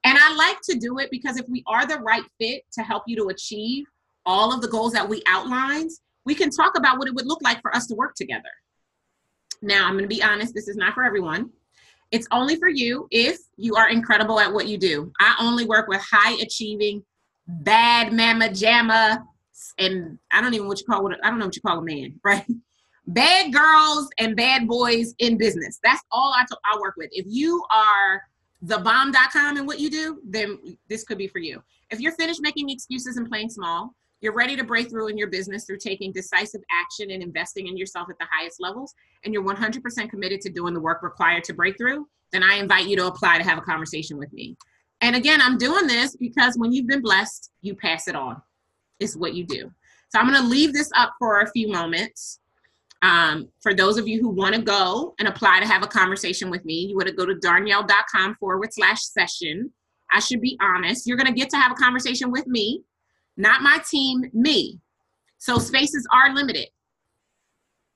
And 0.04 0.18
I 0.20 0.36
like 0.36 0.58
to 0.70 0.78
do 0.78 1.00
it 1.00 1.10
because 1.12 1.38
if 1.38 1.48
we 1.50 1.64
are 1.68 1.86
the 1.86 1.98
right 1.98 2.24
fit 2.40 2.64
to 2.74 2.84
help 2.84 3.04
you 3.08 3.16
to 3.18 3.30
achieve 3.30 3.86
all 4.26 4.54
of 4.54 4.62
the 4.62 4.68
goals 4.68 4.94
that 4.94 5.08
we 5.08 5.22
outlined, 5.28 5.90
we 6.26 6.36
can 6.36 6.50
talk 6.50 6.78
about 6.78 6.98
what 6.98 7.08
it 7.08 7.16
would 7.16 7.26
look 7.26 7.42
like 7.42 7.62
for 7.62 7.76
us 7.76 7.88
to 7.88 7.96
work 7.96 8.14
together. 8.16 8.50
Now, 9.62 9.86
I'm 9.88 9.94
going 9.94 10.04
to 10.04 10.14
be 10.14 10.22
honest, 10.22 10.54
this 10.54 10.68
is 10.68 10.76
not 10.76 10.94
for 10.94 11.04
everyone. 11.04 11.50
It's 12.12 12.28
only 12.32 12.56
for 12.58 12.70
you 12.70 13.08
if 13.12 13.38
you 13.58 13.76
are 13.76 13.90
incredible 13.90 14.40
at 14.40 14.54
what 14.54 14.68
you 14.68 14.78
do. 14.78 15.12
I 15.20 15.36
only 15.42 15.66
work 15.66 15.88
with 15.88 16.02
high 16.10 16.34
achieving, 16.42 17.04
bad 17.48 18.14
mama 18.14 18.50
jamma, 18.50 19.24
and 19.78 20.18
I 20.32 20.42
don't 20.42 20.54
even 20.54 20.68
what 20.68 20.80
you 20.80 20.86
call 20.86 21.12
it. 21.12 21.20
I 21.24 21.30
don't 21.30 21.40
know 21.40 21.46
what 21.46 21.56
you 21.56 21.62
call 21.62 21.80
a 21.80 21.84
man, 21.84 22.20
right? 22.24 22.46
Bad 23.08 23.54
girls 23.54 24.10
and 24.18 24.36
bad 24.36 24.68
boys 24.68 25.16
in 25.20 25.38
business. 25.38 25.80
That's 25.84 26.02
all 26.12 26.34
I, 26.38 26.44
t- 26.44 26.58
I 26.72 26.78
work 26.80 26.96
with. 26.98 27.10
If 27.14 27.26
you 27.28 27.64
are 27.74 28.22
thebomb.com 28.66 29.58
and 29.58 29.68
what 29.68 29.80
you 29.80 29.90
do, 29.90 30.20
then 30.26 30.78
this 30.90 31.04
could 31.04 31.18
be 31.18 31.28
for 31.28 31.40
you. 31.40 31.64
If 31.90 32.00
you're 32.00 32.14
finished 32.14 32.42
making 32.42 32.70
excuses 32.70 33.18
and 33.18 33.28
playing 33.28 33.50
small, 33.50 33.94
you're 34.20 34.34
ready 34.34 34.56
to 34.56 34.64
break 34.64 34.90
through 34.90 35.08
in 35.08 35.18
your 35.18 35.28
business 35.28 35.66
through 35.66 35.78
taking 35.78 36.12
decisive 36.12 36.62
action 36.72 37.12
and 37.12 37.22
investing 37.22 37.68
in 37.68 37.78
yourself 37.78 38.10
at 38.10 38.18
the 38.20 38.26
highest 38.32 38.60
levels, 38.60 38.94
and 39.24 39.34
you're 39.34 39.44
100% 39.44 40.10
committed 40.10 40.42
to 40.42 40.50
doing 40.50 40.74
the 40.74 40.80
work 40.80 41.04
required 41.04 41.44
to 41.46 41.54
break 41.54 41.78
through, 41.78 42.08
then 42.32 42.44
I 42.44 42.56
invite 42.56 42.88
you 42.88 42.98
to 42.98 43.08
apply 43.08 43.38
to 43.38 43.44
have 43.44 43.58
a 43.58 43.62
conversation 43.62 44.18
with 44.18 44.34
me. 44.34 44.58
And 45.02 45.16
again, 45.16 45.40
I'm 45.42 45.58
doing 45.58 45.86
this 45.86 46.16
because 46.16 46.58
when 46.58 46.72
you've 46.72 46.88
been 46.88 47.02
blessed, 47.02 47.52
you 47.62 47.76
pass 47.76 48.08
it 48.08 48.16
on. 48.16 48.42
It's 49.00 49.16
what 49.16 49.36
you 49.36 49.46
do. 49.46 49.72
So 50.10 50.20
I'm 50.20 50.28
going 50.28 50.42
to 50.42 50.48
leave 50.48 50.74
this 50.74 50.90
up 50.96 51.14
for 51.20 51.42
a 51.42 51.52
few 51.52 51.70
moments. 51.70 52.40
Um, 53.02 53.50
for 53.62 53.74
those 53.74 53.98
of 53.98 54.08
you 54.08 54.22
who 54.22 54.30
want 54.30 54.56
to 54.56 54.62
go 54.62 55.14
and 55.20 55.28
apply 55.28 55.60
to 55.60 55.68
have 55.68 55.84
a 55.84 55.88
conversation 55.88 56.50
with 56.50 56.66
me, 56.66 56.88
you 56.88 56.96
want 56.96 57.08
to 57.08 57.14
go 57.14 57.26
to 57.26 57.36
darnyelle.com 57.36 58.36
forward 58.40 58.74
slash 58.74 59.02
session. 59.04 59.72
I 60.12 60.20
should 60.20 60.42
be 60.42 60.58
honest. 60.62 61.06
You're 61.06 61.18
going 61.18 61.28
to 61.28 61.40
get 61.40 61.50
to 61.52 61.58
have 61.58 61.72
a 61.72 61.76
conversation 61.76 62.32
with 62.32 62.48
me 62.48 62.84
not 63.38 63.62
my 63.62 63.80
team, 63.90 64.26
me. 64.34 64.80
So 65.38 65.60
spaces 65.60 66.08
are 66.12 66.34
limited. 66.34 66.68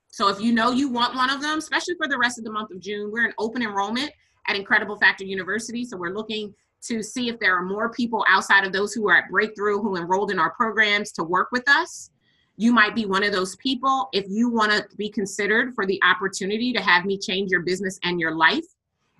So 0.09 0.27
if 0.27 0.39
you 0.39 0.53
know 0.53 0.71
you 0.71 0.89
want 0.89 1.15
one 1.15 1.29
of 1.29 1.41
them, 1.41 1.57
especially 1.57 1.95
for 1.95 2.07
the 2.07 2.17
rest 2.17 2.37
of 2.37 2.45
the 2.45 2.51
month 2.51 2.71
of 2.71 2.79
June, 2.79 3.11
we're 3.11 3.25
in 3.25 3.33
open 3.39 3.63
enrollment 3.63 4.11
at 4.47 4.55
Incredible 4.55 4.97
Factor 4.97 5.23
University. 5.23 5.83
So 5.83 5.97
we're 5.97 6.13
looking 6.13 6.53
to 6.83 7.01
see 7.01 7.29
if 7.29 7.39
there 7.39 7.55
are 7.55 7.63
more 7.63 7.91
people 7.91 8.25
outside 8.27 8.65
of 8.65 8.73
those 8.73 8.93
who 8.93 9.09
are 9.09 9.17
at 9.17 9.29
Breakthrough 9.29 9.81
who 9.81 9.95
enrolled 9.95 10.31
in 10.31 10.39
our 10.39 10.51
programs 10.51 11.11
to 11.13 11.23
work 11.23 11.49
with 11.51 11.67
us. 11.69 12.11
You 12.61 12.71
might 12.71 12.93
be 12.93 13.07
one 13.07 13.23
of 13.23 13.31
those 13.31 13.55
people. 13.55 14.07
If 14.13 14.25
you 14.29 14.47
want 14.47 14.71
to 14.71 14.85
be 14.95 15.09
considered 15.09 15.73
for 15.73 15.87
the 15.87 15.99
opportunity 16.03 16.71
to 16.73 16.79
have 16.79 17.05
me 17.05 17.17
change 17.17 17.49
your 17.49 17.61
business 17.61 17.97
and 18.03 18.19
your 18.19 18.35
life 18.35 18.65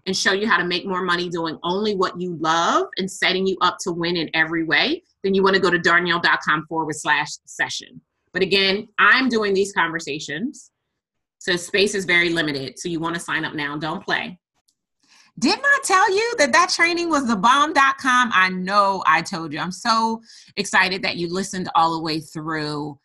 and 0.06 0.16
show 0.16 0.34
you 0.34 0.48
how 0.48 0.58
to 0.58 0.64
make 0.64 0.86
more 0.86 1.02
money 1.02 1.28
doing 1.28 1.58
only 1.64 1.96
what 1.96 2.22
you 2.22 2.38
love 2.40 2.86
and 2.98 3.10
setting 3.10 3.48
you 3.48 3.58
up 3.62 3.78
to 3.80 3.94
win 3.94 4.16
in 4.16 4.30
every 4.36 4.64
way, 4.64 5.02
then 5.24 5.34
you 5.34 5.42
want 5.42 5.56
to 5.56 5.60
go 5.60 5.72
to 5.72 5.80
darnyelle.com 5.80 6.68
forward 6.70 6.94
slash 6.94 7.30
session. 7.46 8.00
But 8.32 8.44
again, 8.44 8.88
I'm 9.00 9.28
doing 9.28 9.56
these 9.56 9.74
conversations. 9.74 10.70
So 11.40 11.56
space 11.56 11.96
is 11.96 12.06
very 12.06 12.30
limited. 12.30 12.78
So 12.78 12.90
you 12.90 13.00
want 13.00 13.16
to 13.16 13.20
sign 13.20 13.44
up 13.44 13.56
now. 13.56 13.76
Don't 13.76 14.06
play. 14.06 14.38
Didn't 15.40 15.66
I 15.66 15.80
tell 15.84 16.16
you 16.16 16.36
that 16.38 16.54
that 16.54 16.70
training 16.70 17.10
was 17.10 17.26
the 17.26 17.38
bomb.com? 17.38 18.30
I 18.36 18.50
know 18.50 19.04
I 19.08 19.24
told 19.24 19.52
you. 19.52 19.60
I'm 19.60 19.72
so 19.72 20.22
excited 20.58 21.02
that 21.02 21.16
you 21.16 21.28
listened 21.28 21.72
all 21.74 21.96
the 21.96 22.04
way 22.04 22.20
through. 22.20 23.00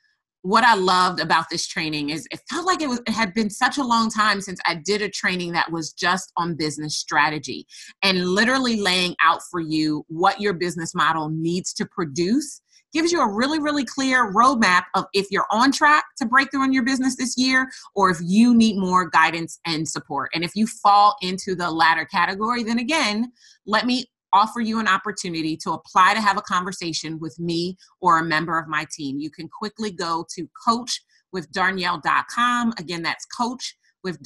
What 0.46 0.62
I 0.62 0.76
loved 0.76 1.18
about 1.18 1.46
this 1.50 1.66
training 1.66 2.10
is 2.10 2.28
it 2.30 2.38
felt 2.48 2.66
like 2.66 2.80
it 2.80 2.88
was 2.88 3.00
it 3.04 3.10
had 3.10 3.34
been 3.34 3.50
such 3.50 3.78
a 3.78 3.82
long 3.82 4.08
time 4.08 4.40
since 4.40 4.60
I 4.64 4.76
did 4.76 5.02
a 5.02 5.08
training 5.08 5.54
that 5.54 5.72
was 5.72 5.92
just 5.92 6.30
on 6.36 6.54
business 6.54 6.96
strategy 6.96 7.66
and 8.00 8.24
literally 8.24 8.80
laying 8.80 9.16
out 9.20 9.40
for 9.50 9.58
you 9.58 10.04
what 10.06 10.40
your 10.40 10.52
business 10.52 10.94
model 10.94 11.30
needs 11.30 11.72
to 11.74 11.84
produce 11.84 12.62
gives 12.92 13.10
you 13.10 13.20
a 13.20 13.34
really, 13.34 13.58
really 13.58 13.84
clear 13.84 14.32
roadmap 14.32 14.84
of 14.94 15.06
if 15.12 15.26
you're 15.32 15.48
on 15.50 15.72
track 15.72 16.04
to 16.18 16.26
break 16.26 16.52
through 16.52 16.62
in 16.62 16.72
your 16.72 16.84
business 16.84 17.16
this 17.16 17.36
year 17.36 17.68
or 17.96 18.08
if 18.08 18.18
you 18.22 18.54
need 18.54 18.78
more 18.78 19.10
guidance 19.10 19.58
and 19.66 19.88
support. 19.88 20.30
And 20.32 20.44
if 20.44 20.52
you 20.54 20.68
fall 20.68 21.16
into 21.22 21.56
the 21.56 21.72
latter 21.72 22.04
category, 22.04 22.62
then 22.62 22.78
again, 22.78 23.32
let 23.66 23.84
me 23.84 24.06
offer 24.32 24.60
you 24.60 24.78
an 24.80 24.88
opportunity 24.88 25.56
to 25.58 25.72
apply 25.72 26.14
to 26.14 26.20
have 26.20 26.36
a 26.36 26.42
conversation 26.42 27.18
with 27.18 27.38
me 27.38 27.76
or 28.00 28.18
a 28.18 28.24
member 28.24 28.58
of 28.58 28.68
my 28.68 28.86
team. 28.92 29.18
You 29.18 29.30
can 29.30 29.48
quickly 29.48 29.90
go 29.90 30.26
to 30.34 30.48
coachwithdarnyelle.com. 31.34 32.74
Again, 32.78 33.02
that's 33.02 33.26
coach 33.26 33.76
with. 34.04 34.18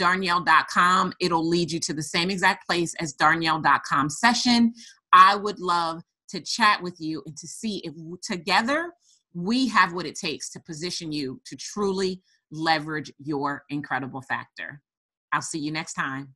It'll 1.20 1.48
lead 1.48 1.72
you 1.72 1.80
to 1.80 1.94
the 1.94 2.02
same 2.02 2.30
exact 2.30 2.66
place 2.66 2.94
as 3.00 3.14
darnyelle.com 3.14 4.10
session. 4.10 4.72
I 5.12 5.36
would 5.36 5.58
love 5.58 6.02
to 6.30 6.40
chat 6.40 6.82
with 6.82 6.96
you 6.98 7.22
and 7.26 7.36
to 7.36 7.46
see 7.48 7.78
if 7.84 7.94
together 8.22 8.92
we 9.34 9.68
have 9.68 9.92
what 9.92 10.06
it 10.06 10.16
takes 10.16 10.50
to 10.50 10.60
position 10.60 11.12
you 11.12 11.40
to 11.46 11.56
truly 11.56 12.20
leverage 12.50 13.12
your 13.18 13.64
incredible 13.68 14.22
factor. 14.22 14.80
I'll 15.32 15.42
see 15.42 15.58
you 15.58 15.70
next 15.70 15.94
time. 15.94 16.34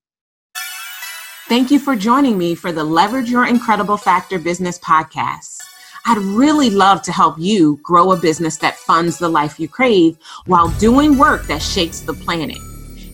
Thank 1.54 1.70
you 1.70 1.78
for 1.78 1.94
joining 1.94 2.36
me 2.36 2.56
for 2.56 2.72
the 2.72 2.82
Leverage 2.82 3.30
Your 3.30 3.46
Incredible 3.46 3.96
Factor 3.96 4.40
Business 4.40 4.76
Podcast. 4.80 5.58
I'd 6.04 6.18
really 6.18 6.68
love 6.68 7.00
to 7.02 7.12
help 7.12 7.38
you 7.38 7.78
grow 7.80 8.10
a 8.10 8.16
business 8.16 8.56
that 8.56 8.76
funds 8.76 9.18
the 9.18 9.28
life 9.28 9.60
you 9.60 9.68
crave 9.68 10.18
while 10.46 10.70
doing 10.80 11.16
work 11.16 11.46
that 11.46 11.62
shakes 11.62 12.00
the 12.00 12.12
planet. 12.12 12.58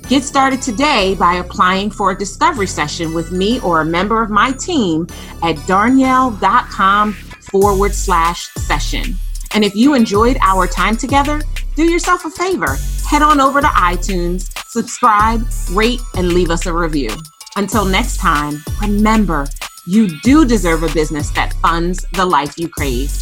Get 0.09 0.23
started 0.23 0.63
today 0.63 1.17
by 1.17 1.35
applying 1.35 1.91
for 1.91 2.13
a 2.13 2.19
discovery 2.19 2.67
session 2.67 3.13
with 3.13 3.31
me 3.31 3.61
or 3.61 3.83
a 3.83 3.85
member 3.85 4.23
of 4.23 4.31
my 4.31 4.53
team 4.53 5.07
at 5.43 5.57
darnyelle.com 5.69 7.13
forward 7.13 7.95
slash 7.95 8.49
session. 8.55 9.17
And 9.53 9.65
if 9.65 9.77
you 9.77 9.93
enjoyed 9.93 10.39
our 10.41 10.67
time 10.67 10.97
together, 10.97 11.43
do 11.77 11.85
yourself 11.85 12.25
a 12.25 12.31
favor. 12.31 12.79
Head 13.07 13.21
on 13.21 13.39
over 13.39 13.61
to 13.61 13.67
iTunes, 13.67 14.51
subscribe, 14.67 15.47
rate, 15.73 16.01
and 16.17 16.33
leave 16.33 16.49
us 16.49 16.65
a 16.65 16.73
review. 16.73 17.11
Until 17.57 17.85
next 17.85 18.19
time, 18.19 18.63
remember, 18.81 19.47
you 19.85 20.21
do 20.21 20.45
deserve 20.45 20.83
a 20.83 20.93
business 20.93 21.31
that 21.31 21.53
funds 21.55 22.05
the 22.13 22.25
life 22.25 22.57
you 22.59 22.69
crave. 22.69 23.13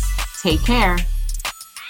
Take 0.42 0.62
care. 0.64 0.98